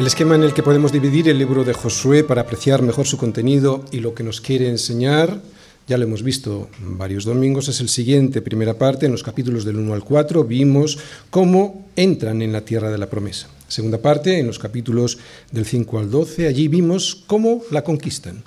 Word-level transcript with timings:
El 0.00 0.06
esquema 0.06 0.34
en 0.34 0.44
el 0.44 0.54
que 0.54 0.62
podemos 0.62 0.92
dividir 0.92 1.28
el 1.28 1.36
libro 1.36 1.62
de 1.62 1.74
Josué 1.74 2.24
para 2.24 2.40
apreciar 2.40 2.80
mejor 2.80 3.06
su 3.06 3.18
contenido 3.18 3.84
y 3.92 3.98
lo 3.98 4.14
que 4.14 4.22
nos 4.22 4.40
quiere 4.40 4.66
enseñar, 4.70 5.42
ya 5.86 5.98
lo 5.98 6.04
hemos 6.04 6.22
visto 6.22 6.70
varios 6.80 7.26
domingos, 7.26 7.68
es 7.68 7.80
el 7.80 7.90
siguiente. 7.90 8.40
Primera 8.40 8.78
parte, 8.78 9.04
en 9.04 9.12
los 9.12 9.22
capítulos 9.22 9.66
del 9.66 9.76
1 9.76 9.92
al 9.92 10.02
4, 10.02 10.44
vimos 10.44 10.98
cómo 11.28 11.90
entran 11.96 12.40
en 12.40 12.50
la 12.50 12.62
tierra 12.62 12.90
de 12.90 12.96
la 12.96 13.10
promesa. 13.10 13.48
Segunda 13.70 13.98
parte, 13.98 14.40
en 14.40 14.48
los 14.48 14.58
capítulos 14.58 15.18
del 15.52 15.64
5 15.64 16.00
al 16.00 16.10
12, 16.10 16.48
allí 16.48 16.66
vimos 16.66 17.22
cómo 17.28 17.62
la 17.70 17.84
conquistan. 17.84 18.42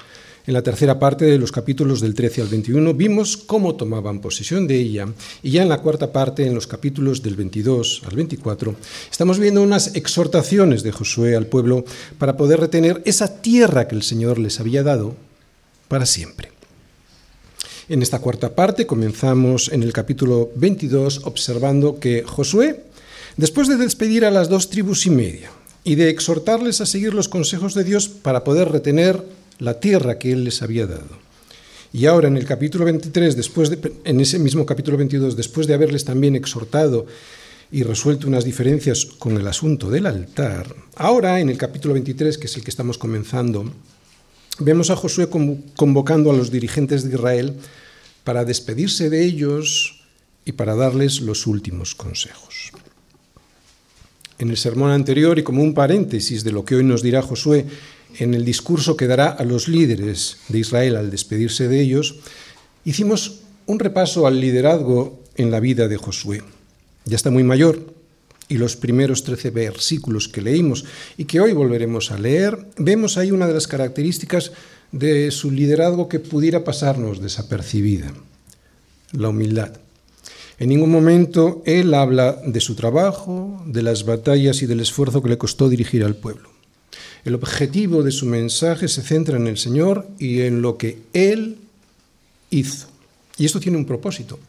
En 0.46 0.54
la 0.54 0.62
tercera 0.62 1.00
parte 1.00 1.24
de 1.24 1.40
los 1.40 1.54
capítulos 1.54 2.02
del 2.02 2.14
13 2.14 2.42
al 2.42 2.50
21 2.50 2.94
vimos 2.94 3.38
cómo 3.38 3.76
tomaban 3.76 4.20
posesión 4.20 4.68
de 4.68 4.76
ella 4.76 5.08
y 5.42 5.52
ya 5.52 5.62
en 5.62 5.70
la 5.70 5.78
cuarta 5.78 6.12
parte, 6.12 6.46
en 6.46 6.54
los 6.54 6.68
capítulos 6.68 7.24
del 7.24 7.38
22 7.38 8.02
al 8.06 8.18
24, 8.18 8.76
estamos 9.10 9.40
viendo 9.40 9.64
unas 9.64 9.96
exhortaciones 9.96 10.84
de 10.84 10.92
Josué 10.92 11.38
al 11.38 11.46
pueblo 11.46 11.86
para 12.18 12.36
poder 12.36 12.60
retener 12.60 13.02
esa 13.06 13.42
tierra 13.42 13.88
que 13.88 13.96
el 13.96 14.04
Señor 14.04 14.40
les 14.40 14.60
había 14.60 14.84
dado 14.84 15.16
para 15.88 16.06
siempre. 16.06 16.52
En 17.88 18.02
esta 18.02 18.20
cuarta 18.20 18.56
parte 18.56 18.86
comenzamos 18.86 19.72
en 19.72 19.84
el 19.84 19.94
capítulo 19.94 20.52
22 20.56 21.22
observando 21.24 22.02
que 22.02 22.24
Josué, 22.24 22.84
después 23.38 23.68
de 23.68 23.78
despedir 23.78 24.26
a 24.26 24.32
las 24.32 24.50
dos 24.50 24.70
tribus 24.70 25.06
y 25.06 25.10
media 25.10 25.52
y 25.84 25.96
de 25.96 26.10
exhortarles 26.10 26.82
a 26.82 26.86
seguir 26.86 27.14
los 27.14 27.30
consejos 27.30 27.74
de 27.74 27.84
Dios 27.84 28.08
para 28.08 28.44
poder 28.44 28.72
retener 28.72 29.24
la 29.60 29.80
tierra 29.80 30.18
que 30.18 30.32
Él 30.32 30.44
les 30.44 30.62
había 30.62 30.88
dado. 30.88 31.24
Y 31.92 32.08
ahora 32.08 32.28
en 32.28 32.38
el 32.38 32.46
capítulo 32.46 32.86
23, 32.86 33.36
después 33.36 33.70
de, 33.70 33.94
en 34.04 34.20
ese 34.20 34.40
mismo 34.40 34.66
capítulo 34.66 34.98
22, 34.98 35.36
después 35.36 35.68
de 35.68 35.76
haberles 35.76 36.06
también 36.06 36.36
exhortado 36.36 37.06
y 37.72 37.84
resuelto 37.84 38.28
unas 38.28 38.46
diferencias 38.46 39.06
con 39.06 39.38
el 39.38 39.48
asunto 39.48 39.92
del 39.92 40.08
altar, 40.08 40.76
ahora 40.96 41.40
en 41.40 41.50
el 41.50 41.58
capítulo 41.58 41.94
23, 41.94 42.38
que 42.38 42.48
es 42.48 42.56
el 42.56 42.64
que 42.64 42.72
estamos 42.72 42.98
comenzando, 42.98 43.72
vemos 44.58 44.90
a 44.90 44.96
Josué 44.96 45.30
convocando 45.76 46.32
a 46.32 46.36
los 46.36 46.52
dirigentes 46.52 47.04
de 47.04 47.16
Israel 47.16 47.54
para 48.24 48.46
despedirse 48.46 49.10
de 49.10 49.24
ellos 49.24 50.02
y 50.46 50.54
para 50.54 50.76
darles 50.76 51.22
los 51.22 51.46
últimos 51.46 51.94
consejos. 51.94 52.72
En 54.44 54.50
el 54.50 54.58
sermón 54.58 54.92
anterior 54.92 55.40
y 55.40 55.44
como 55.44 55.64
un 55.64 55.74
paréntesis 55.74 56.44
de 56.44 56.52
lo 56.52 56.66
que 56.66 56.76
hoy 56.76 56.84
nos 56.84 57.02
dirá 57.02 57.22
Josué, 57.22 57.66
en 58.20 58.34
el 58.34 58.44
discurso 58.44 58.98
que 58.98 59.08
dará 59.08 59.30
a 59.30 59.46
los 59.46 59.70
líderes 59.70 60.40
de 60.50 60.60
Israel 60.60 60.98
al 60.98 61.12
despedirse 61.12 61.70
de 61.70 61.80
ellos, 61.80 62.20
hicimos 62.84 63.40
un 63.68 63.80
repaso 63.80 64.28
al 64.28 64.42
liderazgo 64.42 65.24
en 65.38 65.50
la 65.50 65.62
vida 65.62 65.88
de 65.88 65.96
Josué. 65.96 66.42
Ya 67.06 67.16
está 67.16 67.32
muy 67.32 67.44
mayor 67.44 67.94
y 68.50 68.58
los 68.58 68.76
primeros 68.76 69.24
trece 69.24 69.50
versículos 69.50 70.28
que 70.28 70.42
leímos 70.42 70.84
y 71.16 71.24
que 71.24 71.40
hoy 71.40 71.54
volveremos 71.54 72.12
a 72.12 72.20
leer, 72.20 72.68
vemos 72.76 73.16
ahí 73.16 73.32
una 73.32 73.48
de 73.48 73.54
las 73.54 73.68
características 73.68 74.52
de 74.92 75.32
su 75.32 75.52
liderazgo 75.52 76.10
que 76.10 76.20
pudiera 76.20 76.66
pasarnos 76.66 77.22
desapercibida, 77.22 78.12
la 79.14 79.30
humildad. 79.30 79.72
En 80.60 80.70
ningún 80.70 80.92
momento 80.92 81.62
él 81.66 81.94
habla 81.94 82.34
de 82.46 82.60
su 82.62 82.76
trabajo, 82.76 83.64
de 83.66 83.82
las 83.82 84.06
batallas 84.06 84.62
y 84.62 84.66
del 84.66 84.80
esfuerzo 84.80 85.22
que 85.22 85.30
le 85.30 85.38
costó 85.38 85.70
dirigir 85.70 86.04
al 86.04 86.16
pueblo. 86.16 86.50
El 87.26 87.36
objetivo 87.36 88.04
de 88.04 88.12
su 88.12 88.26
mensaje 88.26 88.88
se 88.88 89.02
centra 89.02 89.38
en 89.38 89.48
el 89.48 89.58
Señor 89.58 90.08
y 90.20 90.42
en 90.42 90.62
lo 90.62 90.78
que 90.78 91.00
Él 91.14 91.58
hizo. 92.50 92.88
Y 93.38 93.46
esto 93.46 93.60
tiene 93.60 93.78
un 93.78 93.86
propósito. 93.86 94.40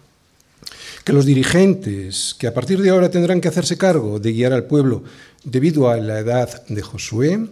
Que 1.04 1.12
los 1.12 1.24
dirigentes, 1.24 2.34
que 2.38 2.46
a 2.46 2.54
partir 2.54 2.80
de 2.80 2.90
ahora 2.90 3.10
tendrán 3.10 3.40
que 3.40 3.48
hacerse 3.48 3.78
cargo 3.78 4.18
de 4.18 4.32
guiar 4.32 4.52
al 4.52 4.64
pueblo 4.64 5.04
debido 5.44 5.88
a 5.88 5.96
la 5.98 6.18
edad 6.18 6.66
de 6.66 6.82
Josué, 6.82 7.46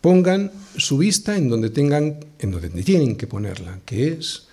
pongan 0.00 0.52
su 0.76 0.98
vista 0.98 1.36
en 1.36 1.48
donde 1.48 1.70
tengan, 1.70 2.24
en 2.38 2.50
donde 2.52 2.68
tienen 2.68 3.16
que 3.16 3.26
ponerla, 3.26 3.80
que 3.84 4.12
es 4.12 4.46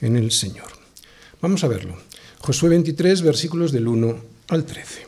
en 0.00 0.16
el 0.16 0.30
Señor. 0.30 0.68
Vamos 1.40 1.64
a 1.64 1.68
verlo. 1.68 1.96
Josué 2.40 2.70
23, 2.70 3.20
versículos 3.20 3.70
del 3.70 3.86
1 3.86 4.16
al 4.48 4.64
13. 4.64 5.06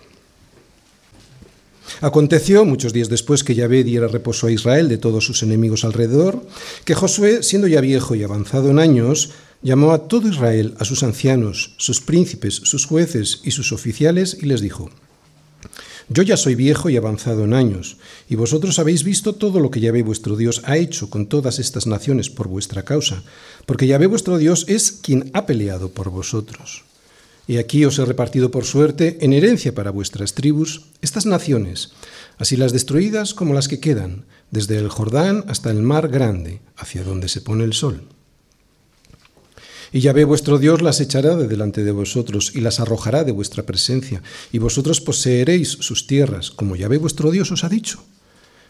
Aconteció, 2.03 2.67
muchos 2.67 2.93
días 2.93 3.09
después 3.09 3.43
que 3.43 3.55
Yahvé 3.55 3.85
diera 3.85 4.07
reposo 4.07 4.47
a 4.47 4.51
Israel 4.51 4.89
de 4.89 4.99
todos 4.99 5.25
sus 5.25 5.43
enemigos 5.43 5.85
alrededor, 5.85 6.45
que 6.85 6.95
Josué, 6.95 7.43
siendo 7.43 7.69
ya 7.69 7.81
viejo 7.81 8.15
y 8.15 8.23
avanzado 8.23 8.69
en 8.71 8.79
años, 8.79 9.31
llamó 9.63 9.93
a 9.93 10.09
todo 10.09 10.29
Israel, 10.29 10.75
a 10.79 10.85
sus 10.85 11.03
ancianos, 11.03 11.75
sus 11.79 12.03
príncipes, 12.03 12.55
sus 12.55 12.85
jueces 12.85 13.41
y 13.45 13.53
sus 13.53 13.73
oficiales, 13.73 14.37
y 14.39 14.45
les 14.45 14.61
dijo, 14.61 14.91
Yo 16.11 16.23
ya 16.23 16.37
soy 16.37 16.55
viejo 16.55 16.91
y 16.91 16.99
avanzado 16.99 17.45
en 17.45 17.55
años, 17.55 17.97
y 18.29 18.37
vosotros 18.37 18.79
habéis 18.79 19.05
visto 19.05 19.35
todo 19.35 19.59
lo 19.59 19.71
que 19.71 19.81
Yahvé 19.81 20.03
vuestro 20.03 20.37
Dios 20.37 20.61
ha 20.65 20.77
hecho 20.77 21.09
con 21.09 21.27
todas 21.27 21.59
estas 21.59 21.87
naciones 21.87 22.29
por 22.29 22.49
vuestra 22.49 22.83
causa, 22.83 23.23
porque 23.65 23.87
Yahvé 23.87 24.07
vuestro 24.07 24.37
Dios 24.37 24.67
es 24.69 24.93
quien 24.93 25.31
ha 25.33 25.47
peleado 25.47 25.89
por 25.89 26.11
vosotros. 26.11 26.85
Y 27.53 27.59
aquí 27.59 27.85
os 27.85 27.99
he 27.99 28.07
repartido 28.07 28.51
por 28.51 28.65
suerte, 28.65 29.19
en 29.21 29.35
herencia 29.35 29.75
para 29.75 29.91
vuestras 29.91 30.33
tribus, 30.33 30.87
estas 31.03 31.27
naciones, 31.27 31.91
así 32.39 32.57
las 32.57 32.73
destruidas 32.73 33.35
como 33.35 33.53
las 33.53 33.69
que 33.69 33.79
quedan, 33.79 34.25
desde 34.51 34.79
el 34.79 34.89
Jordán 34.89 35.45
hasta 35.49 35.71
el 35.71 35.83
mar 35.83 36.09
grande, 36.09 36.63
hacia 36.79 37.05
donde 37.05 37.29
se 37.29 37.43
pone 37.43 37.65
el 37.65 37.75
sol. 37.75 38.09
Y 39.93 40.01
Yahvé 40.01 40.25
vuestro 40.25 40.57
Dios 40.57 40.81
las 40.81 41.03
echará 41.03 41.37
de 41.37 41.47
delante 41.47 41.85
de 41.85 41.93
vosotros 41.93 42.53
y 42.55 42.63
las 42.63 42.81
arrojará 42.81 43.23
de 43.23 43.33
vuestra 43.33 43.65
presencia, 43.65 44.23
y 44.51 44.57
vosotros 44.57 45.03
poseeréis 45.03 45.69
sus 45.73 46.07
tierras, 46.07 46.51
como 46.51 46.75
Yahvé 46.75 46.97
vuestro 46.97 47.31
Dios 47.31 47.53
os 47.53 47.65
ha 47.65 47.69
dicho. 47.69 48.03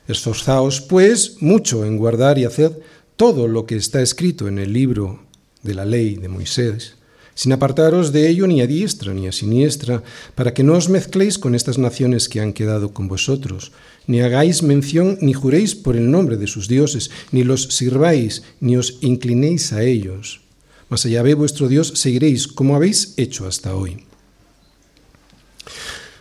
Esforzaos, 0.08 0.80
pues, 0.80 1.36
mucho 1.38 1.84
en 1.84 1.98
guardar 1.98 2.36
y 2.36 2.46
hacer 2.46 2.82
todo 3.14 3.46
lo 3.46 3.64
que 3.64 3.76
está 3.76 4.02
escrito 4.02 4.48
en 4.48 4.58
el 4.58 4.72
libro 4.72 5.22
de 5.62 5.74
la 5.74 5.84
ley 5.84 6.16
de 6.16 6.26
Moisés 6.26 6.96
sin 7.34 7.52
apartaros 7.52 8.12
de 8.12 8.28
ello 8.28 8.46
ni 8.46 8.60
a 8.60 8.66
diestra 8.66 9.14
ni 9.14 9.26
a 9.26 9.32
siniestra, 9.32 10.02
para 10.34 10.54
que 10.54 10.62
no 10.62 10.74
os 10.74 10.88
mezcléis 10.88 11.38
con 11.38 11.54
estas 11.54 11.78
naciones 11.78 12.28
que 12.28 12.40
han 12.40 12.52
quedado 12.52 12.92
con 12.92 13.08
vosotros, 13.08 13.72
ni 14.06 14.20
hagáis 14.20 14.62
mención 14.62 15.18
ni 15.20 15.32
juréis 15.32 15.74
por 15.74 15.96
el 15.96 16.10
nombre 16.10 16.36
de 16.36 16.46
sus 16.46 16.68
dioses, 16.68 17.10
ni 17.30 17.44
los 17.44 17.64
sirváis, 17.74 18.42
ni 18.60 18.76
os 18.76 18.98
inclinéis 19.00 19.72
a 19.72 19.82
ellos. 19.82 20.40
Mas 20.88 21.06
allá 21.06 21.22
ve 21.22 21.34
vuestro 21.34 21.68
Dios, 21.68 21.92
seguiréis 21.96 22.48
como 22.48 22.76
habéis 22.76 23.14
hecho 23.16 23.46
hasta 23.46 23.74
hoy. 23.74 24.04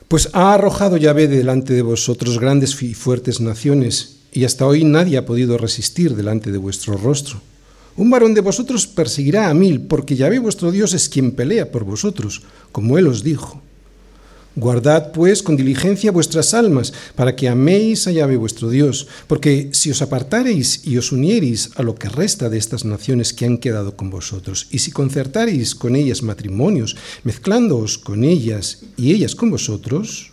Pues 0.07 0.29
ha 0.33 0.53
arrojado 0.53 0.97
Yahvé 0.97 1.27
delante 1.27 1.73
de 1.73 1.81
vosotros 1.81 2.39
grandes 2.39 2.81
y 2.81 2.93
fuertes 2.93 3.39
naciones, 3.39 4.17
y 4.31 4.45
hasta 4.45 4.65
hoy 4.65 4.83
nadie 4.83 5.17
ha 5.17 5.25
podido 5.25 5.57
resistir 5.57 6.15
delante 6.15 6.51
de 6.51 6.57
vuestro 6.57 6.95
rostro. 6.95 7.41
Un 7.97 8.09
varón 8.09 8.33
de 8.33 8.41
vosotros 8.41 8.87
perseguirá 8.87 9.49
a 9.49 9.53
mil, 9.53 9.81
porque 9.81 10.15
Yahvé 10.15 10.39
vuestro 10.39 10.71
Dios 10.71 10.93
es 10.93 11.09
quien 11.09 11.31
pelea 11.31 11.71
por 11.71 11.83
vosotros, 11.83 12.41
como 12.71 12.97
él 12.97 13.07
os 13.07 13.23
dijo. 13.23 13.61
Guardad, 14.55 15.13
pues, 15.13 15.43
con 15.43 15.55
diligencia 15.55 16.11
vuestras 16.11 16.53
almas, 16.53 16.91
para 17.15 17.35
que 17.35 17.47
améis 17.47 18.07
a 18.07 18.11
Yahvé 18.11 18.35
vuestro 18.35 18.69
Dios, 18.69 19.07
porque 19.27 19.69
si 19.71 19.91
os 19.91 20.01
apartareis 20.01 20.85
y 20.85 20.97
os 20.97 21.11
uniereis 21.11 21.71
a 21.75 21.83
lo 21.83 21.95
que 21.95 22.09
resta 22.09 22.49
de 22.49 22.57
estas 22.57 22.83
naciones 22.83 23.33
que 23.33 23.45
han 23.45 23.57
quedado 23.57 23.95
con 23.95 24.09
vosotros, 24.09 24.67
y 24.69 24.79
si 24.79 24.91
concertareis 24.91 25.73
con 25.73 25.95
ellas 25.95 26.21
matrimonios, 26.21 26.97
mezclándoos 27.23 27.97
con 27.97 28.25
ellas 28.25 28.83
y 28.97 29.11
ellas 29.11 29.35
con 29.35 29.51
vosotros, 29.51 30.30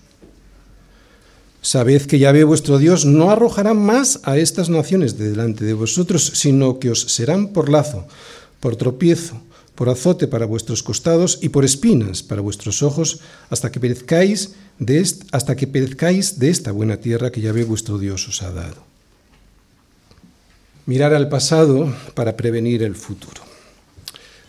Sabed 1.60 2.02
que 2.02 2.18
Yahvé 2.18 2.44
vuestro 2.44 2.78
Dios 2.78 3.04
no 3.04 3.30
arrojará 3.30 3.74
más 3.74 4.20
a 4.22 4.38
estas 4.38 4.68
naciones 4.68 5.18
de 5.18 5.30
delante 5.30 5.64
de 5.64 5.74
vosotros, 5.74 6.32
sino 6.34 6.78
que 6.78 6.90
os 6.90 7.02
serán 7.02 7.48
por 7.48 7.68
lazo, 7.68 8.06
por 8.60 8.76
tropiezo, 8.76 9.42
por 9.74 9.88
azote 9.88 10.28
para 10.28 10.46
vuestros 10.46 10.82
costados 10.82 11.38
y 11.42 11.50
por 11.50 11.64
espinas 11.64 12.22
para 12.22 12.40
vuestros 12.40 12.82
ojos, 12.82 13.20
hasta 13.50 13.70
que 13.70 13.80
perezcáis 13.80 14.54
de, 14.78 15.04
hasta 15.32 15.56
que 15.56 15.66
perezcáis 15.66 16.38
de 16.38 16.50
esta 16.50 16.72
buena 16.72 16.98
tierra 16.98 17.30
que 17.30 17.40
Yahvé 17.40 17.64
vuestro 17.64 17.98
Dios 17.98 18.26
os 18.28 18.42
ha 18.42 18.52
dado. 18.52 18.82
Mirar 20.86 21.12
al 21.12 21.28
pasado 21.28 21.94
para 22.14 22.36
prevenir 22.36 22.82
el 22.82 22.94
futuro. 22.94 23.42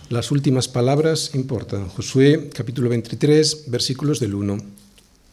Las 0.09 0.31
últimas 0.31 0.67
palabras 0.67 1.31
importan. 1.35 1.89
Josué 1.89 2.49
capítulo 2.53 2.89
23, 2.89 3.65
versículos 3.67 4.19
del 4.19 4.33
1 4.33 4.57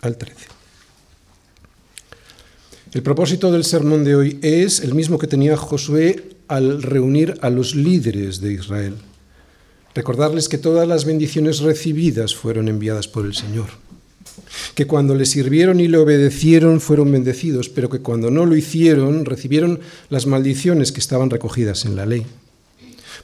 al 0.03 0.17
13. 0.19 0.56
El 2.93 3.03
propósito 3.03 3.51
del 3.51 3.65
sermón 3.65 4.05
de 4.05 4.15
hoy 4.15 4.39
es 4.43 4.81
el 4.81 4.95
mismo 4.95 5.19
que 5.19 5.27
tenía 5.27 5.57
Josué 5.57 6.37
al 6.47 6.83
reunir 6.83 7.35
a 7.41 7.51
los 7.51 7.75
líderes 7.75 8.41
de 8.41 8.53
Israel. 8.53 8.95
Recordarles 9.95 10.49
que 10.49 10.57
todas 10.57 10.87
las 10.87 11.05
bendiciones 11.05 11.61
recibidas 11.61 12.37
fueron 12.37 12.69
enviadas 12.69 13.09
por 13.09 13.27
el 13.27 13.35
Señor. 13.35 13.67
que 14.75 14.87
cuando 14.87 15.15
le 15.15 15.25
sirvieron 15.27 15.81
y 15.81 15.89
le 15.89 15.99
obedecieron 15.99 16.81
fueron 16.81 17.11
bendecidos, 17.11 17.69
pero 17.69 17.89
que 17.89 18.01
cuando 18.01 18.31
no 18.31 18.47
lo 18.47 18.55
hicieron 18.55 19.25
recibieron 19.25 19.81
las 20.11 20.27
maldiciones 20.27 20.93
que 20.93 21.01
estaban 21.01 21.31
recogidas 21.31 21.87
en 21.87 21.97
la 21.97 22.07
ley. 22.07 22.27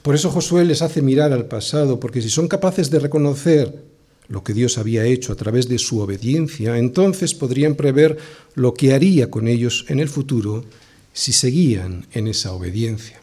Por 0.01 0.15
eso 0.15 0.29
Josué 0.29 0.65
les 0.65 0.81
hace 0.81 1.01
mirar 1.01 1.31
al 1.31 1.45
pasado, 1.45 1.99
porque 1.99 2.21
si 2.21 2.29
son 2.29 2.47
capaces 2.47 2.89
de 2.89 2.99
reconocer 2.99 3.92
lo 4.27 4.43
que 4.43 4.53
Dios 4.53 4.77
había 4.77 5.05
hecho 5.05 5.33
a 5.33 5.35
través 5.35 5.67
de 5.67 5.79
su 5.79 5.99
obediencia, 5.99 6.77
entonces 6.77 7.33
podrían 7.33 7.75
prever 7.75 8.17
lo 8.55 8.73
que 8.73 8.93
haría 8.93 9.29
con 9.29 9.47
ellos 9.47 9.85
en 9.89 9.99
el 9.99 10.09
futuro 10.09 10.65
si 11.13 11.33
seguían 11.33 12.07
en 12.13 12.27
esa 12.27 12.53
obediencia. 12.53 13.19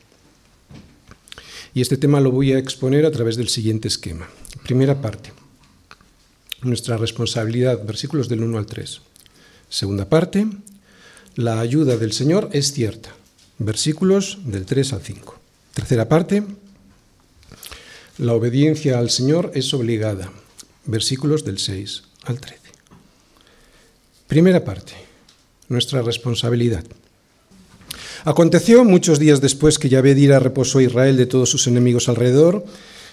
Y 1.75 1.81
este 1.81 1.97
tema 1.97 2.21
lo 2.21 2.31
voy 2.31 2.53
a 2.53 2.59
exponer 2.59 3.07
a 3.07 3.11
través 3.11 3.37
del 3.37 3.49
siguiente 3.49 3.89
esquema. 3.89 4.29
Primera 4.65 5.01
parte, 5.01 5.33
nuestra 6.63 6.97
responsabilidad, 6.97 7.85
versículos 7.85 8.29
del 8.29 8.43
1 8.43 8.59
al 8.59 8.67
3. 8.67 9.01
Segunda 9.69 10.09
parte, 10.09 10.47
la 11.37 11.61
ayuda 11.61 11.97
del 11.97 12.13
Señor 12.13 12.51
es 12.53 12.73
cierta, 12.73 13.11
versículos 13.59 14.39
del 14.45 14.67
3 14.67 14.93
al 14.95 15.03
5. 15.03 15.39
Tercera 15.75 16.09
parte, 16.09 16.43
la 18.19 18.35
obediencia 18.35 18.99
al 18.99 19.11
Señor 19.11 19.53
es 19.55 19.73
obligada, 19.73 20.33
versículos 20.91 21.45
del 21.45 21.59
6 21.59 22.03
al 22.25 22.41
13. 22.41 22.61
Primera 24.27 24.65
parte, 24.65 24.93
nuestra 25.69 26.03
responsabilidad. 26.03 26.85
Aconteció 28.25 28.85
muchos 28.85 29.19
días 29.19 29.41
después 29.41 29.79
que 29.79 29.89
Yahvé 29.89 30.15
diera 30.15 30.39
reposo 30.39 30.79
a 30.79 30.83
Israel 30.83 31.17
de 31.17 31.27
todos 31.27 31.49
sus 31.49 31.67
enemigos 31.67 32.09
alrededor, 32.09 32.65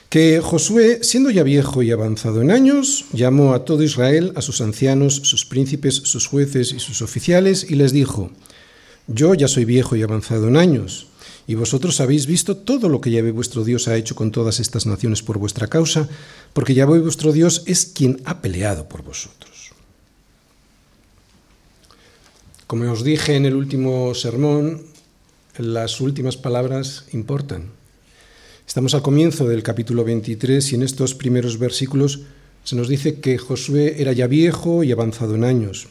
que 0.10 0.42
Josué, 0.42 1.00
siendo 1.02 1.30
ya 1.30 1.44
viejo 1.44 1.84
y 1.84 1.92
avanzado 1.92 2.42
en 2.42 2.52
años, 2.52 3.06
llamó 3.12 3.54
a 3.54 3.66
todo 3.66 3.84
Israel, 3.84 4.32
a 4.36 4.42
sus 4.42 4.62
ancianos, 4.62 5.16
sus 5.16 5.46
príncipes, 5.46 5.96
sus 5.96 6.28
jueces 6.28 6.72
y 6.74 6.80
sus 6.80 7.02
oficiales, 7.02 7.66
y 7.70 7.76
les 7.76 7.92
dijo, 7.92 8.32
Yo 9.08 9.34
ya 9.34 9.48
soy 9.48 9.66
viejo 9.66 9.96
y 9.96 10.04
avanzado 10.04 10.48
en 10.48 10.58
años, 10.58 11.08
y 11.48 11.56
vosotros 11.56 12.02
habéis 12.02 12.28
visto 12.28 12.58
todo 12.58 12.90
lo 12.90 13.00
que 13.00 13.10
Yahvé 13.10 13.32
vuestro 13.32 13.64
Dios 13.64 13.88
ha 13.88 13.96
hecho 13.96 14.16
con 14.16 14.32
todas 14.32 14.60
estas 14.60 14.86
naciones 14.86 15.24
por 15.24 15.38
vuestra 15.38 15.68
causa, 15.68 16.10
porque 16.52 16.74
Yahvé 16.74 17.00
vuestro 17.00 17.32
Dios 17.32 17.64
es 17.66 17.86
quien 17.86 18.22
ha 18.26 18.42
peleado 18.42 18.90
por 18.90 19.02
vosotros. 19.02 19.72
Como 22.68 22.92
os 22.92 23.06
dije 23.06 23.36
en 23.36 23.46
el 23.46 23.56
último 23.56 24.14
sermón, 24.14 24.84
las 25.58 26.02
últimas 26.02 26.36
palabras 26.36 27.06
importan. 27.14 27.72
Estamos 28.68 28.94
al 28.94 29.02
comienzo 29.02 29.48
del 29.48 29.64
capítulo 29.64 30.04
23 30.04 30.74
y 30.74 30.76
en 30.76 30.84
estos 30.84 31.16
primeros 31.16 31.58
versículos 31.58 32.20
se 32.66 32.76
nos 32.76 32.90
dice 32.90 33.22
que 33.22 33.38
Josué 33.38 34.02
era 34.02 34.12
ya 34.12 34.28
viejo 34.28 34.84
y 34.84 34.92
avanzado 34.92 35.36
en 35.36 35.46
años. 35.46 35.88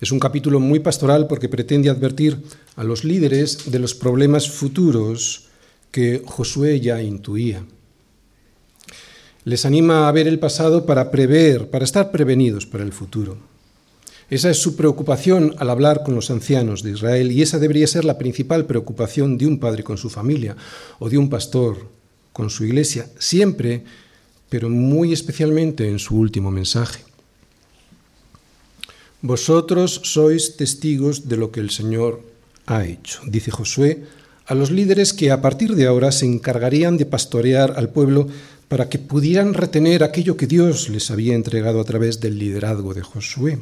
Es 0.00 0.12
un 0.12 0.18
capítulo 0.18 0.60
muy 0.60 0.80
pastoral 0.80 1.26
porque 1.26 1.50
pretende 1.50 1.90
advertir 1.90 2.42
a 2.76 2.84
los 2.84 3.04
líderes 3.04 3.70
de 3.70 3.78
los 3.78 3.94
problemas 3.94 4.50
futuros 4.50 5.48
que 5.90 6.22
Josué 6.24 6.80
ya 6.80 7.02
intuía. 7.02 7.64
Les 9.44 9.66
anima 9.66 10.08
a 10.08 10.12
ver 10.12 10.26
el 10.26 10.38
pasado 10.38 10.86
para 10.86 11.10
prever, 11.10 11.68
para 11.68 11.84
estar 11.84 12.10
prevenidos 12.12 12.66
para 12.66 12.84
el 12.84 12.92
futuro. 12.92 13.36
Esa 14.30 14.48
es 14.48 14.58
su 14.58 14.76
preocupación 14.76 15.54
al 15.58 15.68
hablar 15.68 16.02
con 16.02 16.14
los 16.14 16.30
ancianos 16.30 16.82
de 16.82 16.92
Israel 16.92 17.32
y 17.32 17.42
esa 17.42 17.58
debería 17.58 17.86
ser 17.86 18.04
la 18.04 18.16
principal 18.16 18.64
preocupación 18.64 19.36
de 19.36 19.46
un 19.46 19.58
padre 19.58 19.82
con 19.82 19.98
su 19.98 20.08
familia 20.08 20.56
o 20.98 21.10
de 21.10 21.18
un 21.18 21.28
pastor 21.28 21.88
con 22.32 22.48
su 22.48 22.64
iglesia, 22.64 23.06
siempre, 23.18 23.84
pero 24.48 24.70
muy 24.70 25.12
especialmente 25.12 25.88
en 25.88 25.98
su 25.98 26.16
último 26.16 26.50
mensaje. 26.50 27.09
Vosotros 29.22 30.00
sois 30.04 30.56
testigos 30.56 31.28
de 31.28 31.36
lo 31.36 31.50
que 31.52 31.60
el 31.60 31.70
Señor 31.70 32.24
ha 32.66 32.84
hecho, 32.86 33.20
dice 33.26 33.50
Josué 33.50 34.04
a 34.50 34.54
los 34.56 34.72
líderes 34.72 35.12
que 35.12 35.30
a 35.30 35.40
partir 35.40 35.76
de 35.76 35.86
ahora 35.86 36.10
se 36.10 36.26
encargarían 36.26 36.96
de 36.96 37.06
pastorear 37.06 37.74
al 37.76 37.90
pueblo 37.90 38.26
para 38.66 38.88
que 38.88 38.98
pudieran 38.98 39.54
retener 39.54 40.02
aquello 40.02 40.36
que 40.36 40.48
Dios 40.48 40.88
les 40.88 41.12
había 41.12 41.34
entregado 41.34 41.80
a 41.80 41.84
través 41.84 42.18
del 42.18 42.36
liderazgo 42.36 42.92
de 42.92 43.02
Josué. 43.02 43.60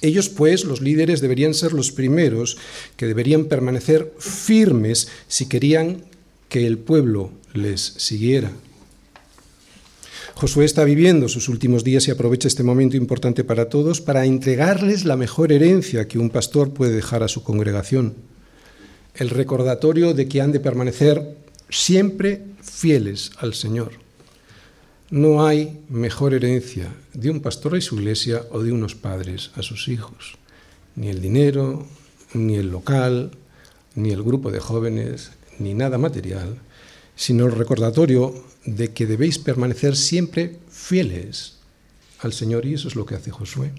Ellos, 0.00 0.30
pues, 0.30 0.64
los 0.64 0.80
líderes, 0.80 1.20
deberían 1.20 1.52
ser 1.52 1.74
los 1.74 1.92
primeros 1.92 2.56
que 2.96 3.06
deberían 3.06 3.44
permanecer 3.44 4.14
firmes 4.18 5.08
si 5.28 5.46
querían 5.46 6.02
que 6.48 6.66
el 6.66 6.78
pueblo 6.78 7.30
les 7.52 7.80
siguiera. 7.98 8.52
Josué 10.34 10.64
está 10.64 10.84
viviendo 10.84 11.28
sus 11.28 11.48
últimos 11.48 11.84
días 11.84 12.08
y 12.08 12.10
aprovecha 12.10 12.48
este 12.48 12.62
momento 12.62 12.96
importante 12.96 13.44
para 13.44 13.68
todos 13.68 14.00
para 14.00 14.24
entregarles 14.24 15.04
la 15.04 15.16
mejor 15.16 15.52
herencia 15.52 16.08
que 16.08 16.18
un 16.18 16.30
pastor 16.30 16.72
puede 16.72 16.92
dejar 16.92 17.22
a 17.22 17.28
su 17.28 17.42
congregación, 17.42 18.14
el 19.14 19.30
recordatorio 19.30 20.14
de 20.14 20.26
que 20.28 20.40
han 20.40 20.52
de 20.52 20.60
permanecer 20.60 21.36
siempre 21.68 22.42
fieles 22.60 23.30
al 23.38 23.54
Señor. 23.54 23.92
No 25.10 25.46
hay 25.46 25.80
mejor 25.90 26.32
herencia 26.32 26.92
de 27.12 27.30
un 27.30 27.40
pastor 27.40 27.76
y 27.76 27.82
su 27.82 27.96
iglesia 27.96 28.42
o 28.50 28.62
de 28.62 28.72
unos 28.72 28.94
padres 28.94 29.50
a 29.54 29.62
sus 29.62 29.88
hijos. 29.88 30.38
Ni 30.96 31.08
el 31.08 31.20
dinero, 31.20 31.86
ni 32.32 32.56
el 32.56 32.70
local, 32.70 33.32
ni 33.94 34.10
el 34.10 34.22
grupo 34.22 34.50
de 34.50 34.60
jóvenes, 34.60 35.32
ni 35.58 35.74
nada 35.74 35.98
material, 35.98 36.58
sino 37.14 37.44
el 37.44 37.52
recordatorio 37.52 38.34
de 38.64 38.92
que 38.92 39.06
debéis 39.06 39.38
permanecer 39.38 39.96
siempre 39.96 40.56
fieles 40.70 41.58
al 42.20 42.32
Señor 42.32 42.66
y 42.66 42.74
eso 42.74 42.88
es 42.88 42.96
lo 42.96 43.06
que 43.06 43.14
hace 43.14 43.30
Josué. 43.30 43.72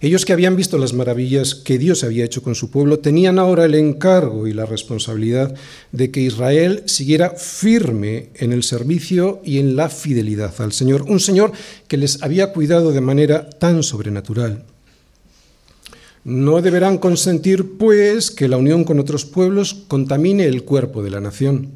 Ellos 0.00 0.24
que 0.24 0.32
habían 0.32 0.54
visto 0.54 0.78
las 0.78 0.92
maravillas 0.92 1.56
que 1.56 1.76
Dios 1.76 2.04
había 2.04 2.24
hecho 2.24 2.40
con 2.40 2.54
su 2.54 2.70
pueblo, 2.70 3.00
tenían 3.00 3.40
ahora 3.40 3.64
el 3.64 3.74
encargo 3.74 4.46
y 4.46 4.52
la 4.52 4.64
responsabilidad 4.64 5.56
de 5.90 6.12
que 6.12 6.20
Israel 6.20 6.84
siguiera 6.86 7.30
firme 7.30 8.28
en 8.36 8.52
el 8.52 8.62
servicio 8.62 9.40
y 9.44 9.58
en 9.58 9.74
la 9.74 9.88
fidelidad 9.88 10.54
al 10.60 10.72
Señor, 10.72 11.02
un 11.02 11.18
Señor 11.18 11.50
que 11.88 11.96
les 11.96 12.22
había 12.22 12.52
cuidado 12.52 12.92
de 12.92 13.00
manera 13.00 13.50
tan 13.50 13.82
sobrenatural. 13.82 14.62
No 16.22 16.62
deberán 16.62 16.98
consentir, 16.98 17.76
pues, 17.76 18.30
que 18.30 18.48
la 18.48 18.56
unión 18.56 18.84
con 18.84 19.00
otros 19.00 19.24
pueblos 19.24 19.74
contamine 19.88 20.44
el 20.44 20.62
cuerpo 20.62 21.02
de 21.02 21.10
la 21.10 21.20
nación. 21.20 21.70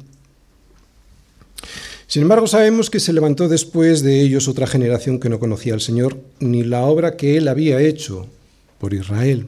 Sin 2.13 2.21
embargo, 2.21 2.45
sabemos 2.45 2.91
que 2.91 2.99
se 2.99 3.11
levantó 3.11 3.47
después 3.47 4.03
de 4.03 4.21
ellos 4.21 4.47
otra 4.47 4.67
generación 4.67 5.19
que 5.19 5.29
no 5.29 5.39
conocía 5.39 5.73
al 5.73 5.81
Señor 5.81 6.19
ni 6.39 6.63
la 6.63 6.81
obra 6.81 7.17
que 7.17 7.37
Él 7.37 7.47
había 7.47 7.81
hecho 7.81 8.27
por 8.77 8.93
Israel. 8.93 9.47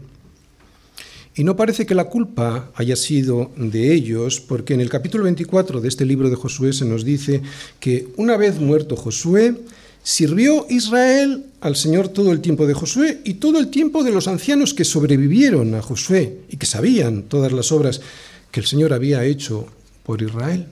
Y 1.35 1.43
no 1.43 1.55
parece 1.55 1.85
que 1.85 1.93
la 1.93 2.05
culpa 2.05 2.71
haya 2.73 2.95
sido 2.95 3.51
de 3.55 3.93
ellos, 3.93 4.41
porque 4.41 4.73
en 4.73 4.81
el 4.81 4.89
capítulo 4.89 5.25
24 5.25 5.79
de 5.79 5.87
este 5.87 6.07
libro 6.07 6.27
de 6.27 6.37
Josué 6.37 6.73
se 6.73 6.85
nos 6.85 7.05
dice 7.05 7.43
que 7.79 8.07
una 8.17 8.35
vez 8.35 8.59
muerto 8.59 8.95
Josué, 8.95 9.53
sirvió 10.01 10.65
Israel 10.67 11.45
al 11.61 11.75
Señor 11.75 12.07
todo 12.07 12.31
el 12.31 12.41
tiempo 12.41 12.65
de 12.65 12.73
Josué 12.73 13.21
y 13.25 13.35
todo 13.35 13.59
el 13.59 13.67
tiempo 13.67 14.03
de 14.03 14.11
los 14.11 14.27
ancianos 14.27 14.73
que 14.73 14.85
sobrevivieron 14.85 15.75
a 15.75 15.83
Josué 15.83 16.39
y 16.49 16.57
que 16.57 16.65
sabían 16.65 17.25
todas 17.29 17.51
las 17.51 17.71
obras 17.71 18.01
que 18.49 18.59
el 18.59 18.65
Señor 18.65 18.91
había 18.91 19.23
hecho 19.23 19.67
por 20.03 20.23
Israel. 20.23 20.65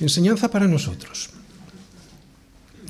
Enseñanza 0.00 0.50
para 0.50 0.66
nosotros. 0.66 1.30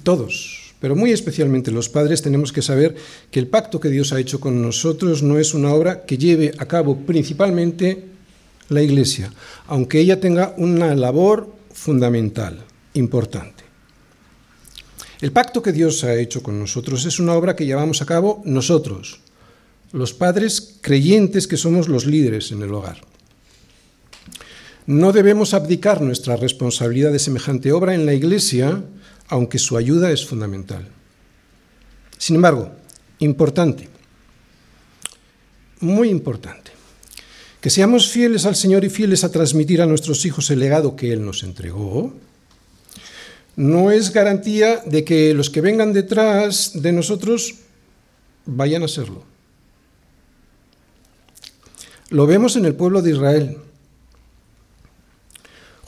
Todos, 0.03 0.75
pero 0.81 0.97
muy 0.97 1.13
especialmente 1.13 1.71
los 1.71 1.89
padres, 1.89 2.23
tenemos 2.23 2.53
que 2.53 2.63
saber 2.63 2.97
que 3.31 3.39
el 3.39 3.49
pacto 3.49 3.81
que 3.81 3.91
Dios 3.91 4.13
ha 4.13 4.21
hecho 4.21 4.41
con 4.41 4.63
nosotros 4.63 5.23
no 5.23 5.39
es 5.39 5.53
una 5.53 5.75
obra 5.75 6.05
que 6.07 6.17
lleve 6.17 6.53
a 6.59 6.67
cabo 6.67 6.97
principalmente 6.97 8.05
la 8.71 8.83
Iglesia, 8.83 9.33
aunque 9.67 10.01
ella 10.01 10.21
tenga 10.21 10.55
una 10.57 10.95
labor 10.95 11.53
fundamental, 11.73 12.65
importante. 12.95 13.65
El 15.21 15.33
pacto 15.33 15.61
que 15.61 15.73
Dios 15.73 16.03
ha 16.05 16.15
hecho 16.15 16.43
con 16.43 16.59
nosotros 16.59 17.05
es 17.05 17.19
una 17.19 17.35
obra 17.35 17.55
que 17.55 17.67
llevamos 17.67 18.01
a 18.01 18.07
cabo 18.07 18.41
nosotros, 18.47 19.21
los 19.93 20.15
padres 20.15 20.79
creyentes 20.81 21.47
que 21.47 21.59
somos 21.59 21.89
los 21.89 22.07
líderes 22.07 22.53
en 22.53 22.63
el 22.63 22.73
hogar. 22.73 23.10
No 24.87 25.13
debemos 25.13 25.55
abdicar 25.55 26.01
nuestra 26.01 26.37
responsabilidad 26.37 27.13
de 27.13 27.19
semejante 27.19 27.73
obra 27.73 27.95
en 27.95 28.07
la 28.07 28.15
Iglesia, 28.15 28.83
aunque 29.29 29.59
su 29.59 29.77
ayuda 29.77 30.11
es 30.11 30.27
fundamental. 30.27 30.89
Sin 32.19 32.37
embargo, 32.37 32.73
importante, 33.19 33.89
muy 35.81 36.09
importante, 36.09 36.73
que 37.61 37.71
seamos 37.71 38.09
fieles 38.09 38.47
al 38.47 38.57
Señor 38.57 38.85
y 38.85 38.91
fieles 38.91 39.25
a 39.25 39.31
transmitir 39.31 39.81
a 39.83 39.87
nuestros 39.87 40.25
hijos 40.25 40.51
el 40.51 40.61
legado 40.61 40.97
que 40.97 41.13
Él 41.13 41.25
nos 41.25 41.43
entregó, 41.43 42.13
no 43.57 43.91
es 43.91 44.13
garantía 44.13 44.83
de 44.87 45.05
que 45.05 45.35
los 45.35 45.51
que 45.51 45.61
vengan 45.61 45.93
detrás 45.93 46.73
de 46.75 46.93
nosotros 46.93 47.57
vayan 48.47 48.83
a 48.83 48.89
serlo. 48.89 49.25
Lo 52.09 52.27
vemos 52.27 52.57
en 52.57 52.65
el 52.65 52.75
pueblo 52.75 53.03
de 53.03 53.13
Israel. 53.13 53.59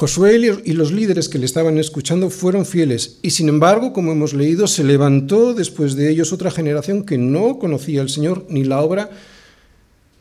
Josué 0.03 0.61
y 0.65 0.73
los 0.73 0.91
líderes 0.91 1.29
que 1.29 1.39
le 1.39 1.47
estaban 1.47 1.79
escuchando 1.79 2.29
fueron 2.29 2.67
fieles 2.67 3.21
y 3.23 3.31
sin 3.31 3.49
embargo, 3.49 3.93
como 3.93 4.11
hemos 4.11 4.35
leído, 4.35 4.67
se 4.67 4.83
levantó 4.83 5.55
después 5.55 5.95
de 5.95 6.11
ellos 6.11 6.33
otra 6.33 6.51
generación 6.51 7.05
que 7.05 7.19
no 7.19 7.61
conocía 7.61 8.01
al 8.01 8.09
Señor 8.09 8.45
ni 8.49 8.65
la 8.65 8.81
obra 8.81 9.11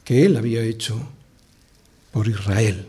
que 0.03 0.23
él 0.23 0.37
había 0.37 0.61
hecho 0.61 1.01
por 2.11 2.27
Israel. 2.27 2.85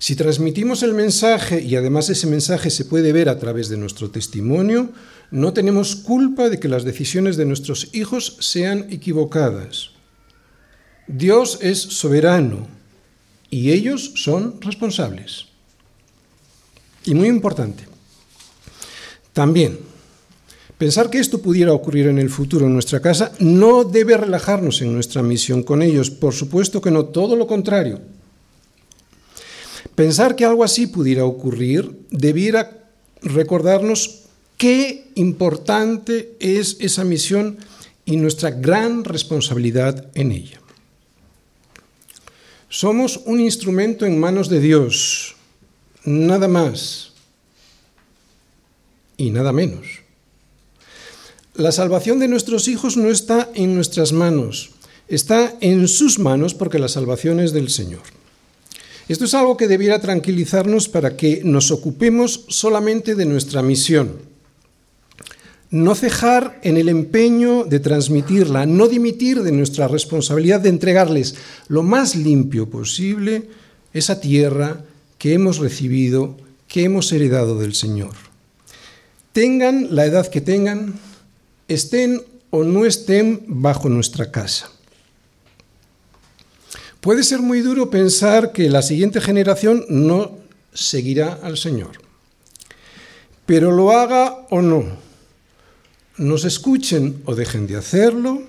Si 0.00 0.16
transmitimos 0.16 0.82
el 0.82 0.94
mensaje 0.94 1.62
y 1.62 1.76
además 1.76 2.10
ese 2.10 2.26
mensaje 2.26 2.68
se 2.68 2.84
puede 2.84 3.12
ver 3.12 3.28
a 3.28 3.38
través 3.38 3.68
de 3.68 3.76
nuestro 3.76 4.10
testimonio, 4.10 4.90
no 5.30 5.52
tenemos 5.52 5.94
culpa 5.94 6.48
de 6.48 6.58
que 6.58 6.66
las 6.66 6.82
decisiones 6.82 7.36
de 7.36 7.46
nuestros 7.46 7.94
hijos 7.94 8.36
sean 8.40 8.88
equivocadas. 8.90 9.90
Dios 11.06 11.60
es 11.62 11.78
soberano 11.78 12.81
y 13.52 13.70
ellos 13.70 14.12
son 14.16 14.62
responsables. 14.62 15.44
Y 17.04 17.14
muy 17.14 17.28
importante, 17.28 17.84
también, 19.34 19.78
pensar 20.78 21.10
que 21.10 21.18
esto 21.18 21.42
pudiera 21.42 21.74
ocurrir 21.74 22.06
en 22.06 22.18
el 22.18 22.30
futuro 22.30 22.66
en 22.66 22.72
nuestra 22.72 23.00
casa 23.00 23.32
no 23.40 23.84
debe 23.84 24.16
relajarnos 24.16 24.80
en 24.80 24.94
nuestra 24.94 25.22
misión 25.22 25.62
con 25.62 25.82
ellos, 25.82 26.08
por 26.10 26.32
supuesto 26.32 26.80
que 26.80 26.90
no, 26.90 27.04
todo 27.04 27.36
lo 27.36 27.46
contrario. 27.46 28.00
Pensar 29.94 30.34
que 30.34 30.46
algo 30.46 30.64
así 30.64 30.86
pudiera 30.86 31.26
ocurrir 31.26 32.06
debiera 32.10 32.88
recordarnos 33.20 34.22
qué 34.56 35.10
importante 35.14 36.36
es 36.40 36.78
esa 36.80 37.04
misión 37.04 37.58
y 38.06 38.16
nuestra 38.16 38.50
gran 38.50 39.04
responsabilidad 39.04 40.06
en 40.14 40.32
ella. 40.32 40.61
Somos 42.72 43.20
un 43.26 43.38
instrumento 43.38 44.06
en 44.06 44.18
manos 44.18 44.48
de 44.48 44.58
Dios, 44.58 45.36
nada 46.06 46.48
más 46.48 47.12
y 49.18 49.28
nada 49.28 49.52
menos. 49.52 50.00
La 51.52 51.70
salvación 51.70 52.18
de 52.18 52.28
nuestros 52.28 52.68
hijos 52.68 52.96
no 52.96 53.10
está 53.10 53.50
en 53.54 53.74
nuestras 53.74 54.14
manos, 54.14 54.70
está 55.06 55.54
en 55.60 55.86
sus 55.86 56.18
manos 56.18 56.54
porque 56.54 56.78
la 56.78 56.88
salvación 56.88 57.40
es 57.40 57.52
del 57.52 57.68
Señor. 57.68 58.00
Esto 59.06 59.26
es 59.26 59.34
algo 59.34 59.58
que 59.58 59.68
debiera 59.68 60.00
tranquilizarnos 60.00 60.88
para 60.88 61.14
que 61.14 61.42
nos 61.44 61.70
ocupemos 61.70 62.46
solamente 62.48 63.14
de 63.14 63.26
nuestra 63.26 63.60
misión 63.60 64.31
no 65.72 65.94
cejar 65.94 66.60
en 66.62 66.76
el 66.76 66.90
empeño 66.90 67.64
de 67.64 67.80
transmitirla, 67.80 68.66
no 68.66 68.88
dimitir 68.88 69.42
de 69.42 69.52
nuestra 69.52 69.88
responsabilidad 69.88 70.60
de 70.60 70.68
entregarles 70.68 71.34
lo 71.66 71.82
más 71.82 72.14
limpio 72.14 72.68
posible 72.68 73.48
esa 73.94 74.20
tierra 74.20 74.84
que 75.16 75.32
hemos 75.32 75.58
recibido, 75.58 76.36
que 76.68 76.84
hemos 76.84 77.10
heredado 77.10 77.58
del 77.58 77.74
Señor. 77.74 78.12
Tengan 79.32 79.96
la 79.96 80.04
edad 80.04 80.26
que 80.26 80.42
tengan, 80.42 81.00
estén 81.68 82.20
o 82.50 82.64
no 82.64 82.84
estén 82.84 83.42
bajo 83.46 83.88
nuestra 83.88 84.30
casa. 84.30 84.70
Puede 87.00 87.24
ser 87.24 87.40
muy 87.40 87.62
duro 87.62 87.88
pensar 87.88 88.52
que 88.52 88.68
la 88.68 88.82
siguiente 88.82 89.22
generación 89.22 89.86
no 89.88 90.36
seguirá 90.74 91.32
al 91.42 91.56
Señor, 91.56 91.92
pero 93.46 93.72
lo 93.72 93.90
haga 93.90 94.46
o 94.50 94.60
no, 94.60 94.84
nos 96.16 96.44
escuchen 96.44 97.22
o 97.24 97.34
dejen 97.34 97.66
de 97.66 97.76
hacerlo, 97.76 98.42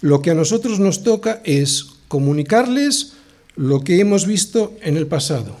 lo 0.00 0.22
que 0.22 0.30
a 0.30 0.34
nosotros 0.34 0.80
nos 0.80 1.02
toca 1.02 1.40
es 1.44 1.86
comunicarles 2.08 3.12
lo 3.56 3.82
que 3.82 4.00
hemos 4.00 4.26
visto 4.26 4.74
en 4.82 4.96
el 4.96 5.06
pasado. 5.06 5.56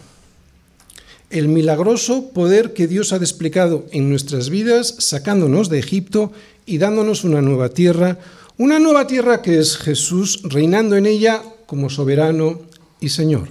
El 1.28 1.48
milagroso 1.48 2.30
poder 2.30 2.72
que 2.72 2.88
Dios 2.88 3.12
ha 3.12 3.18
desplegado 3.18 3.86
en 3.92 4.08
nuestras 4.08 4.50
vidas, 4.50 4.96
sacándonos 4.98 5.68
de 5.68 5.78
Egipto 5.78 6.32
y 6.66 6.78
dándonos 6.78 7.22
una 7.24 7.40
nueva 7.40 7.68
tierra, 7.68 8.18
una 8.56 8.78
nueva 8.78 9.06
tierra 9.06 9.42
que 9.42 9.58
es 9.58 9.76
Jesús, 9.76 10.40
reinando 10.42 10.96
en 10.96 11.06
ella 11.06 11.42
como 11.66 11.88
soberano 11.88 12.60
y 13.00 13.10
Señor. 13.10 13.48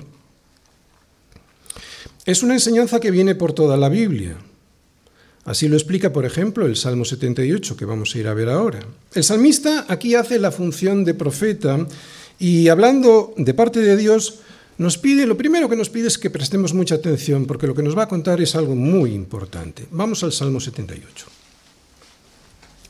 Es 2.25 2.43
una 2.43 2.55
enseñanza 2.55 2.99
que 2.99 3.11
viene 3.11 3.33
por 3.33 3.53
toda 3.53 3.77
la 3.77 3.89
Biblia. 3.89 4.37
Así 5.49 5.67
lo 5.67 5.77
explica, 5.77 6.13
por 6.13 6.25
ejemplo, 6.25 6.67
el 6.67 6.75
Salmo 6.75 7.05
78, 7.05 7.75
que 7.75 7.83
vamos 7.83 8.13
a 8.13 8.19
ir 8.19 8.27
a 8.27 8.35
ver 8.35 8.49
ahora. 8.49 8.81
El 9.15 9.23
salmista 9.23 9.87
aquí 9.87 10.13
hace 10.13 10.37
la 10.37 10.51
función 10.51 11.03
de 11.03 11.15
profeta 11.15 11.87
y 12.37 12.67
hablando 12.67 13.33
de 13.35 13.55
parte 13.55 13.79
de 13.79 13.97
Dios, 13.97 14.41
nos 14.77 14.99
pide, 14.99 15.25
lo 15.25 15.37
primero 15.37 15.67
que 15.67 15.75
nos 15.75 15.89
pide 15.89 16.07
es 16.07 16.19
que 16.19 16.29
prestemos 16.29 16.75
mucha 16.75 16.93
atención, 16.93 17.47
porque 17.47 17.65
lo 17.65 17.73
que 17.73 17.81
nos 17.81 17.97
va 17.97 18.03
a 18.03 18.07
contar 18.07 18.39
es 18.39 18.53
algo 18.53 18.75
muy 18.75 19.15
importante. 19.15 19.87
Vamos 19.89 20.23
al 20.23 20.33
Salmo 20.33 20.59
78. 20.59 21.25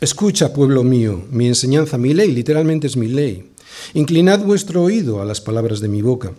Escucha, 0.01 0.51
pueblo 0.51 0.83
mío, 0.83 1.23
mi 1.31 1.47
enseñanza, 1.47 1.97
mi 1.97 2.13
ley, 2.13 2.29
literalmente 2.33 2.87
es 2.87 2.97
mi 2.97 3.07
ley. 3.07 3.51
Inclinad 3.93 4.41
vuestro 4.41 4.83
oído 4.83 5.21
a 5.21 5.25
las 5.25 5.39
palabras 5.39 5.79
de 5.79 5.87
mi 5.87 6.01
boca. 6.01 6.33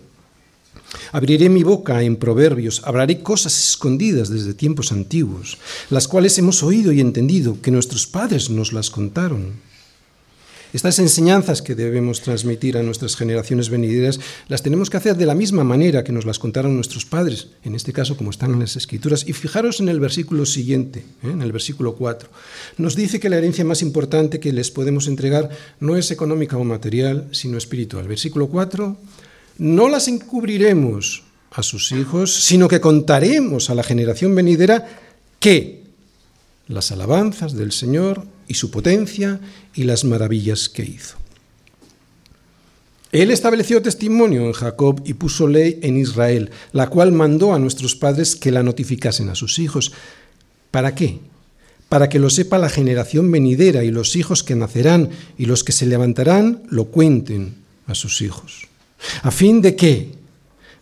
Abriré 1.11 1.49
mi 1.49 1.63
boca 1.63 2.03
en 2.03 2.15
proverbios, 2.15 2.81
hablaré 2.85 3.21
cosas 3.21 3.71
escondidas 3.71 4.29
desde 4.29 4.53
tiempos 4.53 4.91
antiguos, 4.91 5.57
las 5.89 6.07
cuales 6.07 6.37
hemos 6.37 6.63
oído 6.63 6.91
y 6.91 7.01
entendido, 7.01 7.61
que 7.61 7.71
nuestros 7.71 8.07
padres 8.07 8.49
nos 8.49 8.71
las 8.71 8.89
contaron. 8.89 9.71
Estas 10.73 10.99
enseñanzas 10.99 11.61
que 11.61 11.75
debemos 11.75 12.21
transmitir 12.21 12.77
a 12.77 12.83
nuestras 12.83 13.17
generaciones 13.17 13.69
venideras 13.69 14.21
las 14.47 14.63
tenemos 14.63 14.89
que 14.89 14.95
hacer 14.95 15.17
de 15.17 15.25
la 15.25 15.35
misma 15.35 15.65
manera 15.65 16.05
que 16.05 16.13
nos 16.13 16.23
las 16.23 16.39
contaron 16.39 16.75
nuestros 16.75 17.05
padres, 17.05 17.49
en 17.65 17.75
este 17.75 17.91
caso 17.91 18.15
como 18.15 18.29
están 18.29 18.53
en 18.53 18.61
las 18.61 18.77
escrituras. 18.77 19.27
Y 19.27 19.33
fijaros 19.33 19.81
en 19.81 19.89
el 19.89 19.99
versículo 19.99 20.45
siguiente, 20.45 20.99
¿eh? 21.23 21.31
en 21.31 21.41
el 21.41 21.51
versículo 21.51 21.95
4. 21.95 22.29
Nos 22.77 22.95
dice 22.95 23.19
que 23.19 23.27
la 23.27 23.37
herencia 23.37 23.65
más 23.65 23.81
importante 23.81 24.39
que 24.39 24.53
les 24.53 24.71
podemos 24.71 25.07
entregar 25.07 25.49
no 25.81 25.97
es 25.97 26.09
económica 26.09 26.55
o 26.55 26.63
material, 26.63 27.27
sino 27.31 27.57
espiritual. 27.57 28.07
Versículo 28.07 28.47
4 28.47 28.95
no 29.57 29.89
las 29.89 30.07
encubriremos 30.07 31.23
a 31.51 31.63
sus 31.63 31.91
hijos, 31.91 32.33
sino 32.33 32.67
que 32.67 32.81
contaremos 32.81 33.69
a 33.69 33.75
la 33.75 33.83
generación 33.83 34.33
venidera 34.35 34.87
que 35.39 35.83
las 36.67 36.91
alabanzas 36.91 37.53
del 37.53 37.71
Señor 37.71 38.25
y 38.47 38.53
su 38.53 38.71
potencia 38.71 39.39
y 39.75 39.83
las 39.83 40.05
maravillas 40.05 40.69
que 40.69 40.83
hizo. 40.83 41.17
Él 43.11 43.29
estableció 43.29 43.81
testimonio 43.81 44.45
en 44.45 44.53
Jacob 44.53 45.01
y 45.05 45.15
puso 45.15 45.47
ley 45.47 45.79
en 45.81 45.97
Israel, 45.97 46.49
la 46.71 46.87
cual 46.87 47.11
mandó 47.11 47.53
a 47.53 47.59
nuestros 47.59 47.95
padres 47.95 48.37
que 48.37 48.51
la 48.51 48.63
notificasen 48.63 49.27
a 49.27 49.35
sus 49.35 49.59
hijos. 49.59 49.91
¿Para 50.71 50.95
qué? 50.95 51.19
Para 51.89 52.07
que 52.07 52.19
lo 52.19 52.29
sepa 52.29 52.57
la 52.57 52.69
generación 52.69 53.29
venidera 53.29 53.83
y 53.83 53.91
los 53.91 54.15
hijos 54.15 54.43
que 54.43 54.55
nacerán 54.55 55.09
y 55.37 55.45
los 55.45 55.65
que 55.65 55.73
se 55.73 55.87
levantarán 55.87 56.63
lo 56.69 56.85
cuenten 56.85 57.55
a 57.85 57.95
sus 57.95 58.21
hijos. 58.21 58.70
¿A 59.23 59.31
fin 59.31 59.61
de 59.61 59.75
qué? 59.75 60.11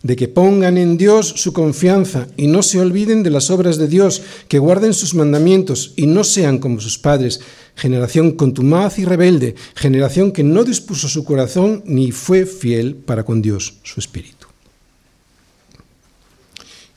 De 0.02 0.16
que 0.16 0.28
pongan 0.28 0.78
en 0.78 0.96
Dios 0.96 1.28
su 1.36 1.52
confianza 1.52 2.26
y 2.36 2.46
no 2.46 2.62
se 2.62 2.80
olviden 2.80 3.22
de 3.22 3.30
las 3.30 3.50
obras 3.50 3.76
de 3.76 3.88
Dios, 3.88 4.22
que 4.48 4.58
guarden 4.58 4.94
sus 4.94 5.14
mandamientos 5.14 5.92
y 5.96 6.06
no 6.06 6.24
sean 6.24 6.58
como 6.58 6.80
sus 6.80 6.98
padres, 6.98 7.40
generación 7.76 8.32
contumaz 8.32 8.98
y 8.98 9.04
rebelde, 9.04 9.54
generación 9.74 10.32
que 10.32 10.42
no 10.42 10.64
dispuso 10.64 11.08
su 11.08 11.24
corazón 11.24 11.82
ni 11.86 12.12
fue 12.12 12.46
fiel 12.46 12.96
para 12.96 13.24
con 13.24 13.42
Dios, 13.42 13.74
su 13.82 14.00
espíritu. 14.00 14.46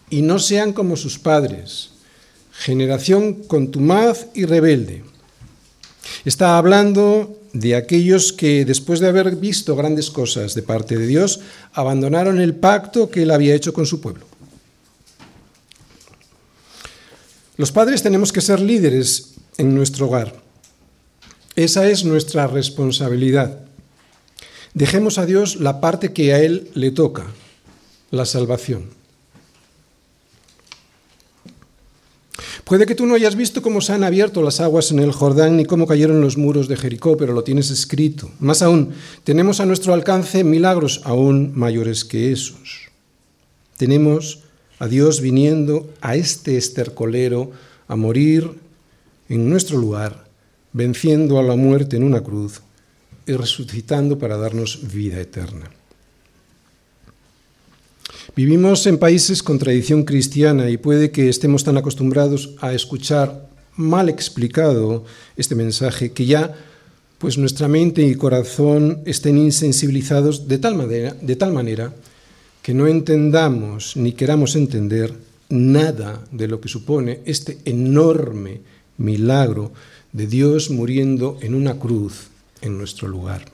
Y 0.10 0.22
no 0.22 0.39
sean 0.39 0.74
como 0.74 0.96
sus 0.96 1.20
padres, 1.20 1.92
generación 2.51 3.44
contumaz 3.44 4.27
y 4.34 4.46
rebelde. 4.46 5.03
Está 6.24 6.58
hablando 6.58 7.43
de 7.54 7.76
aquellos 7.76 8.34
que, 8.34 8.66
después 8.66 9.00
de 9.00 9.08
haber 9.08 9.36
visto 9.36 9.76
grandes 9.76 10.10
cosas 10.10 10.56
de 10.56 10.64
parte 10.64 10.98
de 10.98 11.06
Dios, 11.06 11.40
abandonaron 11.74 12.42
el 12.42 12.56
pacto 12.56 13.10
que 13.10 13.24
él 13.24 13.32
había 13.32 13.56
hecho 13.56 13.74
con 13.74 13.86
su 13.86 14.02
pueblo. 14.02 14.26
Los 17.56 17.72
padres 17.72 18.02
tenemos 18.02 18.34
que 18.34 18.42
ser 18.42 18.60
líderes 18.60 19.36
en 19.58 19.76
nuestro 19.76 20.08
hogar. 20.08 20.42
Esa 21.56 21.88
es 21.88 22.04
nuestra 22.04 22.48
responsabilidad. 22.48 23.60
Dejemos 24.74 25.20
a 25.20 25.28
Dios 25.28 25.58
la 25.58 25.80
parte 25.80 26.14
que 26.14 26.34
a 26.34 26.40
Él 26.40 26.72
le 26.74 26.90
toca, 26.90 27.28
la 28.10 28.26
salvación. 28.26 28.90
Puede 32.63 32.86
que 32.86 32.96
tú 32.96 33.05
no 33.05 33.15
hayas 33.15 33.36
visto 33.36 33.62
cómo 33.62 33.82
se 33.82 33.91
han 33.91 34.03
abierto 34.05 34.41
las 34.41 34.62
aguas 34.62 34.91
en 34.91 35.00
el 35.00 35.12
Jordán 35.12 35.58
ni 35.58 35.65
cómo 35.65 35.86
cayeron 35.86 36.22
los 36.22 36.38
muros 36.38 36.70
de 36.70 36.77
Jericó, 36.77 37.17
pero 37.17 37.34
lo 37.34 37.43
tienes 37.43 37.70
escrito. 37.72 38.32
Más 38.39 38.62
aún, 38.62 38.93
tenemos 39.25 39.60
a 39.60 39.65
nuestro 39.65 39.93
alcance 39.93 40.43
milagros 40.43 41.01
aún 41.03 41.51
mayores 41.55 42.05
que 42.05 42.32
esos. 42.32 42.89
Tenemos 43.75 44.43
a 44.79 44.88
Dios 44.88 45.20
viniendo 45.20 45.89
a 46.00 46.15
este 46.15 46.58
estercolero 46.58 47.51
a 47.88 47.98
morir 47.98 48.50
en 49.27 49.50
nuestro 49.50 49.77
lugar, 49.77 50.25
venciendo 50.72 51.39
a 51.39 51.43
la 51.43 51.55
muerte 51.55 51.98
en 51.98 52.03
una 52.03 52.22
cruz 52.22 52.62
y 53.25 53.34
resucitando 53.34 54.17
para 54.17 54.38
darnos 54.38 54.91
vida 54.93 55.20
eterna. 55.20 55.70
Vivimos 58.36 58.88
en 58.88 58.98
países 58.98 59.44
con 59.44 59.60
tradición 59.60 60.06
cristiana 60.06 60.72
y 60.72 60.78
puede 60.78 61.12
que 61.12 61.30
estemos 61.30 61.63
tan 61.63 61.78
acostumbrados 61.78 62.56
a 62.62 62.74
escuchar 62.74 63.48
mal 63.75 64.10
explicado 64.10 65.06
este 65.38 65.54
mensaje 65.54 66.13
que 66.13 66.25
ya 66.25 66.56
pues 67.20 67.38
nuestra 67.38 67.68
mente 67.68 68.02
y 68.02 68.16
corazón 68.16 69.04
estén 69.06 69.38
insensibilizados 69.38 70.48
de 70.48 70.58
tal 70.58 70.74
manera, 70.74 71.16
de 71.22 71.36
tal 71.36 71.54
manera 71.54 71.94
que 72.63 72.74
no 72.74 72.88
entendamos 72.88 73.96
ni 73.98 74.13
queramos 74.13 74.56
entender 74.56 75.13
nada 75.50 76.24
de 76.32 76.48
lo 76.48 76.60
que 76.60 76.70
supone 76.70 77.20
este 77.25 77.60
enorme 77.66 78.62
milagro 78.98 79.74
de 80.12 80.25
Dios 80.25 80.72
muriendo 80.72 81.38
en 81.42 81.54
una 81.54 81.78
cruz 81.78 82.30
en 82.62 82.80
nuestro 82.80 83.08
lugar. 83.08 83.46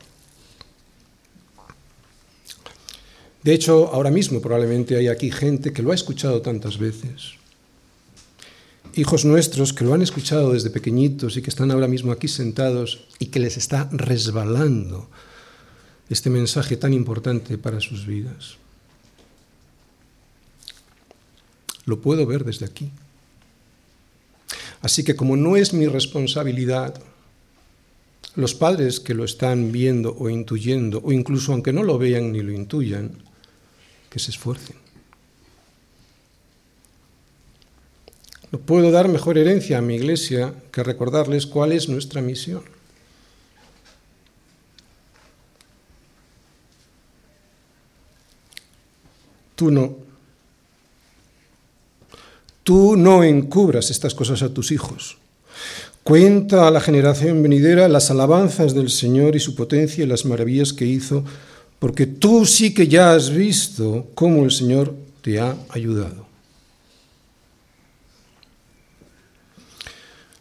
De 3.43 3.53
hecho, 3.53 3.88
ahora 3.93 4.12
mismo 4.12 4.41
probablemente 4.41 4.98
hay 4.98 5.08
aquí 5.08 5.31
gente 5.31 5.72
que 5.72 5.81
lo 5.81 5.91
ha 5.91 5.96
escuchado 5.96 6.41
tantas 6.41 6.77
veces. 6.77 7.34
Hijos 8.96 9.24
nuestros 9.24 9.72
que 9.72 9.86
lo 9.86 9.93
han 9.93 10.01
escuchado 10.01 10.53
desde 10.53 10.72
pequeñitos 10.72 11.38
y 11.38 11.41
que 11.41 11.50
están 11.50 11.72
ahora 11.72 11.88
mismo 11.88 12.12
aquí 12.12 12.27
sentados 12.27 13.08
y 13.17 13.27
que 13.27 13.39
les 13.39 13.55
está 13.55 13.88
resbalando 13.91 15.10
este 16.10 16.29
mensaje 16.29 16.75
tan 16.75 16.93
importante 16.93 17.58
para 17.58 17.79
sus 17.79 18.05
vidas. 18.05 18.58
Lo 21.86 22.01
puedo 22.01 22.25
ver 22.25 22.43
desde 22.43 22.65
aquí. 22.65 22.91
Así 24.81 25.03
que 25.03 25.15
como 25.15 25.38
no 25.38 25.55
es 25.55 25.74
mi 25.74 25.88
responsabilidad, 25.88 27.01
los 28.36 28.53
padres 28.53 29.00
que 29.00 29.13
lo 29.13 29.24
están 29.24 29.72
viendo 29.72 30.15
o 30.17 30.29
intuyendo, 30.29 31.01
o 31.03 31.12
incluso 31.12 31.53
aunque 31.53 31.74
no 31.74 31.84
lo 31.84 31.98
vean 31.98 32.31
ni 32.31 32.41
lo 32.41 32.51
intuyan, 32.51 33.28
que 34.09 34.19
se 34.19 34.31
esfuercen. 34.31 34.75
No 38.51 38.59
puedo 38.59 38.89
dar 38.91 39.07
mejor 39.07 39.37
herencia 39.37 39.77
a 39.77 39.81
mi 39.81 39.95
iglesia 39.95 40.53
que 40.71 40.83
recordarles 40.83 41.45
cuál 41.45 41.71
es 41.71 41.87
nuestra 41.87 42.21
misión. 42.21 42.63
Tú 49.55 49.71
no. 49.71 49.97
Tú 52.63 52.95
no 52.95 53.23
encubras 53.23 53.91
estas 53.91 54.15
cosas 54.15 54.41
a 54.41 54.53
tus 54.53 54.71
hijos. 54.71 55.17
Cuenta 56.03 56.67
a 56.67 56.71
la 56.71 56.79
generación 56.79 57.43
venidera 57.43 57.87
las 57.87 58.09
alabanzas 58.09 58.73
del 58.73 58.89
Señor 58.89 59.35
y 59.35 59.39
su 59.39 59.55
potencia 59.55 60.03
y 60.03 60.07
las 60.07 60.25
maravillas 60.25 60.73
que 60.73 60.85
hizo 60.85 61.23
porque 61.79 62.05
tú 62.05 62.45
sí 62.45 62.74
que 62.74 62.88
ya 62.88 63.13
has 63.13 63.29
visto 63.29 64.07
cómo 64.13 64.43
el 64.43 64.51
Señor 64.51 64.93
te 65.21 65.39
ha 65.39 65.55
ayudado. 65.69 66.27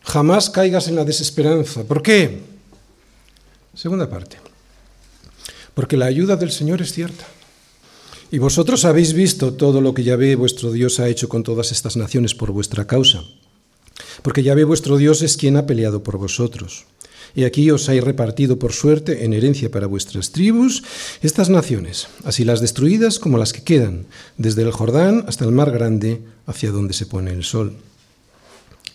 Jamás 0.02 0.50
caigas 0.50 0.88
en 0.88 0.96
la 0.96 1.04
desesperanza. 1.04 1.84
¿Por 1.84 2.02
qué? 2.02 2.40
Segunda 3.74 4.08
parte. 4.08 4.38
Porque 5.74 5.96
la 5.96 6.06
ayuda 6.06 6.36
del 6.36 6.50
Señor 6.50 6.82
es 6.82 6.92
cierta. 6.92 7.26
Y 8.30 8.38
vosotros 8.38 8.84
habéis 8.84 9.12
visto 9.12 9.54
todo 9.54 9.80
lo 9.80 9.94
que 9.94 10.02
Yahvé 10.02 10.34
vuestro 10.34 10.72
Dios 10.72 10.98
ha 10.98 11.08
hecho 11.08 11.28
con 11.28 11.42
todas 11.42 11.72
estas 11.72 11.96
naciones 11.96 12.34
por 12.34 12.50
vuestra 12.52 12.86
causa. 12.86 13.22
Porque 14.22 14.42
Yahvé 14.42 14.64
vuestro 14.64 14.96
Dios 14.96 15.22
es 15.22 15.36
quien 15.36 15.56
ha 15.56 15.66
peleado 15.66 16.02
por 16.02 16.18
vosotros. 16.18 16.84
Y 17.38 17.44
aquí 17.44 17.70
os 17.70 17.88
hay 17.88 18.00
repartido 18.00 18.58
por 18.58 18.72
suerte 18.72 19.24
en 19.24 19.32
herencia 19.32 19.70
para 19.70 19.86
vuestras 19.86 20.32
tribus 20.32 20.82
estas 21.22 21.48
naciones, 21.48 22.08
así 22.24 22.42
las 22.42 22.60
destruidas 22.60 23.20
como 23.20 23.38
las 23.38 23.52
que 23.52 23.62
quedan, 23.62 24.06
desde 24.38 24.62
el 24.62 24.72
Jordán 24.72 25.24
hasta 25.28 25.44
el 25.44 25.52
mar 25.52 25.70
grande, 25.70 26.20
hacia 26.46 26.72
donde 26.72 26.94
se 26.94 27.06
pone 27.06 27.30
el 27.30 27.44
sol. 27.44 27.76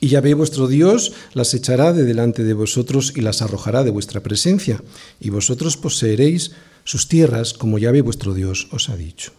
Y 0.01 0.09
ya 0.09 0.19
ve 0.19 0.33
vuestro 0.33 0.67
Dios 0.67 1.13
las 1.31 1.53
echará 1.53 1.93
de 1.93 2.03
delante 2.03 2.43
de 2.43 2.53
vosotros 2.53 3.13
y 3.15 3.21
las 3.21 3.41
arrojará 3.41 3.85
de 3.85 3.91
vuestra 3.91 4.19
presencia, 4.19 4.83
y 5.21 5.29
vosotros 5.29 5.77
poseeréis 5.77 6.51
sus 6.83 7.07
tierras 7.07 7.53
como 7.53 7.77
ya 7.77 7.91
ve 7.91 8.01
vuestro 8.01 8.33
Dios 8.33 8.67
os 8.71 8.89
ha 8.89 8.97
dicho. 8.97 9.32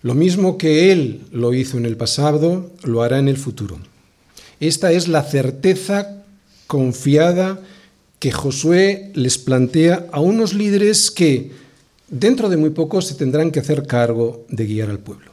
Lo 0.00 0.14
mismo 0.14 0.56
que 0.56 0.92
Él 0.92 1.26
lo 1.30 1.52
hizo 1.52 1.76
en 1.76 1.84
el 1.84 1.98
pasado, 1.98 2.72
lo 2.84 3.02
hará 3.02 3.18
en 3.18 3.28
el 3.28 3.36
futuro. 3.36 3.78
Esta 4.60 4.92
es 4.92 5.08
la 5.08 5.22
certeza 5.24 6.17
confiada 6.68 7.58
que 8.20 8.30
Josué 8.30 9.10
les 9.14 9.38
plantea 9.38 10.06
a 10.12 10.20
unos 10.20 10.54
líderes 10.54 11.10
que 11.10 11.50
dentro 12.08 12.48
de 12.48 12.56
muy 12.56 12.70
poco 12.70 13.02
se 13.02 13.14
tendrán 13.14 13.50
que 13.50 13.58
hacer 13.58 13.86
cargo 13.86 14.46
de 14.48 14.66
guiar 14.66 14.90
al 14.90 15.00
pueblo. 15.00 15.32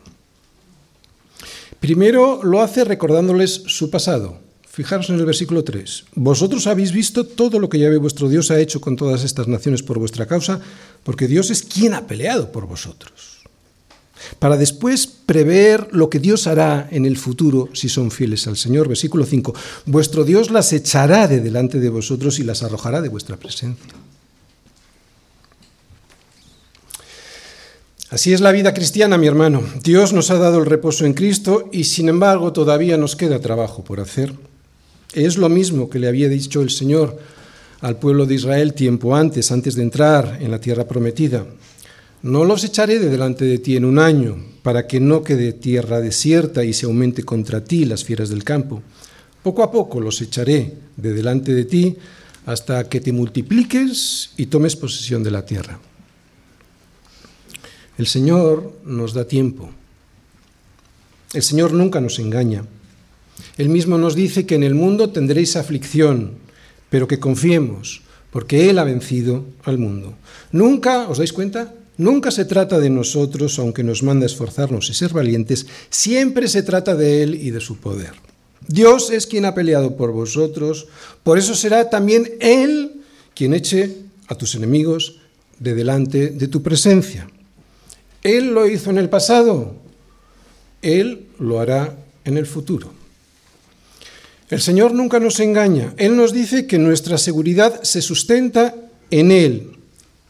Primero 1.79 2.41
lo 2.41 2.61
hace 2.61 2.83
recordándoles 2.83 3.51
su 3.67 3.91
pasado. 3.91 4.39
Fijaros 4.65 5.09
en 5.09 5.19
el 5.19 5.25
versículo 5.25 5.63
3. 5.63 6.05
Vosotros 6.15 6.67
habéis 6.67 6.91
visto 6.91 7.25
todo 7.25 7.59
lo 7.59 7.69
que 7.69 7.79
Yahvé 7.79 7.97
vuestro 7.97 8.27
Dios 8.27 8.49
ha 8.49 8.59
hecho 8.59 8.81
con 8.81 8.95
todas 8.95 9.23
estas 9.23 9.47
naciones 9.47 9.83
por 9.83 9.99
vuestra 9.99 10.25
causa, 10.25 10.59
porque 11.03 11.27
Dios 11.27 11.51
es 11.51 11.63
quien 11.63 11.93
ha 11.93 12.07
peleado 12.07 12.51
por 12.51 12.67
vosotros 12.67 13.34
para 14.39 14.57
después 14.57 15.07
prever 15.07 15.87
lo 15.91 16.09
que 16.09 16.19
Dios 16.19 16.47
hará 16.47 16.87
en 16.91 17.05
el 17.05 17.17
futuro 17.17 17.69
si 17.73 17.89
son 17.89 18.11
fieles 18.11 18.47
al 18.47 18.57
Señor. 18.57 18.87
Versículo 18.87 19.25
5, 19.25 19.53
vuestro 19.85 20.23
Dios 20.23 20.51
las 20.51 20.71
echará 20.73 21.27
de 21.27 21.41
delante 21.41 21.79
de 21.79 21.89
vosotros 21.89 22.39
y 22.39 22.43
las 22.43 22.63
arrojará 22.63 23.01
de 23.01 23.09
vuestra 23.09 23.37
presencia. 23.37 23.93
Así 28.09 28.33
es 28.33 28.39
la 28.39 28.51
vida 28.51 28.73
cristiana, 28.73 29.17
mi 29.17 29.27
hermano. 29.27 29.63
Dios 29.83 30.13
nos 30.13 30.29
ha 30.31 30.35
dado 30.35 30.59
el 30.59 30.67
reposo 30.67 31.05
en 31.05 31.13
Cristo 31.13 31.69
y 31.73 31.85
sin 31.85 32.07
embargo 32.07 32.53
todavía 32.53 32.97
nos 32.97 33.15
queda 33.15 33.39
trabajo 33.39 33.83
por 33.83 33.99
hacer. 33.99 34.33
Es 35.13 35.37
lo 35.37 35.49
mismo 35.49 35.89
que 35.89 35.99
le 35.99 36.07
había 36.07 36.29
dicho 36.29 36.61
el 36.61 36.69
Señor 36.69 37.17
al 37.81 37.97
pueblo 37.97 38.25
de 38.25 38.35
Israel 38.35 38.73
tiempo 38.73 39.15
antes, 39.15 39.51
antes 39.51 39.75
de 39.75 39.83
entrar 39.83 40.37
en 40.39 40.51
la 40.51 40.59
tierra 40.59 40.87
prometida. 40.87 41.45
No 42.25 42.43
los 42.43 42.63
echaré 42.63 42.97
de 42.97 43.11
delante 43.11 43.45
de 43.45 43.59
ti 43.59 43.75
en 43.75 43.85
un 43.85 43.99
año, 43.99 44.43
para 44.63 44.87
que 44.87 44.99
no 44.99 45.21
quede 45.21 45.53
tierra 45.53 46.01
desierta 46.01 46.65
y 46.65 46.73
se 46.73 46.87
aumente 46.87 47.21
contra 47.21 47.63
ti 47.63 47.85
las 47.85 48.03
fieras 48.03 48.29
del 48.29 48.43
campo. 48.43 48.81
Poco 49.43 49.61
a 49.61 49.71
poco 49.71 50.01
los 50.01 50.19
echaré 50.21 50.73
de 50.97 51.13
delante 51.13 51.53
de 51.53 51.65
ti 51.65 51.95
hasta 52.47 52.89
que 52.89 52.99
te 52.99 53.11
multipliques 53.11 54.31
y 54.37 54.47
tomes 54.47 54.75
posesión 54.75 55.21
de 55.21 55.29
la 55.29 55.45
tierra. 55.45 55.79
El 57.99 58.07
Señor 58.07 58.73
nos 58.85 59.13
da 59.13 59.27
tiempo. 59.27 59.69
El 61.31 61.43
Señor 61.43 61.73
nunca 61.73 62.01
nos 62.01 62.17
engaña. 62.17 62.65
Él 63.55 63.69
mismo 63.69 63.99
nos 63.99 64.15
dice 64.15 64.47
que 64.47 64.55
en 64.55 64.63
el 64.63 64.73
mundo 64.73 65.11
tendréis 65.11 65.55
aflicción, 65.55 66.39
pero 66.89 67.07
que 67.07 67.19
confiemos, 67.19 68.01
porque 68.31 68.71
Él 68.71 68.79
ha 68.79 68.83
vencido 68.83 69.45
al 69.63 69.77
mundo. 69.77 70.15
Nunca, 70.51 71.07
¿os 71.07 71.19
dais 71.19 71.31
cuenta? 71.31 71.84
Nunca 71.97 72.31
se 72.31 72.45
trata 72.45 72.79
de 72.79 72.89
nosotros, 72.89 73.57
aunque 73.59 73.83
nos 73.83 74.03
manda 74.03 74.25
esforzarnos 74.25 74.89
y 74.89 74.93
ser 74.93 75.13
valientes, 75.13 75.65
siempre 75.89 76.47
se 76.47 76.63
trata 76.63 76.95
de 76.95 77.23
Él 77.23 77.35
y 77.35 77.51
de 77.51 77.61
su 77.61 77.77
poder. 77.77 78.13
Dios 78.67 79.11
es 79.11 79.27
quien 79.27 79.45
ha 79.45 79.53
peleado 79.53 79.95
por 79.95 80.11
vosotros, 80.11 80.87
por 81.23 81.37
eso 81.37 81.55
será 81.55 81.89
también 81.89 82.31
Él 82.39 83.01
quien 83.33 83.53
eche 83.53 83.97
a 84.27 84.35
tus 84.35 84.55
enemigos 84.55 85.21
de 85.59 85.73
delante 85.73 86.29
de 86.29 86.47
tu 86.47 86.61
presencia. 86.61 87.29
Él 88.23 88.53
lo 88.53 88.67
hizo 88.67 88.89
en 88.89 88.97
el 88.97 89.09
pasado, 89.09 89.75
Él 90.81 91.27
lo 91.39 91.59
hará 91.59 91.95
en 92.25 92.37
el 92.37 92.45
futuro. 92.45 92.91
El 94.49 94.61
Señor 94.61 94.93
nunca 94.93 95.19
nos 95.19 95.39
engaña, 95.39 95.93
Él 95.97 96.15
nos 96.15 96.33
dice 96.33 96.67
que 96.67 96.77
nuestra 96.77 97.17
seguridad 97.17 97.81
se 97.83 98.01
sustenta 98.01 98.75
en 99.11 99.31
Él 99.31 99.71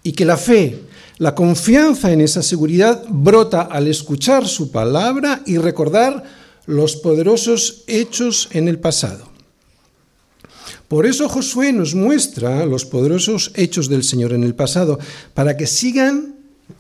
y 0.04 0.13
que 0.13 0.25
la 0.25 0.38
fe, 0.38 0.80
la 1.17 1.34
confianza 1.34 2.12
en 2.12 2.21
esa 2.21 2.41
seguridad 2.41 3.06
brota 3.08 3.62
al 3.62 3.88
escuchar 3.88 4.47
su 4.47 4.71
palabra 4.71 5.41
y 5.45 5.58
recordar 5.58 6.23
los 6.65 6.95
poderosos 6.97 7.84
hechos 7.88 8.49
en 8.51 8.67
el 8.67 8.80
pasado. 8.80 9.30
Por 10.88 11.06
eso 11.06 11.30
Josué 11.30 11.73
nos 11.73 11.95
muestra 11.95 12.65
los 12.65 12.86
poderosos 12.86 13.51
hechos 13.56 13.89
del 13.89 14.04
Señor 14.04 14.34
en 14.34 14.43
el 14.43 14.56
pasado, 14.56 14.99
para 15.34 15.58
que 15.58 15.67
sigan 15.67 16.36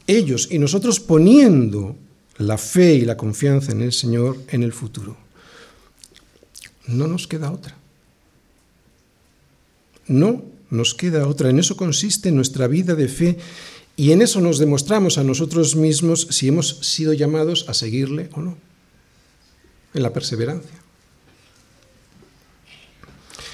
ellos 0.07 0.47
y 0.51 0.59
nosotros 0.59 0.99
poniendo 0.99 1.95
la 2.37 2.57
fe 2.57 2.95
y 2.95 3.01
la 3.01 3.17
confianza 3.17 3.71
en 3.71 3.81
el 3.81 3.93
Señor 3.93 4.37
en 4.49 4.63
el 4.63 4.73
futuro. 4.73 5.17
No 6.87 7.07
nos 7.07 7.27
queda 7.27 7.51
otra. 7.51 7.75
No 10.07 10.43
nos 10.69 10.93
queda 10.93 11.27
otra. 11.27 11.49
En 11.49 11.57
eso 11.57 11.75
consiste 11.75 12.31
nuestra 12.31 12.67
vida 12.67 12.93
de 12.93 13.07
fe 13.07 13.37
y 13.95 14.11
en 14.11 14.21
eso 14.21 14.41
nos 14.41 14.59
demostramos 14.59 15.17
a 15.17 15.23
nosotros 15.23 15.75
mismos 15.75 16.27
si 16.29 16.49
hemos 16.49 16.77
sido 16.81 17.13
llamados 17.13 17.65
a 17.69 17.73
seguirle 17.73 18.29
o 18.33 18.41
no, 18.41 18.57
en 19.93 20.03
la 20.03 20.11
perseverancia. 20.11 20.77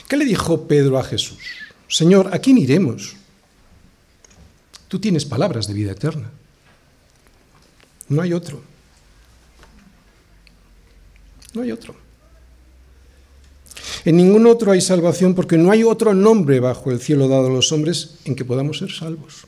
¿Qué 0.08 0.18
le 0.18 0.26
dijo 0.26 0.68
Pedro 0.68 0.98
a 0.98 1.04
Jesús? 1.04 1.38
Señor, 1.88 2.34
¿a 2.34 2.40
quién 2.40 2.58
iremos? 2.58 3.16
Tú 4.88 5.00
tienes 5.00 5.24
palabras 5.24 5.68
de 5.68 5.74
vida 5.74 5.92
eterna. 5.92 6.30
No 8.10 8.22
hay 8.22 8.34
otro. 8.34 8.62
No 11.54 11.62
hay 11.62 11.72
otro. 11.72 11.96
En 14.04 14.18
ningún 14.18 14.48
otro 14.48 14.72
hay 14.72 14.82
salvación 14.82 15.36
porque 15.36 15.58
no 15.58 15.72
hay 15.72 15.84
otro 15.84 16.14
nombre 16.14 16.60
bajo 16.60 16.92
el 16.92 17.00
cielo 17.00 17.28
dado 17.28 17.48
a 17.48 17.52
los 17.52 17.72
hombres 17.72 18.16
en 18.26 18.36
que 18.36 18.44
podamos 18.44 18.80
ser 18.80 18.92
salvos. 18.92 19.46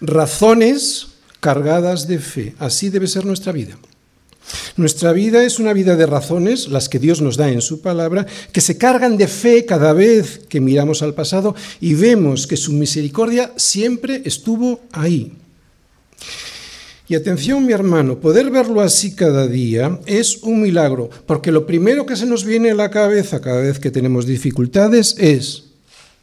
Razones 0.00 1.08
cargadas 1.40 2.06
de 2.08 2.18
fe. 2.18 2.54
Así 2.58 2.90
debe 2.90 3.06
ser 3.06 3.24
nuestra 3.24 3.52
vida. 3.52 3.78
Nuestra 4.76 5.12
vida 5.12 5.42
es 5.44 5.58
una 5.58 5.72
vida 5.72 5.96
de 5.96 6.06
razones, 6.06 6.68
las 6.68 6.88
que 6.88 6.98
Dios 6.98 7.20
nos 7.20 7.36
da 7.36 7.50
en 7.50 7.60
su 7.60 7.80
palabra, 7.80 8.26
que 8.52 8.60
se 8.60 8.78
cargan 8.78 9.16
de 9.16 9.26
fe 9.26 9.64
cada 9.64 9.92
vez 9.92 10.40
que 10.48 10.60
miramos 10.60 11.02
al 11.02 11.14
pasado 11.14 11.54
y 11.80 11.94
vemos 11.94 12.46
que 12.46 12.56
su 12.56 12.72
misericordia 12.72 13.52
siempre 13.56 14.22
estuvo 14.24 14.80
ahí. 14.92 15.32
Y 17.08 17.14
atención, 17.14 17.64
mi 17.64 17.72
hermano, 17.72 18.18
poder 18.18 18.50
verlo 18.50 18.80
así 18.80 19.14
cada 19.14 19.46
día 19.46 20.00
es 20.06 20.38
un 20.42 20.60
milagro, 20.60 21.08
porque 21.26 21.52
lo 21.52 21.64
primero 21.64 22.04
que 22.04 22.16
se 22.16 22.26
nos 22.26 22.44
viene 22.44 22.72
a 22.72 22.74
la 22.74 22.90
cabeza 22.90 23.40
cada 23.40 23.60
vez 23.60 23.78
que 23.78 23.92
tenemos 23.92 24.26
dificultades 24.26 25.14
es, 25.18 25.64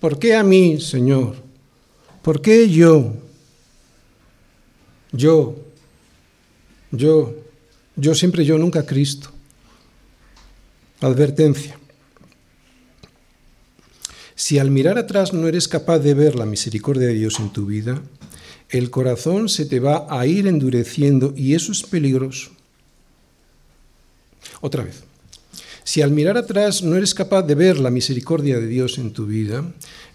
¿por 0.01 0.19
qué 0.19 0.35
a 0.35 0.43
mí, 0.43 0.81
Señor? 0.81 1.35
¿Por 2.21 2.41
qué 2.41 2.69
yo? 2.69 3.13
Yo, 5.13 5.55
yo, 6.91 7.35
yo 7.95 8.15
siempre 8.15 8.43
yo, 8.43 8.57
nunca 8.57 8.85
Cristo. 8.85 9.29
Advertencia. 10.99 11.79
Si 14.35 14.57
al 14.57 14.71
mirar 14.71 14.97
atrás 14.97 15.31
no 15.31 15.47
eres 15.47 15.67
capaz 15.67 15.99
de 15.99 16.15
ver 16.15 16.35
la 16.35 16.45
misericordia 16.45 17.07
de 17.07 17.13
Dios 17.13 17.39
en 17.39 17.51
tu 17.51 17.67
vida, 17.67 18.01
el 18.69 18.89
corazón 18.89 19.49
se 19.49 19.65
te 19.65 19.79
va 19.79 20.07
a 20.09 20.25
ir 20.25 20.47
endureciendo 20.47 21.33
y 21.37 21.53
eso 21.53 21.71
es 21.71 21.83
peligroso. 21.83 22.49
Otra 24.61 24.83
vez. 24.83 25.03
Si 25.83 26.01
al 26.01 26.11
mirar 26.11 26.37
atrás 26.37 26.81
no 26.81 26.95
eres 26.95 27.13
capaz 27.13 27.43
de 27.43 27.55
ver 27.55 27.77
la 27.77 27.89
misericordia 27.89 28.57
de 28.59 28.67
Dios 28.67 28.97
en 28.97 29.11
tu 29.11 29.25
vida, 29.25 29.65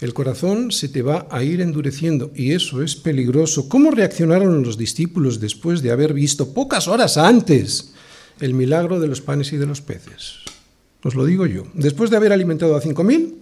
el 0.00 0.14
corazón 0.14 0.72
se 0.72 0.88
te 0.88 1.02
va 1.02 1.26
a 1.30 1.42
ir 1.42 1.60
endureciendo 1.60 2.30
y 2.34 2.52
eso 2.52 2.82
es 2.82 2.96
peligroso. 2.96 3.68
¿Cómo 3.68 3.90
reaccionaron 3.90 4.62
los 4.62 4.78
discípulos 4.78 5.40
después 5.40 5.82
de 5.82 5.90
haber 5.90 6.14
visto 6.14 6.54
pocas 6.54 6.88
horas 6.88 7.18
antes 7.18 7.92
el 8.40 8.54
milagro 8.54 8.98
de 8.98 9.08
los 9.08 9.20
panes 9.20 9.52
y 9.52 9.58
de 9.58 9.66
los 9.66 9.82
peces? 9.82 10.36
Os 11.02 11.14
lo 11.14 11.26
digo 11.26 11.44
yo. 11.44 11.64
Después 11.74 12.10
de 12.10 12.16
haber 12.16 12.32
alimentado 12.32 12.74
a 12.74 12.80
cinco 12.80 13.04
mil, 13.04 13.36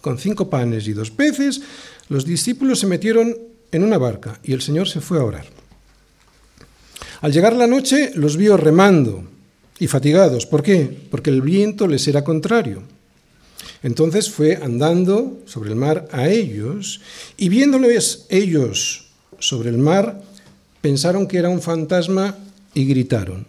con 0.00 0.18
cinco 0.18 0.50
panes 0.50 0.88
y 0.88 0.94
dos 0.94 1.10
peces, 1.10 1.60
los 2.08 2.24
discípulos 2.24 2.80
se 2.80 2.86
metieron 2.86 3.36
en 3.70 3.84
una 3.84 3.98
barca 3.98 4.40
y 4.42 4.52
el 4.52 4.62
Señor 4.62 4.88
se 4.88 5.00
fue 5.00 5.18
a 5.18 5.24
orar. 5.24 5.46
Al 7.20 7.32
llegar 7.32 7.54
la 7.54 7.66
noche 7.66 8.12
los 8.14 8.36
vio 8.36 8.56
remando 8.56 9.37
y 9.78 9.86
fatigados. 9.86 10.46
¿Por 10.46 10.62
qué? 10.62 10.96
Porque 11.10 11.30
el 11.30 11.42
viento 11.42 11.86
les 11.86 12.06
era 12.08 12.24
contrario. 12.24 12.82
Entonces 13.82 14.30
fue 14.30 14.56
andando 14.56 15.40
sobre 15.46 15.70
el 15.70 15.76
mar 15.76 16.08
a 16.12 16.28
ellos 16.28 17.00
y 17.36 17.48
viéndoles 17.48 18.26
ellos 18.28 19.06
sobre 19.38 19.70
el 19.70 19.78
mar, 19.78 20.22
pensaron 20.80 21.26
que 21.26 21.38
era 21.38 21.48
un 21.48 21.62
fantasma 21.62 22.36
y 22.74 22.86
gritaron. 22.86 23.46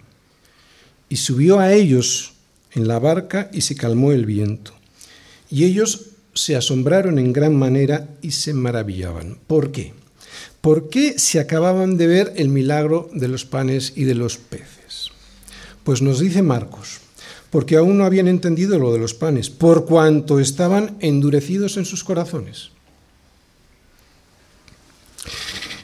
Y 1.09 1.15
subió 1.15 1.59
a 1.59 1.73
ellos 1.73 2.33
en 2.73 2.87
la 2.87 2.99
barca 2.99 3.49
y 3.51 3.61
se 3.61 3.75
calmó 3.75 4.11
el 4.11 4.25
viento. 4.25 4.73
Y 5.49 5.63
ellos 5.63 6.11
se 6.33 6.55
asombraron 6.55 7.17
en 7.17 7.33
gran 7.33 7.55
manera 7.55 8.07
y 8.21 8.31
se 8.31 8.53
maravillaban. 8.53 9.39
¿Por 9.47 9.71
qué? 9.71 9.93
¿Por 10.61 10.89
qué 10.89 11.17
se 11.17 11.39
acababan 11.39 11.97
de 11.97 12.07
ver 12.07 12.33
el 12.35 12.49
milagro 12.49 13.09
de 13.13 13.27
los 13.27 13.45
panes 13.45 13.93
y 13.95 14.03
de 14.03 14.15
los 14.15 14.37
peces? 14.37 14.78
Pues 15.89 16.03
nos 16.03 16.19
dice 16.19 16.43
Marcos, 16.43 16.99
porque 17.49 17.75
aún 17.75 17.97
no 17.97 18.05
habían 18.05 18.27
entendido 18.27 18.77
lo 18.77 18.93
de 18.93 18.99
los 18.99 19.15
panes, 19.15 19.49
por 19.49 19.87
cuanto 19.87 20.39
estaban 20.39 20.97
endurecidos 20.99 21.77
en 21.77 21.85
sus 21.85 22.03
corazones. 22.03 22.69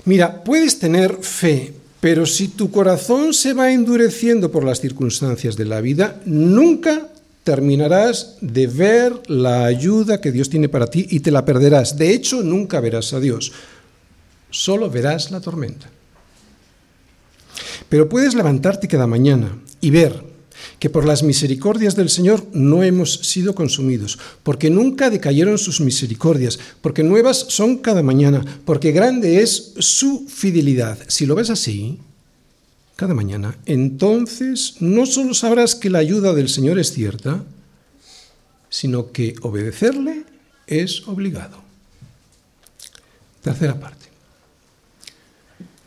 Mira, 0.06 0.44
puedes 0.44 0.78
tener 0.78 1.18
fe, 1.24 1.74
pero 2.02 2.28
si 2.28 2.50
tu 2.50 2.70
corazón 2.70 3.34
se 3.34 3.54
va 3.54 3.72
endureciendo 3.72 4.52
por 4.52 4.64
las 4.64 4.80
circunstancias 4.80 5.56
de 5.56 5.66
la 5.66 5.82
vida, 5.82 6.22
nunca 6.28 7.08
terminarás 7.44 8.38
de 8.42 8.68
ver 8.68 9.28
la 9.28 9.66
ayuda 9.66 10.22
que 10.22 10.32
Dios 10.32 10.52
tiene 10.52 10.70
para 10.70 10.86
ti 10.86 11.08
y 11.10 11.22
te 11.22 11.32
la 11.32 11.46
perderás. 11.46 11.98
De 11.98 12.12
hecho, 12.12 12.44
nunca 12.44 12.80
verás 12.80 13.12
a 13.14 13.20
Dios 13.20 13.52
solo 14.52 14.88
verás 14.88 15.32
la 15.32 15.42
tormenta. 15.42 15.90
Pero 17.90 18.08
puedes 18.08 18.36
levantarte 18.36 18.88
cada 18.88 19.08
mañana 19.08 19.65
y 19.86 19.92
ver 19.92 20.24
que 20.80 20.90
por 20.90 21.06
las 21.06 21.22
misericordias 21.22 21.96
del 21.96 22.10
Señor 22.10 22.44
no 22.54 22.82
hemos 22.82 23.20
sido 23.20 23.54
consumidos, 23.54 24.18
porque 24.42 24.72
nunca 24.72 25.12
decayeron 25.12 25.60
sus 25.60 25.80
misericordias, 25.80 26.58
porque 26.82 27.04
nuevas 27.04 27.46
son 27.50 27.78
cada 27.78 28.02
mañana, 28.02 28.44
porque 28.66 28.92
grande 28.92 29.44
es 29.44 29.74
su 29.78 30.26
fidelidad. 30.28 30.98
Si 31.08 31.28
lo 31.28 31.36
ves 31.36 31.52
así, 31.52 32.00
cada 32.96 33.14
mañana, 33.14 33.60
entonces 33.68 34.78
no 34.80 35.06
solo 35.06 35.36
sabrás 35.36 35.76
que 35.76 35.92
la 35.92 36.00
ayuda 36.00 36.34
del 36.34 36.50
Señor 36.50 36.80
es 36.80 36.92
cierta, 36.92 37.44
sino 38.70 39.12
que 39.12 39.36
obedecerle 39.44 40.24
es 40.66 41.08
obligado. 41.08 41.62
Tercera 43.44 43.80
parte. 43.80 44.08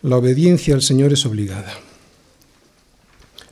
La 0.03 0.19
obediencia 0.19 0.77
al 0.77 0.83
Señor 0.83 1.13
es 1.13 1.27
obligada. 1.27 1.88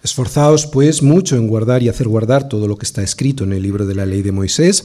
Esforzaos, 0.07 0.69
pues, 0.69 1.03
mucho 1.03 1.35
en 1.35 1.49
guardar 1.49 1.83
y 1.83 1.89
hacer 1.89 2.07
guardar 2.07 2.49
todo 2.49 2.69
lo 2.69 2.77
que 2.77 2.87
está 2.87 3.03
escrito 3.03 3.43
en 3.43 3.53
el 3.53 3.61
libro 3.61 3.87
de 3.87 3.97
la 3.97 4.07
ley 4.07 4.23
de 4.23 4.31
Moisés, 4.31 4.85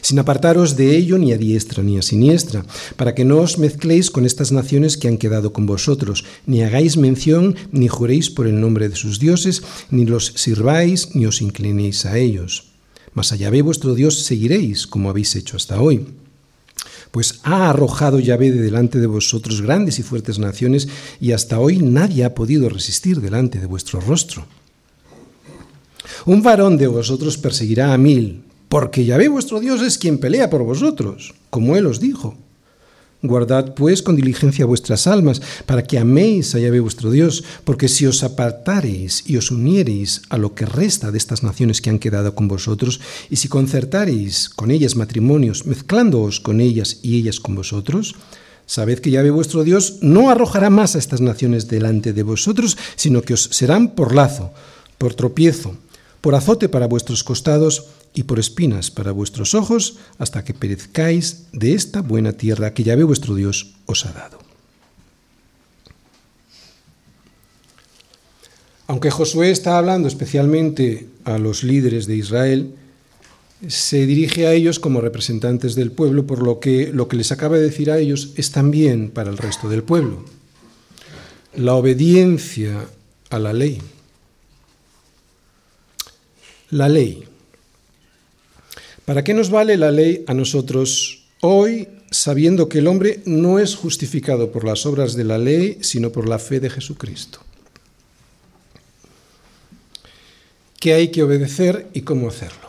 sin 0.00 0.18
apartaros 0.18 0.76
de 0.76 0.96
ello 0.96 1.18
ni 1.18 1.34
a 1.34 1.36
diestra 1.36 1.82
ni 1.82 1.98
a 1.98 2.02
siniestra, 2.02 2.64
para 2.96 3.14
que 3.14 3.26
no 3.26 3.36
os 3.36 3.58
mezcléis 3.58 4.10
con 4.10 4.24
estas 4.24 4.50
naciones 4.50 4.96
que 4.96 5.08
han 5.08 5.18
quedado 5.18 5.52
con 5.52 5.66
vosotros, 5.66 6.24
ni 6.46 6.62
hagáis 6.62 6.96
mención, 6.96 7.54
ni 7.70 7.88
juréis 7.88 8.30
por 8.30 8.46
el 8.46 8.58
nombre 8.62 8.88
de 8.88 8.96
sus 8.96 9.18
dioses, 9.18 9.62
ni 9.90 10.06
los 10.06 10.32
sirváis, 10.36 11.14
ni 11.14 11.26
os 11.26 11.42
inclinéis 11.42 12.06
a 12.06 12.16
ellos. 12.16 12.72
Mas 13.12 13.32
allá 13.32 13.50
ve 13.50 13.60
vuestro 13.60 13.94
Dios 13.94 14.22
seguiréis, 14.22 14.86
como 14.86 15.10
habéis 15.10 15.36
hecho 15.36 15.58
hasta 15.58 15.82
hoy 15.82 16.06
pues 17.10 17.40
ha 17.42 17.70
arrojado 17.70 18.18
Yahvé 18.18 18.50
de 18.50 18.62
delante 18.62 18.98
de 18.98 19.06
vosotros 19.06 19.62
grandes 19.62 19.98
y 19.98 20.02
fuertes 20.02 20.38
naciones, 20.38 20.88
y 21.20 21.32
hasta 21.32 21.58
hoy 21.58 21.78
nadie 21.78 22.24
ha 22.24 22.34
podido 22.34 22.68
resistir 22.68 23.20
delante 23.20 23.58
de 23.58 23.66
vuestro 23.66 24.00
rostro. 24.00 24.46
Un 26.26 26.42
varón 26.42 26.76
de 26.76 26.86
vosotros 26.86 27.38
perseguirá 27.38 27.92
a 27.92 27.98
mil, 27.98 28.44
porque 28.68 29.04
Yahvé 29.04 29.28
vuestro 29.28 29.60
Dios 29.60 29.82
es 29.82 29.98
quien 29.98 30.18
pelea 30.18 30.50
por 30.50 30.62
vosotros, 30.62 31.34
como 31.50 31.76
él 31.76 31.86
os 31.86 32.00
dijo. 32.00 32.36
Guardad 33.20 33.74
pues 33.74 34.02
con 34.02 34.14
diligencia 34.14 34.64
vuestras 34.64 35.08
almas, 35.08 35.42
para 35.66 35.82
que 35.82 35.98
améis 35.98 36.54
a 36.54 36.60
Yahvé 36.60 36.78
vuestro 36.78 37.10
Dios, 37.10 37.42
porque 37.64 37.88
si 37.88 38.06
os 38.06 38.22
apartareis 38.22 39.24
y 39.26 39.36
os 39.36 39.50
uniereis 39.50 40.22
a 40.28 40.38
lo 40.38 40.54
que 40.54 40.66
resta 40.66 41.10
de 41.10 41.18
estas 41.18 41.42
naciones 41.42 41.80
que 41.82 41.90
han 41.90 41.98
quedado 41.98 42.36
con 42.36 42.46
vosotros, 42.46 43.00
y 43.28 43.36
si 43.36 43.48
concertareis 43.48 44.48
con 44.48 44.70
ellas 44.70 44.94
matrimonios, 44.94 45.66
mezclándoos 45.66 46.38
con 46.38 46.60
ellas 46.60 47.00
y 47.02 47.18
ellas 47.18 47.40
con 47.40 47.56
vosotros, 47.56 48.14
sabed 48.66 49.00
que 49.00 49.10
Yahvé 49.10 49.30
vuestro 49.30 49.64
Dios 49.64 49.98
no 50.00 50.30
arrojará 50.30 50.70
más 50.70 50.94
a 50.94 51.00
estas 51.00 51.20
naciones 51.20 51.66
delante 51.66 52.12
de 52.12 52.22
vosotros, 52.22 52.78
sino 52.94 53.22
que 53.22 53.34
os 53.34 53.48
serán 53.50 53.96
por 53.96 54.14
lazo, 54.14 54.52
por 54.96 55.14
tropiezo, 55.14 55.74
por 56.20 56.36
azote 56.36 56.68
para 56.68 56.86
vuestros 56.86 57.24
costados, 57.24 57.86
y 58.14 58.24
por 58.24 58.38
espinas 58.38 58.90
para 58.90 59.12
vuestros 59.12 59.54
ojos, 59.54 59.98
hasta 60.18 60.44
que 60.44 60.54
perezcáis 60.54 61.46
de 61.52 61.74
esta 61.74 62.00
buena 62.00 62.32
tierra 62.32 62.74
que 62.74 62.84
Yahvé 62.84 63.04
vuestro 63.04 63.34
Dios 63.34 63.74
os 63.86 64.06
ha 64.06 64.12
dado. 64.12 64.38
Aunque 68.88 69.10
Josué 69.10 69.50
está 69.50 69.76
hablando 69.76 70.08
especialmente 70.08 71.06
a 71.24 71.36
los 71.38 71.62
líderes 71.62 72.06
de 72.06 72.16
Israel, 72.16 72.74
se 73.66 74.06
dirige 74.06 74.46
a 74.46 74.54
ellos 74.54 74.78
como 74.78 75.00
representantes 75.00 75.74
del 75.74 75.90
pueblo, 75.90 76.26
por 76.26 76.42
lo 76.42 76.58
que 76.58 76.90
lo 76.92 77.06
que 77.06 77.16
les 77.16 77.30
acaba 77.32 77.56
de 77.56 77.64
decir 77.64 77.90
a 77.90 77.98
ellos 77.98 78.32
es 78.36 78.50
también 78.50 79.10
para 79.10 79.30
el 79.30 79.36
resto 79.36 79.68
del 79.68 79.82
pueblo. 79.82 80.24
La 81.54 81.74
obediencia 81.74 82.86
a 83.30 83.38
la 83.38 83.52
ley. 83.52 83.82
La 86.70 86.88
ley. 86.88 87.24
¿Para 89.08 89.24
qué 89.24 89.32
nos 89.32 89.48
vale 89.48 89.78
la 89.78 89.90
ley 89.90 90.22
a 90.26 90.34
nosotros 90.34 91.24
hoy, 91.40 91.88
sabiendo 92.10 92.68
que 92.68 92.80
el 92.80 92.86
hombre 92.86 93.22
no 93.24 93.58
es 93.58 93.74
justificado 93.74 94.52
por 94.52 94.64
las 94.64 94.84
obras 94.84 95.14
de 95.14 95.24
la 95.24 95.38
ley, 95.38 95.78
sino 95.80 96.12
por 96.12 96.28
la 96.28 96.38
fe 96.38 96.60
de 96.60 96.68
Jesucristo? 96.68 97.38
¿Qué 100.78 100.92
hay 100.92 101.08
que 101.08 101.22
obedecer 101.22 101.86
y 101.94 102.02
cómo 102.02 102.28
hacerlo? 102.28 102.68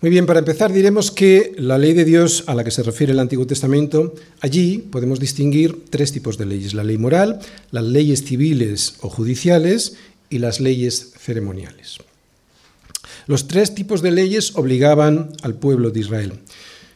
Muy 0.00 0.10
bien, 0.10 0.24
para 0.24 0.38
empezar 0.38 0.72
diremos 0.72 1.10
que 1.10 1.52
la 1.58 1.76
ley 1.76 1.92
de 1.92 2.06
Dios 2.06 2.44
a 2.46 2.54
la 2.54 2.64
que 2.64 2.70
se 2.70 2.82
refiere 2.82 3.12
el 3.12 3.20
Antiguo 3.20 3.46
Testamento, 3.46 4.14
allí 4.40 4.78
podemos 4.78 5.20
distinguir 5.20 5.84
tres 5.90 6.10
tipos 6.10 6.38
de 6.38 6.46
leyes, 6.46 6.72
la 6.72 6.84
ley 6.84 6.96
moral, 6.96 7.38
las 7.70 7.84
leyes 7.84 8.24
civiles 8.24 8.94
o 9.02 9.10
judiciales 9.10 9.96
y 10.30 10.38
las 10.38 10.58
leyes 10.58 11.12
ceremoniales. 11.18 11.98
Los 13.26 13.48
tres 13.48 13.74
tipos 13.74 14.02
de 14.02 14.12
leyes 14.12 14.54
obligaban 14.54 15.30
al 15.42 15.54
pueblo 15.54 15.90
de 15.90 16.00
Israel. 16.00 16.32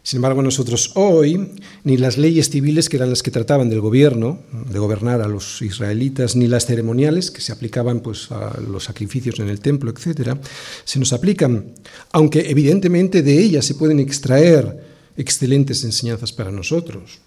Sin 0.02 0.18
embargo, 0.18 0.42
nosotros 0.42 0.92
hoy, 0.94 1.50
ni 1.84 1.96
las 1.96 2.16
leyes 2.16 2.48
civiles, 2.48 2.88
que 2.88 2.96
eran 2.96 3.10
las 3.10 3.22
que 3.22 3.30
trataban 3.30 3.68
del 3.68 3.80
gobierno, 3.80 4.40
de 4.70 4.78
gobernar 4.78 5.20
a 5.20 5.28
los 5.28 5.60
israelitas, 5.60 6.36
ni 6.36 6.46
las 6.46 6.66
ceremoniales, 6.66 7.30
que 7.30 7.42
se 7.42 7.52
aplicaban 7.52 8.00
pues, 8.00 8.30
a 8.30 8.58
los 8.60 8.84
sacrificios 8.84 9.38
en 9.40 9.48
el 9.48 9.60
templo, 9.60 9.90
etc., 9.90 10.38
se 10.84 10.98
nos 10.98 11.12
aplican, 11.12 11.74
aunque 12.12 12.48
evidentemente 12.50 13.22
de 13.22 13.38
ellas 13.38 13.66
se 13.66 13.74
pueden 13.74 14.00
extraer 14.00 14.80
excelentes 15.16 15.84
enseñanzas 15.84 16.32
para 16.32 16.50
nosotros. 16.50 17.18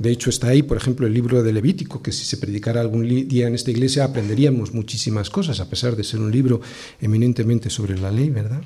De 0.00 0.10
hecho, 0.10 0.30
está 0.30 0.48
ahí, 0.48 0.62
por 0.62 0.78
ejemplo, 0.78 1.06
el 1.06 1.12
libro 1.12 1.42
de 1.42 1.52
Levítico, 1.52 2.02
que 2.02 2.10
si 2.10 2.24
se 2.24 2.38
predicara 2.38 2.80
algún 2.80 3.06
día 3.28 3.46
en 3.46 3.54
esta 3.54 3.70
iglesia 3.70 4.04
aprenderíamos 4.04 4.72
muchísimas 4.72 5.28
cosas, 5.28 5.60
a 5.60 5.68
pesar 5.68 5.94
de 5.94 6.04
ser 6.04 6.20
un 6.20 6.32
libro 6.32 6.62
eminentemente 7.02 7.68
sobre 7.68 7.98
la 7.98 8.10
ley, 8.10 8.30
¿verdad? 8.30 8.62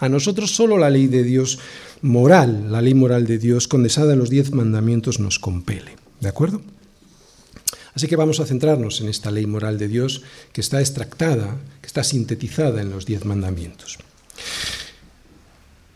A 0.00 0.08
nosotros 0.08 0.50
solo 0.50 0.76
la 0.76 0.90
ley 0.90 1.06
de 1.06 1.22
Dios 1.22 1.60
moral, 2.02 2.72
la 2.72 2.82
ley 2.82 2.94
moral 2.94 3.28
de 3.28 3.38
Dios 3.38 3.68
condensada 3.68 4.14
en 4.14 4.18
los 4.18 4.28
diez 4.28 4.50
mandamientos 4.50 5.20
nos 5.20 5.38
compele. 5.38 5.94
¿De 6.18 6.28
acuerdo? 6.28 6.62
Así 7.94 8.08
que 8.08 8.16
vamos 8.16 8.40
a 8.40 8.46
centrarnos 8.46 9.00
en 9.00 9.08
esta 9.08 9.30
ley 9.30 9.46
moral 9.46 9.78
de 9.78 9.86
Dios 9.86 10.22
que 10.52 10.62
está 10.62 10.80
extractada, 10.80 11.58
que 11.80 11.86
está 11.86 12.02
sintetizada 12.02 12.82
en 12.82 12.90
los 12.90 13.06
diez 13.06 13.24
mandamientos. 13.24 13.98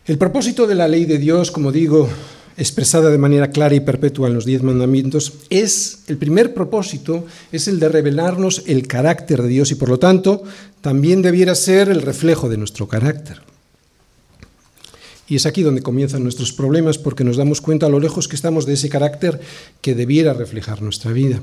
El 0.05 0.17
propósito 0.17 0.65
de 0.65 0.75
la 0.75 0.87
ley 0.87 1.03
de 1.03 1.17
Dios, 1.17 1.51
como 1.51 1.73
digo, 1.73 2.07
expresada 2.57 3.09
de 3.09 3.17
manera 3.17 3.49
clara 3.49 3.75
y 3.75 3.81
perpetua 3.81 4.27
en 4.27 4.33
los 4.33 4.45
diez 4.45 4.63
mandamientos, 4.63 5.33
es 5.49 6.03
el 6.07 6.17
primer 6.17 6.53
propósito, 6.53 7.25
es 7.51 7.67
el 7.67 7.79
de 7.79 7.89
revelarnos 7.89 8.63
el 8.65 8.87
carácter 8.87 9.41
de 9.41 9.49
Dios 9.49 9.71
y 9.71 9.75
por 9.75 9.89
lo 9.89 9.99
tanto 9.99 10.43
también 10.81 11.21
debiera 11.21 11.55
ser 11.55 11.89
el 11.89 12.01
reflejo 12.01 12.47
de 12.49 12.57
nuestro 12.57 12.87
carácter. 12.87 13.41
Y 15.27 15.35
es 15.35 15.45
aquí 15.45 15.63
donde 15.63 15.81
comienzan 15.81 16.23
nuestros 16.23 16.53
problemas 16.53 16.97
porque 16.97 17.23
nos 17.23 17.37
damos 17.37 17.59
cuenta 17.59 17.87
a 17.87 17.89
lo 17.89 17.99
lejos 17.99 18.27
que 18.27 18.35
estamos 18.35 18.65
de 18.65 18.73
ese 18.73 18.89
carácter 18.89 19.41
que 19.81 19.95
debiera 19.95 20.33
reflejar 20.33 20.81
nuestra 20.81 21.11
vida. 21.11 21.41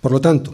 Por 0.00 0.12
lo 0.12 0.20
tanto, 0.20 0.52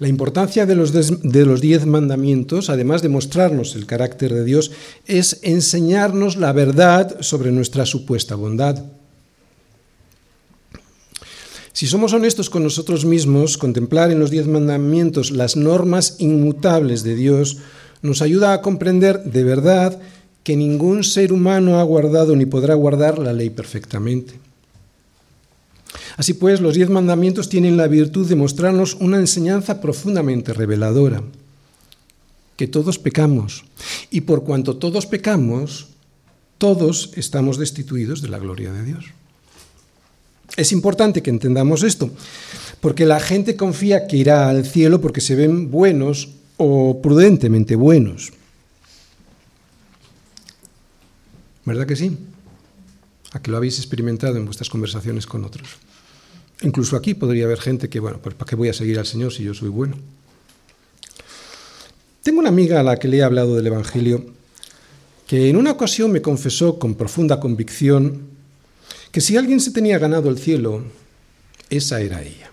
la 0.00 0.08
importancia 0.08 0.64
de 0.64 0.74
los, 0.74 0.92
de 0.92 1.44
los 1.44 1.60
diez 1.60 1.84
mandamientos, 1.84 2.70
además 2.70 3.02
de 3.02 3.10
mostrarnos 3.10 3.76
el 3.76 3.84
carácter 3.84 4.32
de 4.34 4.44
Dios, 4.44 4.72
es 5.06 5.40
enseñarnos 5.42 6.36
la 6.36 6.52
verdad 6.52 7.20
sobre 7.20 7.52
nuestra 7.52 7.84
supuesta 7.84 8.34
bondad. 8.34 8.82
Si 11.74 11.86
somos 11.86 12.14
honestos 12.14 12.48
con 12.48 12.62
nosotros 12.62 13.04
mismos, 13.04 13.58
contemplar 13.58 14.10
en 14.10 14.18
los 14.18 14.30
diez 14.30 14.46
mandamientos 14.46 15.30
las 15.30 15.56
normas 15.56 16.16
inmutables 16.18 17.02
de 17.02 17.14
Dios 17.14 17.58
nos 18.00 18.22
ayuda 18.22 18.54
a 18.54 18.62
comprender 18.62 19.22
de 19.24 19.44
verdad 19.44 20.00
que 20.42 20.56
ningún 20.56 21.04
ser 21.04 21.30
humano 21.30 21.78
ha 21.78 21.82
guardado 21.82 22.34
ni 22.36 22.46
podrá 22.46 22.74
guardar 22.74 23.18
la 23.18 23.34
ley 23.34 23.50
perfectamente. 23.50 24.40
Así 26.20 26.34
pues, 26.34 26.60
los 26.60 26.74
diez 26.74 26.90
mandamientos 26.90 27.48
tienen 27.48 27.78
la 27.78 27.88
virtud 27.88 28.28
de 28.28 28.36
mostrarnos 28.36 28.94
una 29.00 29.16
enseñanza 29.16 29.80
profundamente 29.80 30.52
reveladora, 30.52 31.22
que 32.58 32.66
todos 32.66 32.98
pecamos, 32.98 33.64
y 34.10 34.20
por 34.20 34.44
cuanto 34.44 34.76
todos 34.76 35.06
pecamos, 35.06 35.88
todos 36.58 37.12
estamos 37.16 37.56
destituidos 37.56 38.20
de 38.20 38.28
la 38.28 38.38
gloria 38.38 38.70
de 38.70 38.84
Dios. 38.84 39.06
Es 40.58 40.72
importante 40.72 41.22
que 41.22 41.30
entendamos 41.30 41.82
esto, 41.84 42.10
porque 42.82 43.06
la 43.06 43.18
gente 43.18 43.56
confía 43.56 44.06
que 44.06 44.18
irá 44.18 44.50
al 44.50 44.66
cielo 44.66 45.00
porque 45.00 45.22
se 45.22 45.36
ven 45.36 45.70
buenos 45.70 46.28
o 46.58 47.00
prudentemente 47.00 47.76
buenos. 47.76 48.30
¿Verdad 51.64 51.86
que 51.86 51.96
sí? 51.96 52.14
A 53.32 53.40
que 53.40 53.50
lo 53.50 53.56
habéis 53.56 53.78
experimentado 53.78 54.36
en 54.36 54.44
vuestras 54.44 54.68
conversaciones 54.68 55.24
con 55.24 55.46
otros. 55.46 55.78
Incluso 56.62 56.96
aquí 56.96 57.14
podría 57.14 57.44
haber 57.44 57.60
gente 57.60 57.88
que, 57.88 58.00
bueno, 58.00 58.18
pues 58.22 58.34
¿para 58.34 58.48
qué 58.48 58.56
voy 58.56 58.68
a 58.68 58.74
seguir 58.74 58.98
al 58.98 59.06
Señor 59.06 59.32
si 59.32 59.44
yo 59.44 59.54
soy 59.54 59.68
bueno? 59.68 59.96
Tengo 62.22 62.40
una 62.40 62.50
amiga 62.50 62.80
a 62.80 62.82
la 62.82 62.98
que 62.98 63.08
le 63.08 63.18
he 63.18 63.22
hablado 63.22 63.56
del 63.56 63.66
Evangelio 63.66 64.26
que 65.26 65.48
en 65.48 65.56
una 65.56 65.70
ocasión 65.70 66.10
me 66.10 66.20
confesó 66.20 66.78
con 66.78 66.96
profunda 66.96 67.38
convicción 67.38 68.22
que 69.12 69.20
si 69.20 69.36
alguien 69.36 69.60
se 69.60 69.70
tenía 69.70 69.98
ganado 69.98 70.28
el 70.28 70.38
cielo, 70.38 70.82
esa 71.70 72.00
era 72.00 72.20
ella. 72.20 72.50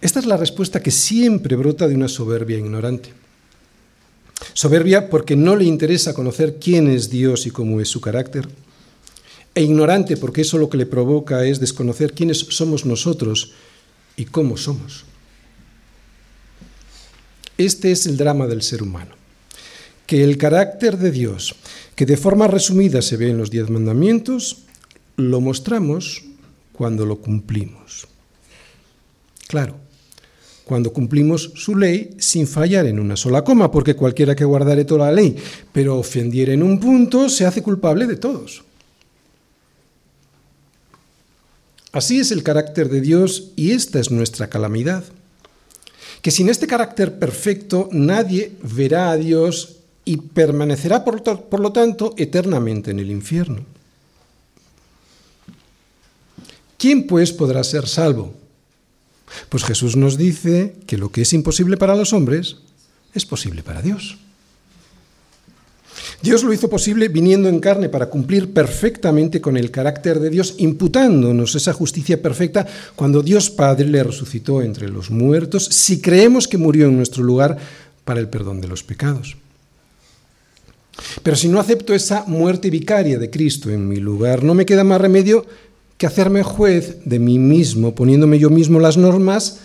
Esta 0.00 0.20
es 0.20 0.26
la 0.26 0.38
respuesta 0.38 0.82
que 0.82 0.90
siempre 0.90 1.54
brota 1.54 1.86
de 1.86 1.94
una 1.94 2.08
soberbia 2.08 2.58
ignorante. 2.58 3.12
Soberbia 4.54 5.08
porque 5.08 5.36
no 5.36 5.54
le 5.54 5.64
interesa 5.64 6.14
conocer 6.14 6.58
quién 6.58 6.88
es 6.88 7.08
Dios 7.08 7.46
y 7.46 7.50
cómo 7.50 7.80
es 7.80 7.88
su 7.88 8.00
carácter. 8.00 8.48
E 9.54 9.62
ignorante 9.62 10.16
porque 10.16 10.42
eso 10.42 10.56
lo 10.56 10.70
que 10.70 10.78
le 10.78 10.86
provoca 10.86 11.44
es 11.44 11.60
desconocer 11.60 12.14
quiénes 12.14 12.38
somos 12.38 12.86
nosotros 12.86 13.52
y 14.16 14.24
cómo 14.24 14.56
somos. 14.56 15.04
Este 17.58 17.92
es 17.92 18.06
el 18.06 18.16
drama 18.16 18.46
del 18.46 18.62
ser 18.62 18.82
humano. 18.82 19.14
Que 20.06 20.24
el 20.24 20.36
carácter 20.38 20.98
de 20.98 21.10
Dios, 21.10 21.54
que 21.94 22.06
de 22.06 22.16
forma 22.16 22.48
resumida 22.48 23.02
se 23.02 23.16
ve 23.16 23.30
en 23.30 23.38
los 23.38 23.50
diez 23.50 23.68
mandamientos, 23.68 24.64
lo 25.16 25.40
mostramos 25.40 26.24
cuando 26.72 27.04
lo 27.04 27.16
cumplimos. 27.16 28.08
Claro, 29.46 29.76
cuando 30.64 30.92
cumplimos 30.92 31.52
su 31.54 31.76
ley 31.76 32.16
sin 32.18 32.46
fallar 32.46 32.86
en 32.86 32.98
una 32.98 33.16
sola 33.16 33.44
coma, 33.44 33.70
porque 33.70 33.94
cualquiera 33.94 34.34
que 34.34 34.44
guardare 34.44 34.84
toda 34.84 35.06
la 35.06 35.12
ley, 35.12 35.36
pero 35.72 35.98
ofendiera 35.98 36.52
en 36.52 36.62
un 36.62 36.80
punto, 36.80 37.28
se 37.28 37.44
hace 37.44 37.62
culpable 37.62 38.06
de 38.06 38.16
todos. 38.16 38.64
Así 41.92 42.18
es 42.18 42.30
el 42.30 42.42
carácter 42.42 42.88
de 42.88 43.02
Dios 43.02 43.50
y 43.54 43.72
esta 43.72 44.00
es 44.00 44.10
nuestra 44.10 44.48
calamidad. 44.48 45.04
Que 46.22 46.30
sin 46.30 46.48
este 46.48 46.66
carácter 46.66 47.18
perfecto 47.18 47.88
nadie 47.92 48.52
verá 48.62 49.10
a 49.10 49.16
Dios 49.16 49.76
y 50.04 50.16
permanecerá 50.16 51.04
por, 51.04 51.60
lo 51.60 51.72
tanto 51.72 52.14
eternamente 52.16 52.90
en 52.90 52.98
el 52.98 53.10
infierno. 53.10 53.64
¿Quién 56.78 57.06
pues 57.06 57.32
podrá 57.32 57.62
ser 57.62 57.86
salvo? 57.86 58.34
Pues 59.48 59.64
Jesús 59.64 59.94
nos 59.96 60.16
dice 60.16 60.74
que 60.86 60.98
lo 60.98 61.10
que 61.12 61.22
es 61.22 61.32
imposible 61.32 61.76
para 61.76 61.94
los 61.94 62.12
hombres 62.12 62.56
es 63.14 63.26
posible 63.26 63.62
para 63.62 63.82
Dios. 63.82 64.18
Dios 66.22 66.44
lo 66.44 66.52
hizo 66.52 66.70
posible 66.70 67.08
viniendo 67.08 67.48
en 67.48 67.58
carne 67.58 67.88
para 67.88 68.08
cumplir 68.08 68.52
perfectamente 68.52 69.40
con 69.40 69.56
el 69.56 69.72
carácter 69.72 70.20
de 70.20 70.30
Dios, 70.30 70.54
imputándonos 70.58 71.54
esa 71.56 71.72
justicia 71.72 72.22
perfecta 72.22 72.64
cuando 72.94 73.22
Dios 73.22 73.50
Padre 73.50 73.86
le 73.86 74.04
resucitó 74.04 74.62
entre 74.62 74.88
los 74.88 75.10
muertos, 75.10 75.64
si 75.64 76.00
creemos 76.00 76.46
que 76.46 76.58
murió 76.58 76.86
en 76.86 76.96
nuestro 76.96 77.24
lugar 77.24 77.58
para 78.04 78.20
el 78.20 78.28
perdón 78.28 78.60
de 78.60 78.68
los 78.68 78.84
pecados. 78.84 79.36
Pero 81.24 81.36
si 81.36 81.48
no 81.48 81.58
acepto 81.58 81.92
esa 81.92 82.24
muerte 82.26 82.70
vicaria 82.70 83.18
de 83.18 83.30
Cristo 83.30 83.70
en 83.70 83.88
mi 83.88 83.96
lugar, 83.96 84.44
no 84.44 84.54
me 84.54 84.66
queda 84.66 84.84
más 84.84 85.00
remedio 85.00 85.44
que 85.98 86.06
hacerme 86.06 86.42
juez 86.44 86.98
de 87.04 87.18
mí 87.18 87.38
mismo, 87.38 87.94
poniéndome 87.94 88.38
yo 88.38 88.50
mismo 88.50 88.78
las 88.78 88.96
normas 88.96 89.60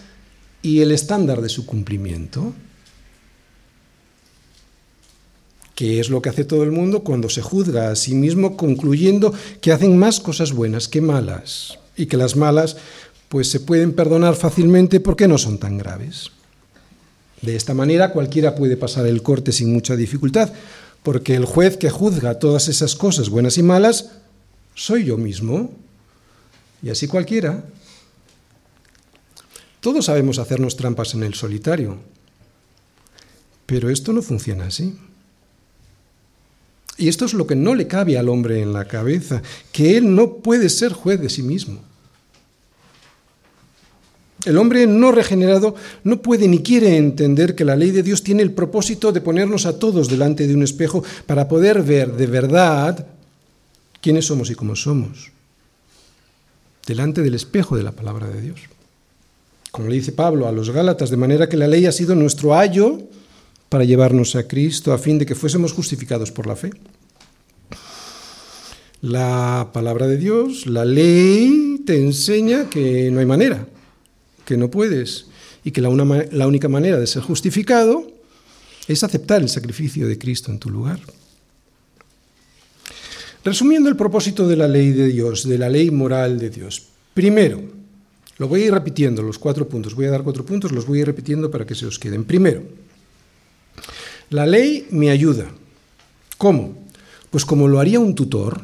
y 0.62 0.82
el 0.82 0.92
estándar 0.92 1.42
de 1.42 1.50
su 1.50 1.66
cumplimiento. 1.66 2.54
Que 5.78 6.00
es 6.00 6.10
lo 6.10 6.24
que 6.24 6.30
hace 6.30 6.44
todo 6.44 6.64
el 6.64 6.72
mundo 6.72 7.04
cuando 7.04 7.30
se 7.30 7.44
juzga 7.44 7.92
a 7.92 7.96
sí 7.96 8.16
mismo 8.16 8.58
concluyendo 8.58 9.32
que 9.62 9.72
hacen 9.72 9.96
más 9.96 10.20
cosas 10.20 10.52
buenas 10.52 10.88
que 10.88 11.02
malas 11.02 11.78
y 11.96 12.08
que 12.08 12.18
las 12.18 12.36
malas 12.36 12.78
pues 13.30 13.52
se 13.52 13.60
pueden 13.60 13.94
perdonar 13.94 14.36
fácilmente 14.36 15.00
porque 15.00 15.28
no 15.28 15.38
son 15.38 15.60
tan 15.60 15.78
graves. 15.78 16.32
De 17.44 17.56
esta 17.56 17.76
manera 17.76 18.12
cualquiera 18.12 18.56
puede 18.56 18.76
pasar 18.76 19.06
el 19.06 19.22
corte 19.22 19.52
sin 19.52 19.72
mucha 19.72 19.96
dificultad, 19.96 20.52
porque 21.04 21.36
el 21.36 21.46
juez 21.46 21.78
que 21.78 21.92
juzga 21.92 22.40
todas 22.40 22.70
esas 22.70 22.96
cosas 22.96 23.30
buenas 23.30 23.60
y 23.60 23.62
malas 23.62 24.14
soy 24.74 25.06
yo 25.06 25.16
mismo, 25.16 25.70
y 26.82 26.90
así 26.90 27.08
cualquiera. 27.08 27.64
Todos 29.80 30.06
sabemos 30.06 30.40
hacernos 30.40 30.76
trampas 30.76 31.14
en 31.14 31.22
el 31.22 31.36
solitario, 31.36 32.00
pero 33.68 33.92
esto 33.92 34.12
no 34.12 34.24
funciona 34.24 34.66
así. 34.66 34.98
Y 36.98 37.08
esto 37.08 37.26
es 37.26 37.34
lo 37.34 37.46
que 37.46 37.56
no 37.56 37.76
le 37.76 37.88
cabe 37.88 38.18
al 38.18 38.30
hombre 38.30 38.62
en 38.62 38.74
la 38.74 38.86
cabeza, 38.86 39.42
que 39.72 39.98
él 39.98 40.16
no 40.16 40.36
puede 40.36 40.70
ser 40.70 40.94
juez 40.94 41.22
de 41.22 41.30
sí 41.30 41.44
mismo. 41.44 41.82
El 44.46 44.58
hombre 44.58 44.88
no 44.88 45.12
regenerado 45.12 45.76
no 46.04 46.22
puede 46.22 46.48
ni 46.48 46.64
quiere 46.64 46.98
entender 46.98 47.54
que 47.54 47.66
la 47.66 47.76
ley 47.76 47.92
de 47.92 48.04
Dios 48.04 48.24
tiene 48.24 48.44
el 48.44 48.52
propósito 48.52 49.12
de 49.12 49.22
ponernos 49.22 49.66
a 49.66 49.78
todos 49.78 50.08
delante 50.08 50.48
de 50.48 50.56
un 50.56 50.64
espejo 50.64 51.04
para 51.26 51.48
poder 51.48 51.84
ver 51.84 52.14
de 52.14 52.28
verdad 52.28 53.08
quiénes 54.00 54.26
somos 54.26 54.50
y 54.50 54.56
cómo 54.56 54.76
somos. 54.76 55.32
Delante 56.86 57.22
del 57.22 57.34
espejo 57.34 57.76
de 57.76 57.84
la 57.84 57.92
palabra 57.92 58.28
de 58.30 58.42
Dios. 58.42 58.62
Como 59.72 59.90
le 59.90 59.96
dice 59.96 60.14
Pablo 60.14 60.48
a 60.48 60.52
los 60.52 60.70
Gálatas, 60.70 61.10
de 61.10 61.18
manera 61.18 61.50
que 61.50 61.58
la 61.58 61.68
ley 61.68 61.86
ha 61.86 61.92
sido 61.92 62.16
nuestro 62.16 62.56
ayo 62.56 63.00
para 63.70 63.84
llevarnos 63.84 64.36
a 64.36 64.48
Cristo 64.48 64.94
a 64.94 64.98
fin 64.98 65.18
de 65.18 65.26
que 65.26 65.36
fuésemos 65.36 65.74
justificados 65.74 66.32
por 66.32 66.48
la 66.48 66.56
fe. 66.56 66.72
La 69.02 69.70
palabra 69.74 70.08
de 70.08 70.18
Dios, 70.18 70.66
la 70.66 70.86
ley, 70.86 71.84
te 71.86 72.02
enseña 72.02 72.70
que 72.70 73.12
no 73.12 73.20
hay 73.20 73.26
manera, 73.26 73.68
que 74.46 74.58
no 74.58 74.72
puedes, 74.72 75.28
y 75.64 75.72
que 75.72 75.82
la, 75.82 75.90
única 75.90 76.70
manera 76.70 76.98
de 76.98 77.08
ser 77.08 77.22
justificado 77.22 78.08
es 78.88 79.04
aceptar 79.04 79.42
el 79.42 79.50
sacrificio 79.50 80.08
de 80.08 80.18
Cristo 80.18 80.50
en 80.50 80.60
tu 80.60 80.70
lugar. 80.70 81.00
Resumiendo 83.44 83.90
el 83.90 83.96
propósito 83.96 84.48
de 84.48 84.56
la 84.56 84.68
ley 84.68 84.92
de 84.92 85.08
Dios, 85.08 85.48
de 85.48 85.58
la 85.58 85.70
ley 85.70 85.92
moral 85.92 86.40
de 86.40 86.50
Dios. 86.50 86.88
Primero, 87.14 87.62
lo 88.38 88.48
voy 88.48 88.64
a 88.64 88.66
ir 88.68 88.74
repitiendo, 88.74 89.22
los 89.22 89.38
cuatro 89.40 89.68
puntos. 89.68 89.94
Voy 89.94 90.06
a 90.06 90.12
dar 90.12 90.24
cuatro 90.24 90.46
puntos, 90.46 90.72
los 90.72 90.86
voy 90.86 91.00
a 91.00 91.02
ir 91.02 91.08
repitiendo 91.08 91.52
para 91.52 91.66
que 91.66 91.76
se 91.76 91.86
os 91.86 92.00
queden. 92.00 92.24
Primero, 92.24 92.64
la 94.30 94.46
ley 94.46 94.88
me 94.92 95.10
ayuda. 95.10 95.46
¿Cómo? 96.38 96.78
Pues 97.30 97.46
como 97.46 97.68
lo 97.68 97.80
haría 97.80 98.00
un 98.00 98.16
tutor, 98.16 98.62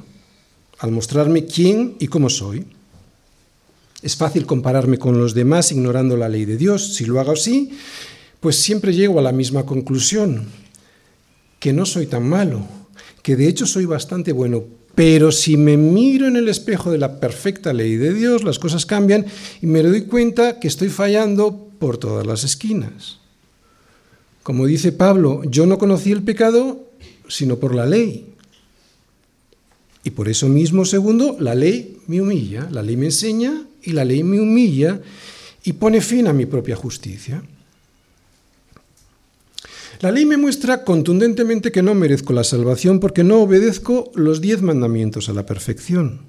al 0.80 0.92
mostrarme 0.92 1.46
quién 1.46 1.96
y 2.00 2.08
cómo 2.08 2.30
soy. 2.30 2.66
Es 4.02 4.18
fácil 4.18 4.46
compararme 4.46 4.98
con 4.98 5.18
los 5.18 5.34
demás 5.34 5.72
ignorando 5.72 6.18
la 6.18 6.28
ley 6.28 6.44
de 6.44 6.58
Dios. 6.58 6.96
Si 6.96 7.06
lo 7.06 7.22
hago 7.22 7.32
así, 7.32 7.72
pues 8.42 8.58
siempre 8.58 8.94
llego 8.94 9.20
a 9.20 9.22
la 9.22 9.32
misma 9.32 9.66
conclusión, 9.66 10.46
que 11.60 11.72
no 11.72 11.86
soy 11.86 12.08
tan 12.08 12.28
malo, 12.28 12.68
que 13.22 13.38
de 13.38 13.48
hecho 13.48 13.66
soy 13.66 13.86
bastante 13.86 14.34
bueno. 14.34 14.66
Pero 14.96 15.32
si 15.32 15.56
me 15.56 15.78
miro 15.78 16.28
en 16.28 16.36
el 16.36 16.50
espejo 16.50 16.92
de 16.92 16.98
la 16.98 17.22
perfecta 17.22 17.72
ley 17.72 17.96
de 17.96 18.14
Dios, 18.14 18.44
las 18.44 18.60
cosas 18.60 18.86
cambian 18.86 19.26
y 19.62 19.68
me 19.68 19.82
doy 19.82 20.02
cuenta 20.02 20.60
que 20.60 20.68
estoy 20.68 20.90
fallando 20.90 21.70
por 21.80 21.98
todas 21.98 22.28
las 22.28 22.44
esquinas. 22.44 23.23
Como 24.44 24.66
dice 24.66 24.92
Pablo, 24.92 25.42
yo 25.46 25.66
no 25.66 25.78
conocí 25.78 26.12
el 26.12 26.24
pecado 26.24 26.84
sino 27.28 27.58
por 27.58 27.74
la 27.74 27.86
ley. 27.86 28.28
Y 30.04 30.12
por 30.12 30.28
eso 30.28 30.50
mismo, 30.50 30.86
segundo, 30.86 31.38
la 31.40 31.56
ley 31.56 31.98
me 32.08 32.22
humilla, 32.22 32.68
la 32.70 32.84
ley 32.84 32.98
me 32.98 33.06
enseña 33.06 33.66
y 33.82 33.92
la 33.94 34.04
ley 34.04 34.24
me 34.24 34.40
humilla 34.40 35.02
y 35.64 35.74
pone 35.74 36.02
fin 36.02 36.28
a 36.28 36.34
mi 36.34 36.46
propia 36.46 36.76
justicia. 36.76 37.42
La 40.02 40.12
ley 40.12 40.26
me 40.26 40.36
muestra 40.36 40.84
contundentemente 40.84 41.72
que 41.72 41.82
no 41.82 41.96
merezco 41.96 42.34
la 42.34 42.44
salvación 42.44 43.00
porque 43.00 43.24
no 43.24 43.42
obedezco 43.42 44.12
los 44.16 44.42
diez 44.42 44.62
mandamientos 44.62 45.30
a 45.30 45.34
la 45.34 45.46
perfección. 45.46 46.22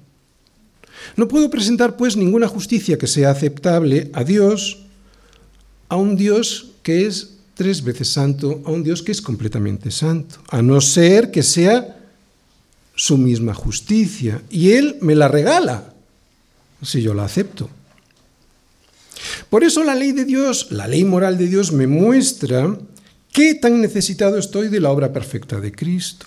No 1.17 1.27
puedo 1.27 1.49
presentar, 1.49 1.97
pues, 1.97 2.15
ninguna 2.15 2.47
justicia 2.47 2.97
que 2.97 3.07
sea 3.07 3.31
aceptable 3.31 4.09
a 4.13 4.23
Dios, 4.23 4.85
a 5.89 5.97
un 5.97 6.15
Dios 6.15 6.71
que 6.83 7.05
es 7.05 7.34
tres 7.55 7.83
veces 7.83 8.09
santo, 8.09 8.61
a 8.65 8.71
un 8.71 8.83
Dios 8.83 9.01
que 9.01 9.11
es 9.11 9.21
completamente 9.21 9.89
santo, 9.89 10.37
a 10.49 10.61
no 10.61 10.79
ser 10.81 11.31
que 11.31 11.41
sea 11.41 11.97
su 12.95 13.17
misma 13.17 13.53
justicia 13.53 14.41
y 14.49 14.71
Él 14.71 14.97
me 15.01 15.15
la 15.15 15.27
regala 15.27 15.93
si 16.81 17.01
yo 17.01 17.13
la 17.13 17.25
acepto. 17.25 17.69
Por 19.49 19.63
eso 19.63 19.83
la 19.83 19.95
ley 19.95 20.11
de 20.11 20.25
Dios, 20.25 20.67
la 20.71 20.87
ley 20.87 21.03
moral 21.03 21.37
de 21.37 21.47
Dios 21.47 21.71
me 21.71 21.87
muestra 21.87 22.77
qué 23.31 23.55
tan 23.55 23.81
necesitado 23.81 24.37
estoy 24.37 24.67
de 24.67 24.79
la 24.79 24.91
obra 24.91 25.11
perfecta 25.11 25.59
de 25.59 25.71
Cristo. 25.71 26.25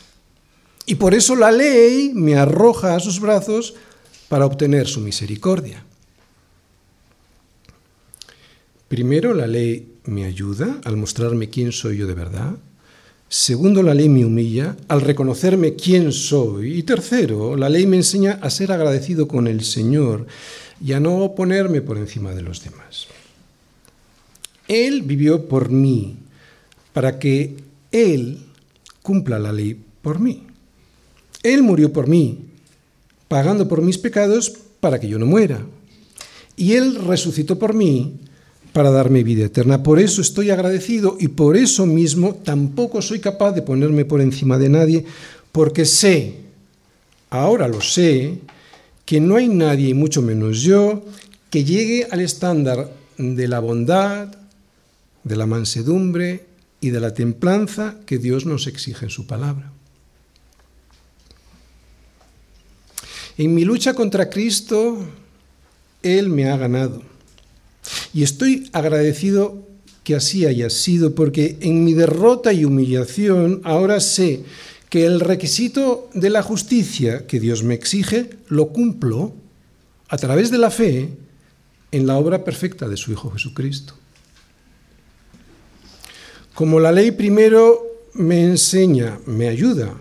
Y 0.86 0.96
por 0.96 1.14
eso 1.14 1.36
la 1.36 1.52
ley 1.52 2.12
me 2.14 2.36
arroja 2.36 2.96
a 2.96 3.00
sus 3.00 3.20
brazos 3.20 3.74
para 4.28 4.46
obtener 4.46 4.88
su 4.88 5.00
misericordia. 5.00 5.84
Primero, 8.88 9.34
la 9.34 9.46
ley 9.46 9.87
me 10.08 10.24
ayuda 10.24 10.80
al 10.84 10.96
mostrarme 10.96 11.50
quién 11.50 11.70
soy 11.70 11.98
yo 11.98 12.06
de 12.06 12.14
verdad. 12.14 12.56
Segundo, 13.28 13.82
la 13.82 13.92
ley 13.92 14.08
me 14.08 14.24
humilla 14.24 14.74
al 14.88 15.02
reconocerme 15.02 15.74
quién 15.74 16.12
soy. 16.12 16.78
Y 16.78 16.82
tercero, 16.82 17.56
la 17.56 17.68
ley 17.68 17.86
me 17.86 17.96
enseña 17.98 18.38
a 18.40 18.48
ser 18.48 18.72
agradecido 18.72 19.28
con 19.28 19.46
el 19.46 19.62
Señor 19.62 20.26
y 20.84 20.92
a 20.92 21.00
no 21.00 21.34
ponerme 21.36 21.82
por 21.82 21.98
encima 21.98 22.34
de 22.34 22.42
los 22.42 22.64
demás. 22.64 23.06
Él 24.66 25.02
vivió 25.02 25.46
por 25.46 25.70
mí, 25.70 26.16
para 26.92 27.18
que 27.18 27.56
Él 27.92 28.38
cumpla 29.02 29.38
la 29.38 29.52
ley 29.52 29.80
por 30.02 30.20
mí. 30.20 30.46
Él 31.42 31.62
murió 31.62 31.92
por 31.92 32.08
mí, 32.08 32.46
pagando 33.28 33.68
por 33.68 33.82
mis 33.82 33.98
pecados 33.98 34.52
para 34.80 34.98
que 34.98 35.08
yo 35.08 35.18
no 35.18 35.26
muera. 35.26 35.64
Y 36.56 36.74
Él 36.74 36.96
resucitó 36.96 37.58
por 37.58 37.74
mí 37.74 38.20
para 38.72 38.90
darme 38.90 39.22
vida 39.22 39.46
eterna. 39.46 39.82
Por 39.82 39.98
eso 39.98 40.20
estoy 40.20 40.50
agradecido 40.50 41.16
y 41.18 41.28
por 41.28 41.56
eso 41.56 41.86
mismo 41.86 42.34
tampoco 42.34 43.02
soy 43.02 43.20
capaz 43.20 43.52
de 43.52 43.62
ponerme 43.62 44.04
por 44.04 44.20
encima 44.20 44.58
de 44.58 44.68
nadie, 44.68 45.04
porque 45.52 45.84
sé, 45.84 46.36
ahora 47.30 47.68
lo 47.68 47.80
sé, 47.80 48.38
que 49.04 49.20
no 49.20 49.36
hay 49.36 49.48
nadie, 49.48 49.88
y 49.88 49.94
mucho 49.94 50.20
menos 50.20 50.60
yo, 50.60 51.02
que 51.50 51.64
llegue 51.64 52.06
al 52.10 52.20
estándar 52.20 52.92
de 53.16 53.48
la 53.48 53.58
bondad, 53.58 54.28
de 55.24 55.36
la 55.36 55.46
mansedumbre 55.46 56.46
y 56.80 56.90
de 56.90 57.00
la 57.00 57.14
templanza 57.14 57.96
que 58.06 58.18
Dios 58.18 58.46
nos 58.46 58.66
exige 58.66 59.06
en 59.06 59.10
su 59.10 59.26
palabra. 59.26 59.72
En 63.36 63.54
mi 63.54 63.64
lucha 63.64 63.94
contra 63.94 64.28
Cristo, 64.28 64.98
Él 66.02 66.28
me 66.28 66.50
ha 66.50 66.56
ganado. 66.56 67.02
Y 68.18 68.24
estoy 68.24 68.68
agradecido 68.72 69.64
que 70.02 70.16
así 70.16 70.44
haya 70.44 70.70
sido, 70.70 71.14
porque 71.14 71.56
en 71.60 71.84
mi 71.84 71.94
derrota 71.94 72.52
y 72.52 72.64
humillación 72.64 73.60
ahora 73.62 74.00
sé 74.00 74.42
que 74.90 75.06
el 75.06 75.20
requisito 75.20 76.10
de 76.14 76.28
la 76.28 76.42
justicia 76.42 77.28
que 77.28 77.38
Dios 77.38 77.62
me 77.62 77.74
exige 77.74 78.30
lo 78.48 78.70
cumplo 78.70 79.34
a 80.08 80.16
través 80.16 80.50
de 80.50 80.58
la 80.58 80.72
fe 80.72 81.10
en 81.92 82.08
la 82.08 82.16
obra 82.16 82.42
perfecta 82.42 82.88
de 82.88 82.96
su 82.96 83.12
Hijo 83.12 83.30
Jesucristo. 83.30 83.94
Como 86.54 86.80
la 86.80 86.90
ley 86.90 87.12
primero 87.12 87.86
me 88.14 88.42
enseña, 88.42 89.20
me 89.26 89.46
ayuda 89.46 89.94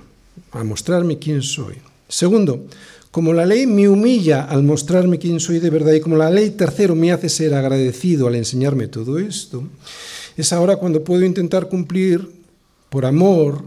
a 0.53 0.63
mostrarme 0.63 1.19
quién 1.19 1.43
soy. 1.43 1.75
Segundo, 2.09 2.65
como 3.11 3.33
la 3.33 3.45
ley 3.45 3.65
me 3.65 3.89
humilla 3.89 4.43
al 4.43 4.63
mostrarme 4.63 5.17
quién 5.17 5.39
soy 5.39 5.59
de 5.59 5.69
verdad 5.69 5.93
y 5.93 6.01
como 6.01 6.17
la 6.17 6.29
ley 6.29 6.51
tercero 6.51 6.95
me 6.95 7.11
hace 7.11 7.29
ser 7.29 7.53
agradecido 7.53 8.27
al 8.27 8.35
enseñarme 8.35 8.87
todo 8.87 9.17
esto, 9.17 9.63
es 10.35 10.53
ahora 10.53 10.75
cuando 10.75 11.03
puedo 11.03 11.23
intentar 11.23 11.67
cumplir 11.67 12.29
por 12.89 13.05
amor 13.05 13.63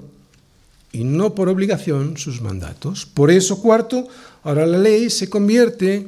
y 0.93 1.05
no 1.05 1.35
por 1.35 1.49
obligación 1.49 2.17
sus 2.17 2.41
mandatos. 2.41 3.07
Por 3.07 3.31
eso, 3.31 3.61
cuarto, 3.61 4.09
ahora 4.43 4.67
la 4.67 4.79
ley 4.79 5.11
se 5.11 5.29
convierte 5.29 6.07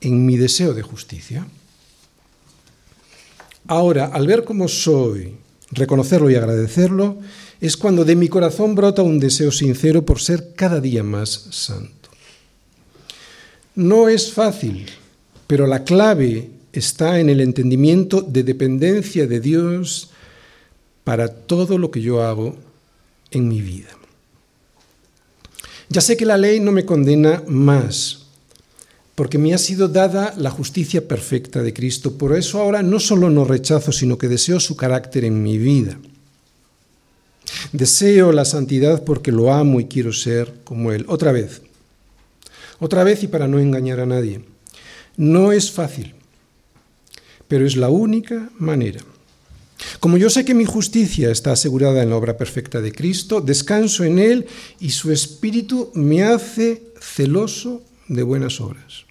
en 0.00 0.26
mi 0.26 0.36
deseo 0.36 0.74
de 0.74 0.82
justicia. 0.82 1.46
Ahora, 3.66 4.06
al 4.06 4.26
ver 4.26 4.44
cómo 4.44 4.68
soy, 4.68 5.34
reconocerlo 5.70 6.30
y 6.30 6.34
agradecerlo, 6.34 7.18
es 7.60 7.76
cuando 7.76 8.04
de 8.04 8.16
mi 8.16 8.28
corazón 8.28 8.74
brota 8.74 9.02
un 9.02 9.20
deseo 9.20 9.52
sincero 9.52 10.04
por 10.04 10.20
ser 10.20 10.54
cada 10.54 10.80
día 10.80 11.02
más 11.02 11.30
santo. 11.50 11.99
No 13.80 14.10
es 14.10 14.30
fácil, 14.30 14.84
pero 15.46 15.66
la 15.66 15.84
clave 15.84 16.50
está 16.70 17.18
en 17.18 17.30
el 17.30 17.40
entendimiento 17.40 18.20
de 18.20 18.42
dependencia 18.42 19.26
de 19.26 19.40
Dios 19.40 20.10
para 21.02 21.28
todo 21.28 21.78
lo 21.78 21.90
que 21.90 22.02
yo 22.02 22.22
hago 22.22 22.56
en 23.30 23.48
mi 23.48 23.62
vida. 23.62 23.88
Ya 25.88 26.02
sé 26.02 26.18
que 26.18 26.26
la 26.26 26.36
ley 26.36 26.60
no 26.60 26.72
me 26.72 26.84
condena 26.84 27.42
más, 27.46 28.26
porque 29.14 29.38
me 29.38 29.54
ha 29.54 29.58
sido 29.58 29.88
dada 29.88 30.34
la 30.36 30.50
justicia 30.50 31.08
perfecta 31.08 31.62
de 31.62 31.72
Cristo. 31.72 32.18
Por 32.18 32.36
eso 32.36 32.60
ahora 32.60 32.82
no 32.82 33.00
solo 33.00 33.30
no 33.30 33.46
rechazo, 33.46 33.92
sino 33.92 34.18
que 34.18 34.28
deseo 34.28 34.60
su 34.60 34.76
carácter 34.76 35.24
en 35.24 35.42
mi 35.42 35.56
vida. 35.56 35.98
Deseo 37.72 38.30
la 38.32 38.44
santidad 38.44 39.04
porque 39.04 39.32
lo 39.32 39.50
amo 39.50 39.80
y 39.80 39.86
quiero 39.86 40.12
ser 40.12 40.52
como 40.64 40.92
Él. 40.92 41.06
Otra 41.08 41.32
vez, 41.32 41.62
otra 42.80 43.04
vez 43.04 43.22
y 43.22 43.28
para 43.28 43.46
no 43.46 43.58
engañar 43.60 44.00
a 44.00 44.06
nadie. 44.06 44.42
No 45.16 45.52
es 45.52 45.70
fácil, 45.70 46.14
pero 47.46 47.66
es 47.66 47.76
la 47.76 47.90
única 47.90 48.50
manera. 48.58 49.00
Como 49.98 50.16
yo 50.16 50.30
sé 50.30 50.44
que 50.44 50.54
mi 50.54 50.64
justicia 50.64 51.30
está 51.30 51.52
asegurada 51.52 52.02
en 52.02 52.10
la 52.10 52.16
obra 52.16 52.36
perfecta 52.36 52.80
de 52.80 52.92
Cristo, 52.92 53.40
descanso 53.40 54.04
en 54.04 54.18
Él 54.18 54.46
y 54.78 54.90
su 54.90 55.12
Espíritu 55.12 55.90
me 55.94 56.22
hace 56.22 56.82
celoso 57.00 57.82
de 58.08 58.22
buenas 58.22 58.60
obras. 58.60 59.04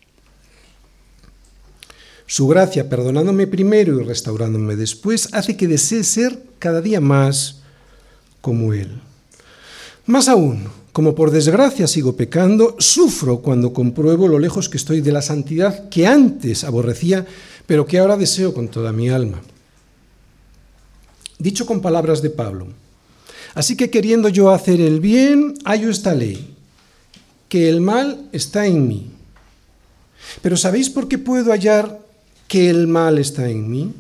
Su 2.28 2.48
gracia, 2.48 2.90
perdonándome 2.90 3.48
primero 3.48 4.00
y 4.00 4.04
restaurándome 4.04 4.76
después, 4.76 5.34
hace 5.34 5.58
que 5.58 5.68
desee 5.68 6.04
ser 6.04 6.40
cada 6.60 6.82
día 6.82 7.02
más 7.02 7.62
como 8.42 8.74
Él. 8.74 9.02
Más 10.06 10.28
aún, 10.28 10.70
como 10.92 11.16
por 11.16 11.32
desgracia 11.32 11.88
sigo 11.88 12.16
pecando, 12.16 12.76
sufro 12.80 13.40
cuando 13.40 13.74
compruebo 13.74 14.28
lo 14.28 14.40
lejos 14.40 14.70
que 14.70 14.78
estoy 14.78 15.02
de 15.02 15.12
la 15.12 15.22
santidad 15.22 15.90
que 15.90 16.08
antes 16.08 16.64
aborrecía, 16.64 17.26
pero 17.66 17.86
que 17.86 18.00
ahora 18.00 18.18
deseo 18.18 18.54
con 18.54 18.68
toda 18.68 18.92
mi 18.92 19.10
alma. 19.10 19.42
Dicho 21.38 21.66
con 21.66 21.82
palabras 21.82 22.22
de 22.22 22.30
Pablo, 22.30 22.68
así 23.54 23.78
que 23.78 23.90
queriendo 23.90 24.30
yo 24.30 24.50
hacer 24.50 24.82
el 24.82 25.00
bien, 25.00 25.54
hallo 25.64 25.90
esta 25.90 26.14
ley, 26.14 26.56
que 27.48 27.70
el 27.70 27.82
mal 27.82 28.28
está 28.32 28.66
en 28.66 28.88
mí. 28.88 29.12
Pero 30.42 30.58
¿sabéis 30.58 30.90
por 30.90 31.08
qué 31.08 31.18
puedo 31.18 31.52
hallar 31.52 32.00
que 32.48 32.70
el 32.70 32.88
mal 32.88 33.18
está 33.20 33.50
en 33.50 33.70
mí? 33.70 33.94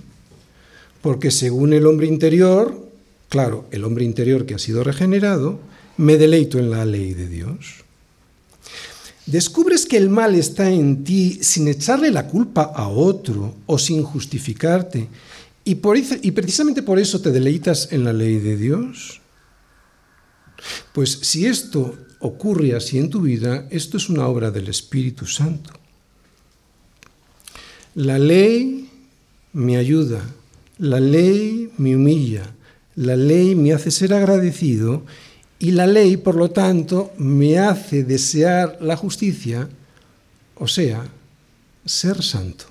Porque 1.02 1.32
según 1.32 1.74
el 1.74 1.86
hombre 1.86 2.08
interior, 2.08 2.90
claro, 3.30 3.66
el 3.72 3.86
hombre 3.86 4.04
interior 4.04 4.46
que 4.46 4.56
ha 4.56 4.60
sido 4.60 4.84
regenerado, 4.84 5.60
me 6.00 6.16
deleito 6.16 6.58
en 6.58 6.72
la 6.72 6.86
ley 6.86 7.14
de 7.14 7.28
Dios. 7.28 7.84
Descubres 9.26 9.86
que 9.86 9.97
el 9.97 10.10
mal 10.10 10.34
está 10.34 10.72
en 10.72 11.04
ti 11.04 11.39
sin 11.41 11.68
echarle 11.68 12.10
la 12.10 12.26
culpa 12.26 12.72
a 12.74 12.88
otro 12.88 13.56
o 13.66 13.78
sin 13.78 14.02
justificarte, 14.04 15.10
y, 15.66 15.76
precisamente 15.76 16.82
por 16.82 17.00
eso 17.00 17.22
te 17.22 17.32
deleitas 17.32 17.89
en 17.91 18.06
la 18.06 18.14
ley 18.14 18.39
de 18.39 18.56
Dios. 18.56 19.20
Pues 20.93 21.20
si 21.22 21.45
esto 21.45 21.97
ocurre 22.20 22.76
así 22.76 22.97
en 22.97 23.10
tu 23.10 23.22
vida, 23.22 23.68
esto 23.70 23.97
es 23.97 24.10
una 24.10 24.26
obra 24.26 24.52
del 24.52 24.70
Espíritu 24.70 25.28
Santo. 25.28 25.72
La 27.93 28.18
ley 28.18 28.89
me 29.52 29.76
ayuda, 29.76 30.24
la 30.78 31.02
ley 31.02 31.72
me 31.78 31.95
humilla, 31.97 32.50
la 32.95 33.18
ley 33.18 33.54
me 33.54 33.74
hace 33.74 33.91
ser 33.91 34.14
agradecido 34.14 35.04
y 35.60 35.72
la 35.72 35.86
ley, 35.86 36.16
por 36.16 36.36
lo 36.36 36.51
tanto, 36.51 37.12
me 37.18 37.60
hace 37.60 38.05
desear 38.05 38.78
la 38.80 38.95
justicia, 38.95 39.68
o 40.55 40.68
sea, 40.68 41.05
ser 41.86 42.24
santo. 42.24 42.66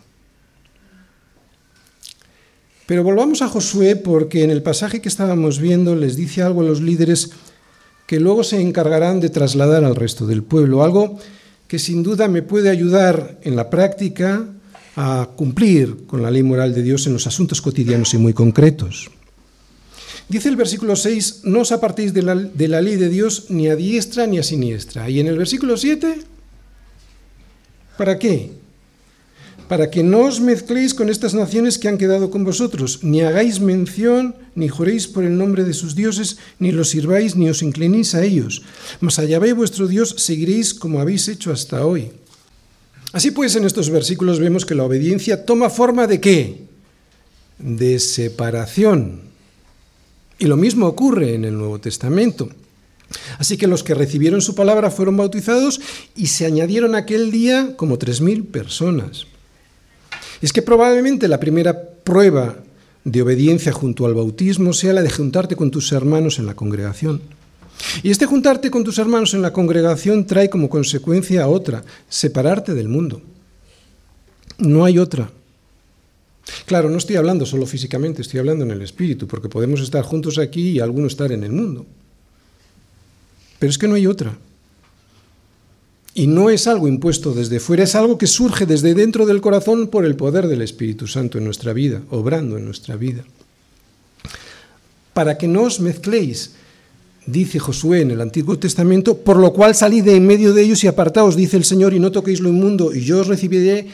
Pero 2.86 3.04
volvamos 3.04 3.42
a 3.42 3.48
Josué 3.48 3.96
porque 3.96 4.42
en 4.42 4.50
el 4.50 4.62
pasaje 4.62 5.02
que 5.02 5.10
estábamos 5.10 5.60
viendo 5.60 5.94
les 5.94 6.16
dice 6.16 6.40
algo 6.40 6.62
a 6.62 6.64
los 6.64 6.80
líderes 6.80 7.32
que 8.06 8.18
luego 8.18 8.42
se 8.42 8.62
encargarán 8.62 9.20
de 9.20 9.28
trasladar 9.28 9.84
al 9.84 9.94
resto 9.94 10.26
del 10.26 10.42
pueblo, 10.42 10.82
algo 10.82 11.18
que 11.66 11.78
sin 11.78 12.02
duda 12.02 12.28
me 12.28 12.40
puede 12.40 12.70
ayudar 12.70 13.38
en 13.42 13.54
la 13.54 13.68
práctica 13.68 14.46
a 14.96 15.28
cumplir 15.36 16.06
con 16.06 16.22
la 16.22 16.30
ley 16.30 16.42
moral 16.42 16.74
de 16.74 16.82
Dios 16.82 17.06
en 17.06 17.12
los 17.12 17.26
asuntos 17.26 17.60
cotidianos 17.60 18.14
y 18.14 18.16
muy 18.16 18.32
concretos. 18.32 19.10
Dice 20.28 20.50
el 20.50 20.56
versículo 20.56 20.94
6, 20.94 21.40
no 21.44 21.60
os 21.64 21.72
apartéis 21.72 22.12
de 22.12 22.20
la, 22.20 22.34
ley 22.82 22.96
de 22.96 23.08
Dios 23.08 23.46
ni 23.48 23.68
a 23.68 23.76
diestra 23.76 24.26
ni 24.26 24.38
a 24.38 24.42
siniestra. 24.42 25.08
Y 25.08 25.20
en 25.20 25.26
el 25.26 25.38
versículo 25.38 25.78
7, 25.78 26.20
¿para 27.96 28.18
qué? 28.18 28.52
Para 29.68 29.90
que 29.90 30.02
no 30.02 30.24
os 30.28 30.40
mezcléis 30.40 30.92
con 30.92 31.08
estas 31.08 31.32
naciones 31.32 31.78
que 31.78 31.88
han 31.88 31.96
quedado 31.96 32.30
con 32.30 32.44
vosotros, 32.44 33.00
ni 33.02 33.22
hagáis 33.22 33.60
mención, 33.60 34.36
ni 34.54 34.68
juréis 34.68 35.08
por 35.08 35.24
el 35.24 35.36
nombre 35.36 35.64
de 35.64 35.72
sus 35.72 35.94
dioses, 35.94 36.36
ni 36.58 36.72
los 36.72 36.90
sirváis, 36.90 37.34
ni 37.34 37.48
os 37.48 37.62
inclinéis 37.62 38.14
a 38.14 38.22
ellos. 38.22 38.62
Mas 39.00 39.18
allá 39.18 39.38
ve 39.38 39.54
vuestro 39.54 39.88
Dios, 39.88 40.14
seguiréis 40.18 40.74
como 40.74 41.00
habéis 41.00 41.28
hecho 41.28 41.52
hasta 41.52 41.86
hoy. 41.86 42.12
Así 43.12 43.30
pues, 43.30 43.56
en 43.56 43.64
estos 43.64 43.88
versículos 43.88 44.40
vemos 44.40 44.66
que 44.66 44.74
la 44.74 44.84
obediencia 44.84 45.46
toma 45.46 45.70
forma 45.70 46.06
de 46.06 46.20
qué? 46.20 46.66
De 47.58 47.98
separación. 47.98 49.27
Y 50.38 50.46
lo 50.46 50.56
mismo 50.56 50.86
ocurre 50.86 51.34
en 51.34 51.44
el 51.44 51.56
Nuevo 51.56 51.80
Testamento. 51.80 52.48
Así 53.38 53.56
que 53.56 53.66
los 53.66 53.82
que 53.82 53.94
recibieron 53.94 54.40
su 54.40 54.54
palabra 54.54 54.90
fueron 54.90 55.16
bautizados 55.16 55.80
y 56.14 56.26
se 56.26 56.46
añadieron 56.46 56.94
aquel 56.94 57.30
día 57.30 57.74
como 57.76 57.98
tres 57.98 58.20
mil 58.20 58.44
personas. 58.44 59.26
Es 60.40 60.52
que 60.52 60.62
probablemente 60.62 61.26
la 61.26 61.40
primera 61.40 61.80
prueba 62.04 62.56
de 63.04 63.22
obediencia 63.22 63.72
junto 63.72 64.06
al 64.06 64.14
bautismo 64.14 64.72
sea 64.72 64.92
la 64.92 65.02
de 65.02 65.10
juntarte 65.10 65.56
con 65.56 65.70
tus 65.70 65.92
hermanos 65.92 66.38
en 66.38 66.46
la 66.46 66.54
congregación. 66.54 67.20
Y 68.02 68.10
este 68.10 68.26
juntarte 68.26 68.70
con 68.70 68.84
tus 68.84 68.98
hermanos 68.98 69.34
en 69.34 69.42
la 69.42 69.52
congregación 69.52 70.26
trae 70.26 70.50
como 70.50 70.68
consecuencia 70.68 71.48
otra, 71.48 71.84
separarte 72.08 72.74
del 72.74 72.88
mundo. 72.88 73.22
No 74.58 74.84
hay 74.84 74.98
otra. 74.98 75.30
Claro, 76.66 76.90
no 76.90 76.98
estoy 76.98 77.16
hablando 77.16 77.46
solo 77.46 77.66
físicamente, 77.66 78.22
estoy 78.22 78.40
hablando 78.40 78.64
en 78.64 78.70
el 78.70 78.82
espíritu, 78.82 79.26
porque 79.26 79.48
podemos 79.48 79.80
estar 79.80 80.02
juntos 80.02 80.38
aquí 80.38 80.70
y 80.70 80.80
algunos 80.80 81.12
estar 81.12 81.32
en 81.32 81.44
el 81.44 81.52
mundo. 81.52 81.86
Pero 83.58 83.70
es 83.70 83.78
que 83.78 83.88
no 83.88 83.94
hay 83.94 84.06
otra. 84.06 84.36
Y 86.14 86.26
no 86.26 86.50
es 86.50 86.66
algo 86.66 86.88
impuesto 86.88 87.32
desde 87.32 87.60
fuera, 87.60 87.84
es 87.84 87.94
algo 87.94 88.18
que 88.18 88.26
surge 88.26 88.66
desde 88.66 88.94
dentro 88.94 89.26
del 89.26 89.40
corazón 89.40 89.88
por 89.88 90.04
el 90.04 90.16
poder 90.16 90.48
del 90.48 90.62
Espíritu 90.62 91.06
Santo 91.06 91.38
en 91.38 91.44
nuestra 91.44 91.72
vida, 91.72 92.02
obrando 92.10 92.56
en 92.56 92.64
nuestra 92.64 92.96
vida. 92.96 93.24
Para 95.14 95.38
que 95.38 95.48
no 95.48 95.62
os 95.62 95.80
mezcléis 95.80 96.52
dice 97.30 97.58
Josué 97.58 98.00
en 98.00 98.10
el 98.10 98.20
Antiguo 98.20 98.58
Testamento, 98.58 99.18
por 99.18 99.36
lo 99.36 99.52
cual 99.52 99.74
salid 99.74 100.04
de 100.04 100.16
en 100.16 100.26
medio 100.26 100.54
de 100.54 100.62
ellos 100.62 100.82
y 100.82 100.86
apartaos, 100.86 101.36
dice 101.36 101.56
el 101.56 101.64
Señor, 101.64 101.92
y 101.92 102.00
no 102.00 102.10
toquéis 102.10 102.40
lo 102.40 102.48
inmundo, 102.48 102.94
y 102.94 103.02
yo 103.02 103.20
os 103.20 103.26
recibiré, 103.26 103.86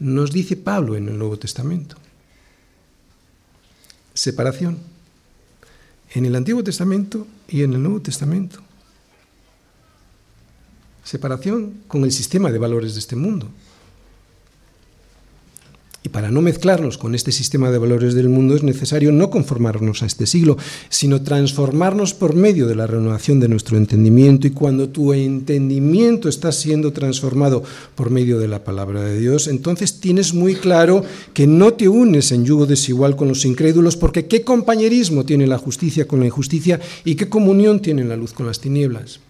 nos 0.00 0.32
dice 0.32 0.56
Pablo 0.56 0.96
en 0.96 1.08
el 1.08 1.18
Nuevo 1.18 1.38
Testamento. 1.38 1.96
Separación. 4.14 4.78
En 6.12 6.24
el 6.26 6.34
Antiguo 6.34 6.64
Testamento 6.64 7.26
y 7.48 7.62
en 7.62 7.74
el 7.74 7.82
Nuevo 7.82 8.00
Testamento. 8.00 8.60
Separación 11.04 11.82
con 11.86 12.04
el 12.04 12.12
sistema 12.12 12.50
de 12.50 12.58
valores 12.58 12.94
de 12.94 13.00
este 13.00 13.14
mundo. 13.14 13.48
Y 16.02 16.08
para 16.08 16.30
no 16.30 16.40
mezclarnos 16.40 16.96
con 16.96 17.14
este 17.14 17.30
sistema 17.30 17.70
de 17.70 17.76
valores 17.76 18.14
del 18.14 18.30
mundo 18.30 18.54
es 18.54 18.62
necesario 18.62 19.12
no 19.12 19.28
conformarnos 19.28 20.02
a 20.02 20.06
este 20.06 20.26
siglo, 20.26 20.56
sino 20.88 21.22
transformarnos 21.22 22.14
por 22.14 22.34
medio 22.34 22.66
de 22.66 22.74
la 22.74 22.86
renovación 22.86 23.38
de 23.38 23.48
nuestro 23.48 23.76
entendimiento. 23.76 24.46
Y 24.46 24.52
cuando 24.52 24.88
tu 24.88 25.12
entendimiento 25.12 26.30
está 26.30 26.52
siendo 26.52 26.94
transformado 26.94 27.62
por 27.94 28.10
medio 28.10 28.38
de 28.38 28.48
la 28.48 28.64
palabra 28.64 29.02
de 29.02 29.20
Dios, 29.20 29.46
entonces 29.46 30.00
tienes 30.00 30.32
muy 30.32 30.54
claro 30.54 31.04
que 31.34 31.46
no 31.46 31.74
te 31.74 31.88
unes 31.88 32.32
en 32.32 32.46
yugo 32.46 32.64
desigual 32.64 33.14
con 33.14 33.28
los 33.28 33.44
incrédulos, 33.44 33.98
porque 33.98 34.26
qué 34.26 34.42
compañerismo 34.42 35.26
tiene 35.26 35.46
la 35.46 35.58
justicia 35.58 36.08
con 36.08 36.20
la 36.20 36.26
injusticia 36.26 36.80
y 37.04 37.14
qué 37.14 37.28
comunión 37.28 37.80
tiene 37.80 38.04
la 38.04 38.16
luz 38.16 38.32
con 38.32 38.46
las 38.46 38.60
tinieblas. 38.60 39.20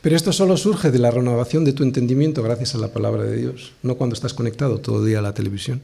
Pero 0.00 0.14
esto 0.14 0.32
solo 0.32 0.56
surge 0.56 0.90
de 0.90 0.98
la 0.98 1.10
renovación 1.10 1.64
de 1.64 1.72
tu 1.72 1.82
entendimiento 1.82 2.42
gracias 2.42 2.74
a 2.74 2.78
la 2.78 2.92
palabra 2.92 3.24
de 3.24 3.36
Dios, 3.36 3.72
no 3.82 3.96
cuando 3.96 4.14
estás 4.14 4.32
conectado 4.32 4.78
todo 4.78 5.00
el 5.00 5.08
día 5.08 5.18
a 5.18 5.22
la 5.22 5.34
televisión. 5.34 5.80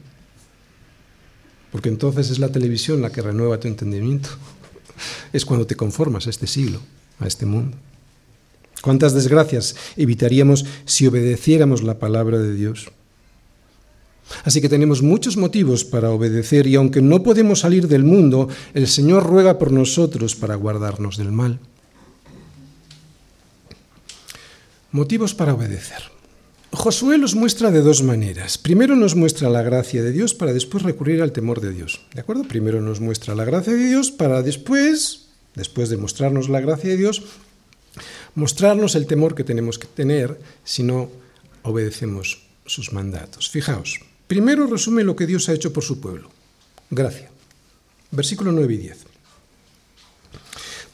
Porque 1.71 1.89
entonces 1.89 2.29
es 2.29 2.39
la 2.39 2.49
televisión 2.49 3.01
la 3.01 3.11
que 3.11 3.21
renueva 3.21 3.59
tu 3.59 3.67
entendimiento. 3.67 4.29
Es 5.33 5.43
cuando 5.43 5.67
te 5.67 5.75
conformas 5.75 6.25
a 6.25 6.29
este 6.29 6.47
siglo, 6.47 6.79
a 7.19 7.27
este 7.27 7.45
mundo. 7.45 7.75
¿Cuántas 8.81 9.13
desgracias 9.13 9.75
evitaríamos 9.97 10.65
si 10.85 11.05
obedeciéramos 11.05 11.83
la 11.83 11.99
palabra 11.99 12.37
de 12.39 12.53
Dios? 12.53 12.91
Así 14.45 14.61
que 14.61 14.69
tenemos 14.69 15.01
muchos 15.01 15.35
motivos 15.35 15.83
para 15.83 16.11
obedecer 16.11 16.65
y 16.67 16.75
aunque 16.75 17.01
no 17.01 17.21
podemos 17.23 17.59
salir 17.59 17.89
del 17.89 18.05
mundo, 18.05 18.47
el 18.73 18.87
Señor 18.87 19.25
ruega 19.25 19.59
por 19.59 19.71
nosotros 19.71 20.35
para 20.35 20.55
guardarnos 20.55 21.17
del 21.17 21.33
mal. 21.33 21.59
Motivos 24.95 25.35
para 25.35 25.53
obedecer. 25.53 26.03
Josué 26.71 27.17
los 27.17 27.35
muestra 27.35 27.69
de 27.69 27.81
dos 27.81 28.01
maneras. 28.01 28.57
Primero 28.57 28.95
nos 28.95 29.13
muestra 29.13 29.49
la 29.49 29.61
gracia 29.61 30.01
de 30.01 30.13
Dios 30.13 30.33
para 30.33 30.53
después 30.53 30.83
recurrir 30.83 31.21
al 31.21 31.33
temor 31.33 31.59
de 31.59 31.73
Dios. 31.73 31.99
¿De 32.13 32.21
acuerdo? 32.21 32.45
Primero 32.45 32.79
nos 32.79 33.01
muestra 33.01 33.35
la 33.35 33.43
gracia 33.43 33.73
de 33.73 33.87
Dios 33.89 34.11
para 34.11 34.41
después, 34.41 35.25
después 35.53 35.89
de 35.89 35.97
mostrarnos 35.97 36.47
la 36.47 36.61
gracia 36.61 36.91
de 36.91 36.95
Dios, 36.95 37.23
mostrarnos 38.35 38.95
el 38.95 39.05
temor 39.05 39.35
que 39.35 39.43
tenemos 39.43 39.79
que 39.79 39.87
tener 39.87 40.39
si 40.63 40.81
no 40.81 41.09
obedecemos 41.63 42.47
sus 42.65 42.93
mandatos. 42.93 43.49
Fijaos, 43.49 43.99
primero 44.27 44.65
resume 44.65 45.03
lo 45.03 45.17
que 45.17 45.27
Dios 45.27 45.49
ha 45.49 45.53
hecho 45.53 45.73
por 45.73 45.83
su 45.83 45.99
pueblo. 45.99 46.29
Gracia. 46.89 47.29
Versículo 48.11 48.53
9 48.53 48.73
y 48.73 48.77
10. 48.77 49.14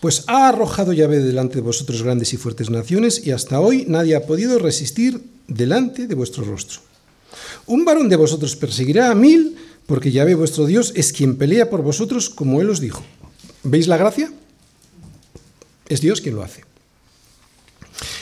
Pues 0.02 0.24
ha 0.26 0.50
arrojado 0.50 0.94
Yahvé 0.94 1.20
delante 1.20 1.56
de 1.56 1.62
vosotros 1.62 2.02
grandes 2.02 2.34
y 2.34 2.38
fuertes 2.38 2.72
naciones, 2.72 3.26
y 3.26 3.32
hasta 3.32 3.60
hoy 3.60 3.86
nadie 3.88 4.16
ha 4.16 4.26
podido 4.26 4.58
resistir 4.58 5.22
delante 5.48 6.08
de 6.08 6.16
vuestro 6.16 6.44
rostro. 6.44 6.82
Un 7.68 7.86
varón 7.86 8.10
de 8.10 8.16
vosotros 8.16 8.56
perseguirá 8.56 9.12
a 9.12 9.16
mil, 9.16 9.56
porque 9.86 10.12
Yahvé 10.12 10.34
vuestro 10.34 10.66
Dios 10.66 10.92
es 10.96 11.14
quien 11.14 11.38
pelea 11.38 11.70
por 11.70 11.84
vosotros, 11.84 12.32
como 12.32 12.62
él 12.62 12.70
os 12.72 12.82
dijo. 12.82 13.04
¿Veis 13.62 13.88
la 13.88 13.98
gracia? 13.98 14.32
Es 15.88 16.02
Dios 16.02 16.20
quien 16.20 16.36
lo 16.36 16.44
hace. 16.44 16.64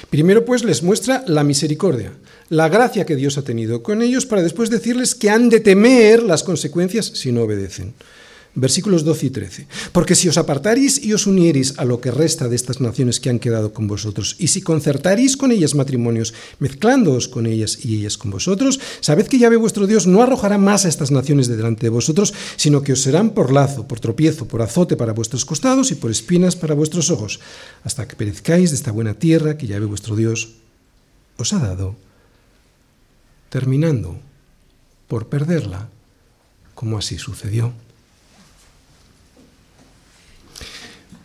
Primero 0.09 0.43
pues 0.43 0.65
les 0.65 0.83
muestra 0.83 1.23
la 1.27 1.45
misericordia, 1.45 2.11
la 2.49 2.67
gracia 2.67 3.05
que 3.05 3.15
Dios 3.15 3.37
ha 3.37 3.43
tenido 3.43 3.83
con 3.83 4.01
ellos 4.01 4.25
para 4.25 4.41
después 4.41 4.69
decirles 4.69 5.15
que 5.15 5.29
han 5.29 5.49
de 5.49 5.61
temer 5.61 6.23
las 6.23 6.43
consecuencias 6.43 7.05
si 7.05 7.31
no 7.31 7.43
obedecen. 7.43 7.93
Versículos 8.59 9.03
12 9.03 9.25
y 9.25 9.29
13. 9.29 9.67
Porque 9.91 10.15
si 10.15 10.27
os 10.27 10.37
apartaréis 10.37 11.03
y 11.03 11.13
os 11.13 11.27
uniereis 11.27 11.75
a 11.77 11.85
lo 11.85 12.01
que 12.01 12.11
resta 12.11 12.47
de 12.47 12.55
estas 12.55 12.81
naciones 12.81 13.19
que 13.19 13.29
han 13.29 13.39
quedado 13.39 13.73
con 13.73 13.87
vosotros, 13.87 14.35
y 14.39 14.47
si 14.47 14.61
concertaréis 14.61 15.37
con 15.37 15.51
ellas 15.51 15.75
matrimonios, 15.75 16.33
mezclándoos 16.59 17.27
con 17.27 17.45
ellas 17.45 17.79
y 17.83 17.95
ellas 17.95 18.17
con 18.17 18.31
vosotros, 18.31 18.79
sabed 19.01 19.27
que 19.27 19.39
Yahvé 19.39 19.57
vuestro 19.57 19.87
Dios 19.87 20.07
no 20.07 20.21
arrojará 20.21 20.57
más 20.57 20.85
a 20.85 20.89
estas 20.89 21.11
naciones 21.11 21.47
de 21.47 21.57
delante 21.57 21.85
de 21.85 21.89
vosotros, 21.89 22.33
sino 22.55 22.81
que 22.81 22.93
os 22.93 23.01
serán 23.01 23.31
por 23.31 23.51
lazo, 23.51 23.87
por 23.87 23.99
tropiezo, 23.99 24.47
por 24.47 24.61
azote 24.61 24.95
para 24.95 25.13
vuestros 25.13 25.45
costados 25.45 25.91
y 25.91 25.95
por 25.95 26.11
espinas 26.11 26.55
para 26.55 26.75
vuestros 26.75 27.09
ojos, 27.11 27.39
hasta 27.83 28.07
que 28.07 28.15
perezcáis 28.15 28.71
de 28.71 28.75
esta 28.75 28.91
buena 28.91 29.13
tierra 29.13 29.57
que 29.57 29.67
Yahvé 29.67 29.85
vuestro 29.85 30.15
Dios 30.15 30.55
os 31.37 31.53
ha 31.53 31.59
dado, 31.59 31.95
terminando 33.49 34.19
por 35.07 35.27
perderla, 35.27 35.89
como 36.75 36.97
así 36.97 37.17
sucedió. 37.17 37.73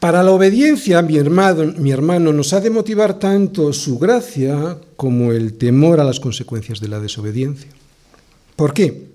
Para 0.05 0.23
la 0.23 0.33
obediencia, 0.33 1.01
mi 1.01 1.17
hermano, 1.17 1.73
mi 1.79 1.91
hermano, 1.91 2.31
nos 2.31 2.53
ha 2.53 2.61
de 2.61 2.69
motivar 2.69 3.19
tanto 3.19 3.73
su 3.73 3.99
gracia 3.99 4.79
como 4.97 5.33
el 5.33 5.55
temor 5.55 5.99
a 5.99 6.05
las 6.05 6.21
consecuencias 6.21 6.79
de 6.79 6.89
la 6.89 7.01
desobediencia. 7.01 7.71
¿Por 8.55 8.75
qué? 8.75 9.07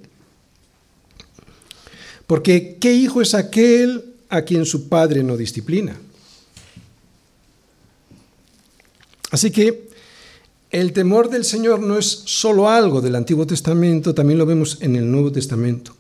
Porque 2.26 2.78
¿qué 2.82 2.92
hijo 2.92 3.22
es 3.22 3.36
aquel 3.36 4.04
a 4.30 4.42
quien 4.42 4.66
su 4.66 4.90
padre 4.90 5.22
no 5.22 5.38
disciplina? 5.38 5.96
Así 9.30 9.52
que 9.52 9.90
el 10.72 10.92
temor 10.92 11.30
del 11.30 11.46
Señor 11.46 11.82
no 11.82 12.00
es 12.00 12.08
solo 12.26 12.68
algo 12.68 13.00
del 13.00 13.14
Antiguo 13.14 13.46
Testamento, 13.46 14.16
también 14.16 14.40
lo 14.40 14.48
vemos 14.48 14.80
en 14.82 14.96
el 14.96 15.12
Nuevo 15.12 15.32
Testamento. 15.32 15.96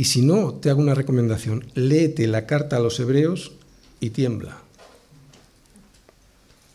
Y 0.00 0.04
si 0.04 0.22
no, 0.22 0.54
te 0.54 0.70
hago 0.70 0.80
una 0.80 0.94
recomendación, 0.94 1.62
léete 1.74 2.26
la 2.26 2.46
carta 2.46 2.76
a 2.76 2.80
los 2.80 2.98
hebreos 3.00 3.52
y 4.00 4.08
tiembla. 4.08 4.62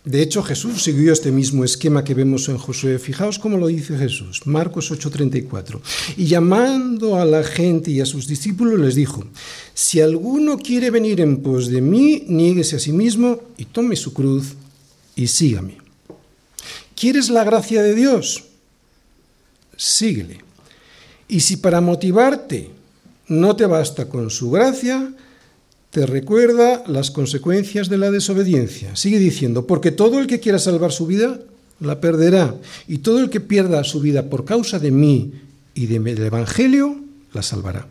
De 0.03 0.21
hecho, 0.21 0.43
Jesús 0.43 0.83
siguió 0.83 1.11
este 1.11 1.31
mismo 1.31 1.63
esquema 1.63 2.03
que 2.03 2.13
vemos 2.13 2.49
en 2.49 2.59
Josué. 2.59 2.99
Fijaos 2.99 3.39
cómo 3.39 3.57
lo 3.57 3.65
dice 3.65 3.97
Jesús, 3.97 4.45
Marcos 4.45 4.91
8:34. 4.91 5.81
Y 6.17 6.27
llamando 6.27 7.19
a 7.19 7.25
la 7.25 7.43
gente 7.43 7.89
y 7.89 7.99
a 7.99 8.05
sus 8.05 8.27
discípulos 8.27 8.79
les 8.79 8.93
dijo, 8.93 9.25
si 9.73 10.01
alguno 10.01 10.59
quiere 10.59 10.91
venir 10.91 11.19
en 11.19 11.41
pos 11.41 11.69
de 11.69 11.81
mí, 11.81 12.25
niéguese 12.27 12.75
a 12.75 12.79
sí 12.79 12.91
mismo 12.91 13.41
y 13.57 13.65
tome 13.65 13.95
su 13.95 14.13
cruz 14.13 14.53
y 15.15 15.25
sígame. 15.25 15.79
¿Quieres 16.95 17.31
la 17.31 17.43
gracia 17.43 17.81
de 17.81 17.95
Dios? 17.95 18.43
Síguele. 19.75 20.41
Y 21.27 21.39
si 21.39 21.57
para 21.57 21.81
motivarte 21.81 22.84
no 23.27 23.55
te 23.55 23.65
basta 23.65 24.07
con 24.09 24.29
su 24.29 24.51
gracia, 24.51 25.13
te 25.91 26.05
recuerda 26.05 26.83
las 26.87 27.11
consecuencias 27.11 27.89
de 27.89 27.97
la 27.97 28.11
desobediencia. 28.11 28.95
Sigue 28.95 29.19
diciendo, 29.19 29.65
porque 29.65 29.91
todo 29.91 30.19
el 30.19 30.27
que 30.27 30.39
quiera 30.39 30.59
salvar 30.59 30.91
su 30.91 31.07
vida, 31.07 31.39
la 31.79 31.99
perderá, 32.01 32.55
y 32.87 32.99
todo 32.99 33.19
el 33.19 33.29
que 33.29 33.39
pierda 33.39 33.83
su 33.83 33.99
vida 33.99 34.29
por 34.29 34.45
causa 34.45 34.79
de 34.79 34.91
mí 34.91 35.33
y 35.73 35.87
del 35.87 36.21
Evangelio, 36.21 36.97
la 37.33 37.41
salvará. 37.41 37.87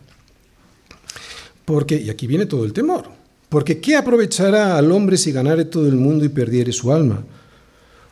Porque, 1.65 1.99
y 1.99 2.09
aquí 2.09 2.27
viene 2.27 2.45
todo 2.45 2.63
el 2.65 2.73
temor, 2.73 3.05
porque 3.49 3.79
¿qué 3.79 3.95
aprovechará 3.95 4.77
al 4.77 4.91
hombre 4.91 5.17
si 5.17 5.31
ganare 5.31 5.65
todo 5.65 5.87
el 5.87 5.95
mundo 5.95 6.25
y 6.25 6.29
perdiere 6.29 6.71
su 6.71 6.91
alma? 6.91 7.23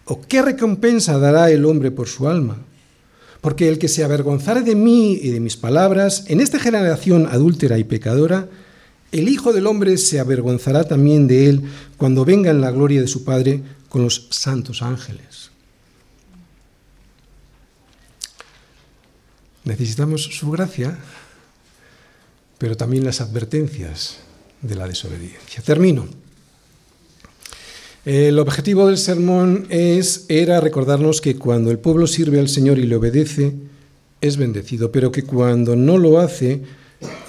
¿O 0.06 0.22
qué 0.22 0.42
recompensa 0.42 1.18
dará 1.18 1.50
el 1.50 1.66
hombre 1.66 1.92
por 1.92 2.08
su 2.08 2.28
alma? 2.28 2.58
Porque 3.44 3.68
el 3.68 3.78
que 3.78 3.90
se 3.90 4.06
avergonzare 4.06 4.62
de 4.62 4.74
mí 4.74 5.20
y 5.22 5.32
de 5.32 5.42
mis 5.42 5.58
palabras, 5.58 6.24
en 6.28 6.40
esta 6.40 6.60
generación 6.60 7.28
adúltera 7.30 7.78
y 7.78 7.84
pecadora, 7.84 8.48
el 9.12 9.28
Hijo 9.28 9.52
del 9.52 9.68
Hombre 9.68 9.98
se 9.98 10.22
avergonzará 10.22 10.86
también 10.86 11.28
de 11.28 11.50
él 11.50 11.62
cuando 11.98 12.24
venga 12.24 12.52
en 12.52 12.62
la 12.62 12.72
gloria 12.72 13.02
de 13.02 13.08
su 13.10 13.26
Padre 13.26 13.62
con 13.90 14.02
los 14.02 14.28
santos 14.32 14.82
ángeles. 14.82 15.52
Necesitamos 19.66 20.24
su 20.24 20.50
gracia, 20.50 20.98
pero 22.58 22.78
también 22.78 23.04
las 23.04 23.20
advertencias 23.20 24.20
de 24.62 24.76
la 24.76 24.88
desobediencia. 24.88 25.62
Termino. 25.62 26.23
El 28.06 28.38
objetivo 28.40 28.88
del 28.88 28.98
sermón 28.98 29.66
es, 29.70 30.26
era 30.28 30.60
recordarnos 30.60 31.22
que 31.22 31.38
cuando 31.38 31.72
el 31.72 31.80
pueblo 31.80 32.06
sirve 32.06 32.38
al 32.40 32.50
Señor 32.50 32.78
y 32.78 32.86
le 32.86 32.98
obedece, 32.98 33.54
es 34.20 34.36
bendecido, 34.36 34.92
pero 34.92 35.10
que 35.10 35.24
cuando 35.24 35.78
no 35.78 35.98
lo 35.98 36.20
hace, 36.20 36.64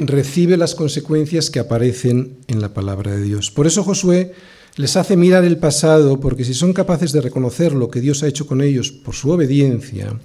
recibe 0.01 0.57
las 0.57 0.75
consecuencias 0.75 1.49
que 1.49 1.61
aparecen 1.61 2.39
en 2.49 2.61
la 2.61 2.75
palabra 2.75 3.12
de 3.14 3.22
Dios. 3.22 3.53
Por 3.53 3.68
eso 3.68 3.85
Josué 3.85 4.33
les 4.75 4.97
hace 4.97 5.16
mirar 5.16 5.45
el 5.45 5.59
pasado, 5.59 6.18
porque 6.18 6.45
si 6.45 6.55
son 6.55 6.72
capaces 6.72 7.12
de 7.12 7.20
reconocer 7.20 7.72
lo 7.72 7.89
que 7.89 8.01
Dios 8.01 8.25
ha 8.25 8.29
hecho 8.29 8.49
con 8.49 8.61
ellos 8.61 8.91
por 8.91 9.14
su 9.14 9.31
obediencia, 9.31 10.18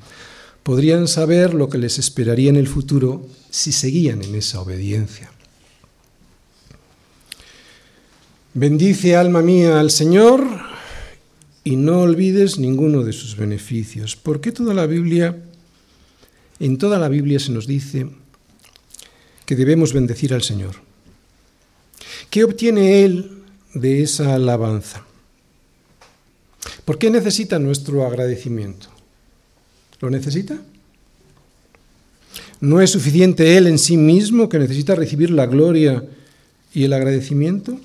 podrían 0.64 1.08
saber 1.08 1.54
lo 1.54 1.70
que 1.70 1.78
les 1.78 2.00
esperaría 2.00 2.50
en 2.50 2.56
el 2.56 2.68
futuro 2.68 3.24
si 3.52 3.72
seguían 3.72 4.24
en 4.24 4.34
esa 4.34 4.62
obediencia. 4.62 5.30
Bendice 8.60 9.16
alma 9.16 9.41
mía 9.41 9.80
al 9.80 9.89
Señor 9.89 10.45
y 11.64 11.78
no 11.78 12.01
olvides 12.01 12.60
ninguno 12.60 13.03
de 13.03 13.14
sus 13.14 13.38
beneficios. 13.38 14.18
porque 14.18 14.51
toda 14.51 14.74
la 14.74 14.86
Biblia, 14.86 15.41
en 16.60 16.78
toda 16.78 16.99
la 16.99 17.07
Biblia 17.07 17.39
se 17.39 17.53
nos 17.53 17.68
dice 17.68 18.10
que 19.45 19.55
debemos 19.55 19.93
bendecir 19.93 20.34
al 20.34 20.41
Señor? 20.41 20.76
¿Qué 22.30 22.43
obtiene 22.43 23.05
Él 23.05 23.43
de 23.74 24.03
esa 24.03 24.36
alabanza? 24.36 25.05
¿Por 26.84 26.97
qué 26.97 27.10
necesita 27.10 27.60
nuestro 27.60 28.05
agradecimiento? 28.05 28.89
¿Lo 30.01 30.10
necesita? 30.10 30.60
¿No 32.60 32.82
es 32.82 32.89
suficiente 32.89 33.55
Él 33.55 33.68
en 33.68 33.80
sí 33.80 33.95
mismo 33.95 34.49
que 34.49 34.60
necesita 34.60 34.95
recibir 34.95 35.30
la 35.30 35.45
gloria 35.45 36.03
y 36.74 36.84
el 36.84 36.91
agradecimiento? 36.91 37.80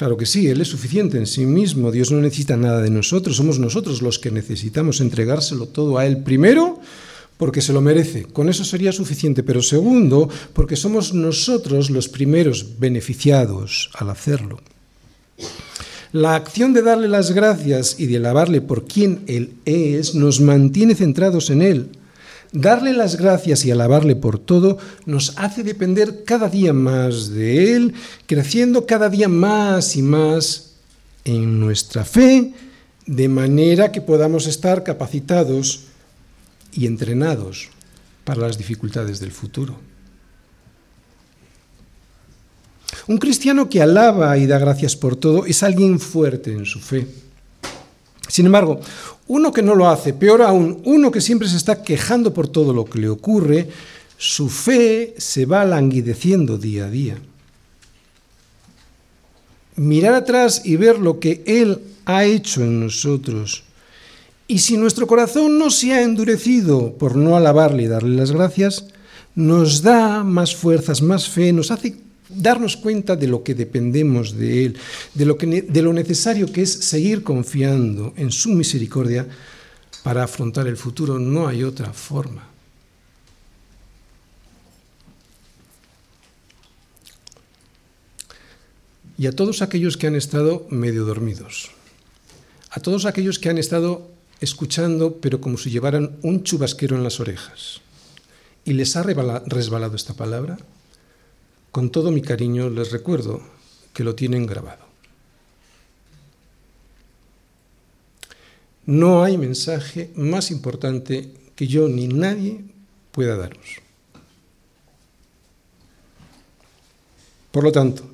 Claro 0.00 0.16
que 0.16 0.24
sí, 0.24 0.48
Él 0.48 0.62
es 0.62 0.68
suficiente 0.68 1.18
en 1.18 1.26
sí 1.26 1.44
mismo, 1.44 1.92
Dios 1.92 2.10
no 2.10 2.22
necesita 2.22 2.56
nada 2.56 2.80
de 2.80 2.88
nosotros, 2.88 3.36
somos 3.36 3.58
nosotros 3.58 4.00
los 4.00 4.18
que 4.18 4.30
necesitamos 4.30 5.02
entregárselo 5.02 5.66
todo 5.66 5.98
a 5.98 6.06
Él 6.06 6.22
primero 6.22 6.80
porque 7.36 7.60
se 7.60 7.74
lo 7.74 7.82
merece, 7.82 8.22
con 8.22 8.48
eso 8.48 8.64
sería 8.64 8.92
suficiente, 8.92 9.42
pero 9.42 9.60
segundo, 9.60 10.30
porque 10.54 10.74
somos 10.74 11.12
nosotros 11.12 11.90
los 11.90 12.08
primeros 12.08 12.78
beneficiados 12.78 13.90
al 13.92 14.08
hacerlo. 14.08 14.60
La 16.12 16.34
acción 16.34 16.72
de 16.72 16.80
darle 16.80 17.06
las 17.06 17.32
gracias 17.32 18.00
y 18.00 18.06
de 18.06 18.16
alabarle 18.16 18.62
por 18.62 18.86
quien 18.86 19.22
Él 19.26 19.52
es 19.66 20.14
nos 20.14 20.40
mantiene 20.40 20.94
centrados 20.94 21.50
en 21.50 21.60
Él. 21.60 21.88
Darle 22.52 22.92
las 22.92 23.16
gracias 23.16 23.64
y 23.64 23.70
alabarle 23.70 24.16
por 24.16 24.38
todo 24.38 24.78
nos 25.06 25.38
hace 25.38 25.62
depender 25.62 26.24
cada 26.24 26.48
día 26.48 26.72
más 26.72 27.30
de 27.30 27.76
Él, 27.76 27.94
creciendo 28.26 28.86
cada 28.86 29.08
día 29.08 29.28
más 29.28 29.94
y 29.94 30.02
más 30.02 30.72
en 31.24 31.60
nuestra 31.60 32.04
fe, 32.04 32.52
de 33.06 33.28
manera 33.28 33.92
que 33.92 34.00
podamos 34.00 34.46
estar 34.46 34.82
capacitados 34.82 35.84
y 36.72 36.86
entrenados 36.86 37.68
para 38.24 38.40
las 38.40 38.58
dificultades 38.58 39.20
del 39.20 39.30
futuro. 39.30 39.78
Un 43.06 43.18
cristiano 43.18 43.68
que 43.68 43.80
alaba 43.80 44.36
y 44.38 44.46
da 44.46 44.58
gracias 44.58 44.96
por 44.96 45.16
todo 45.16 45.46
es 45.46 45.62
alguien 45.62 45.98
fuerte 46.00 46.52
en 46.52 46.64
su 46.64 46.80
fe. 46.80 47.06
Sin 48.28 48.46
embargo, 48.46 48.80
uno 49.30 49.52
que 49.52 49.62
no 49.62 49.76
lo 49.76 49.88
hace, 49.88 50.12
peor 50.12 50.42
aún, 50.42 50.80
uno 50.84 51.12
que 51.12 51.20
siempre 51.20 51.48
se 51.48 51.56
está 51.56 51.84
quejando 51.84 52.34
por 52.34 52.48
todo 52.48 52.72
lo 52.72 52.84
que 52.84 52.98
le 52.98 53.08
ocurre, 53.08 53.68
su 54.16 54.48
fe 54.48 55.14
se 55.18 55.46
va 55.46 55.64
languideciendo 55.64 56.58
día 56.58 56.86
a 56.86 56.90
día. 56.90 57.16
Mirar 59.76 60.14
atrás 60.14 60.62
y 60.64 60.74
ver 60.74 60.98
lo 60.98 61.20
que 61.20 61.44
Él 61.46 61.78
ha 62.06 62.24
hecho 62.24 62.62
en 62.62 62.80
nosotros. 62.80 63.62
Y 64.48 64.58
si 64.58 64.76
nuestro 64.76 65.06
corazón 65.06 65.60
no 65.60 65.70
se 65.70 65.92
ha 65.92 66.02
endurecido 66.02 66.94
por 66.94 67.14
no 67.14 67.36
alabarle 67.36 67.84
y 67.84 67.86
darle 67.86 68.16
las 68.16 68.32
gracias, 68.32 68.86
nos 69.36 69.82
da 69.82 70.24
más 70.24 70.56
fuerzas, 70.56 71.02
más 71.02 71.28
fe, 71.28 71.52
nos 71.52 71.70
hace 71.70 71.94
darnos 72.34 72.76
cuenta 72.76 73.16
de 73.16 73.26
lo 73.26 73.42
que 73.42 73.54
dependemos 73.54 74.36
de 74.36 74.66
Él, 74.66 74.78
de 75.14 75.24
lo, 75.24 75.36
que, 75.36 75.62
de 75.62 75.82
lo 75.82 75.92
necesario 75.92 76.50
que 76.52 76.62
es 76.62 76.72
seguir 76.72 77.22
confiando 77.22 78.14
en 78.16 78.30
su 78.30 78.50
misericordia 78.50 79.26
para 80.02 80.24
afrontar 80.24 80.66
el 80.66 80.76
futuro. 80.76 81.18
No 81.18 81.48
hay 81.48 81.64
otra 81.64 81.92
forma. 81.92 82.48
Y 89.18 89.26
a 89.26 89.32
todos 89.32 89.60
aquellos 89.60 89.98
que 89.98 90.06
han 90.06 90.14
estado 90.16 90.66
medio 90.70 91.04
dormidos, 91.04 91.70
a 92.70 92.80
todos 92.80 93.04
aquellos 93.04 93.38
que 93.38 93.50
han 93.50 93.58
estado 93.58 94.10
escuchando, 94.40 95.18
pero 95.20 95.42
como 95.42 95.58
si 95.58 95.70
llevaran 95.70 96.16
un 96.22 96.42
chubasquero 96.42 96.96
en 96.96 97.04
las 97.04 97.20
orejas, 97.20 97.82
y 98.64 98.72
les 98.72 98.96
ha 98.96 99.02
resbalado 99.02 99.94
esta 99.94 100.14
palabra, 100.14 100.58
con 101.70 101.90
todo 101.90 102.10
mi 102.10 102.22
cariño 102.22 102.68
les 102.70 102.90
recuerdo 102.90 103.40
que 103.92 104.04
lo 104.04 104.14
tienen 104.14 104.46
grabado. 104.46 104.84
No 108.86 109.22
hay 109.22 109.38
mensaje 109.38 110.10
más 110.16 110.50
importante 110.50 111.32
que 111.54 111.66
yo 111.66 111.88
ni 111.88 112.08
nadie 112.08 112.64
pueda 113.12 113.36
daros. 113.36 113.80
Por 117.52 117.64
lo 117.64 117.72
tanto, 117.72 118.08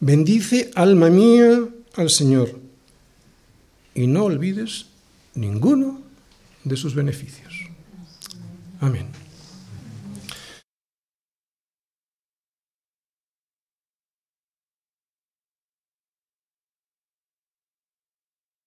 bendice 0.00 0.70
alma 0.74 1.10
mía 1.10 1.66
al 1.94 2.10
Señor 2.10 2.58
y 3.94 4.06
no 4.06 4.24
olvides 4.24 4.86
ninguno 5.34 6.00
de 6.64 6.76
sus 6.76 6.94
beneficios. 6.94 7.54
Amén. 8.80 9.23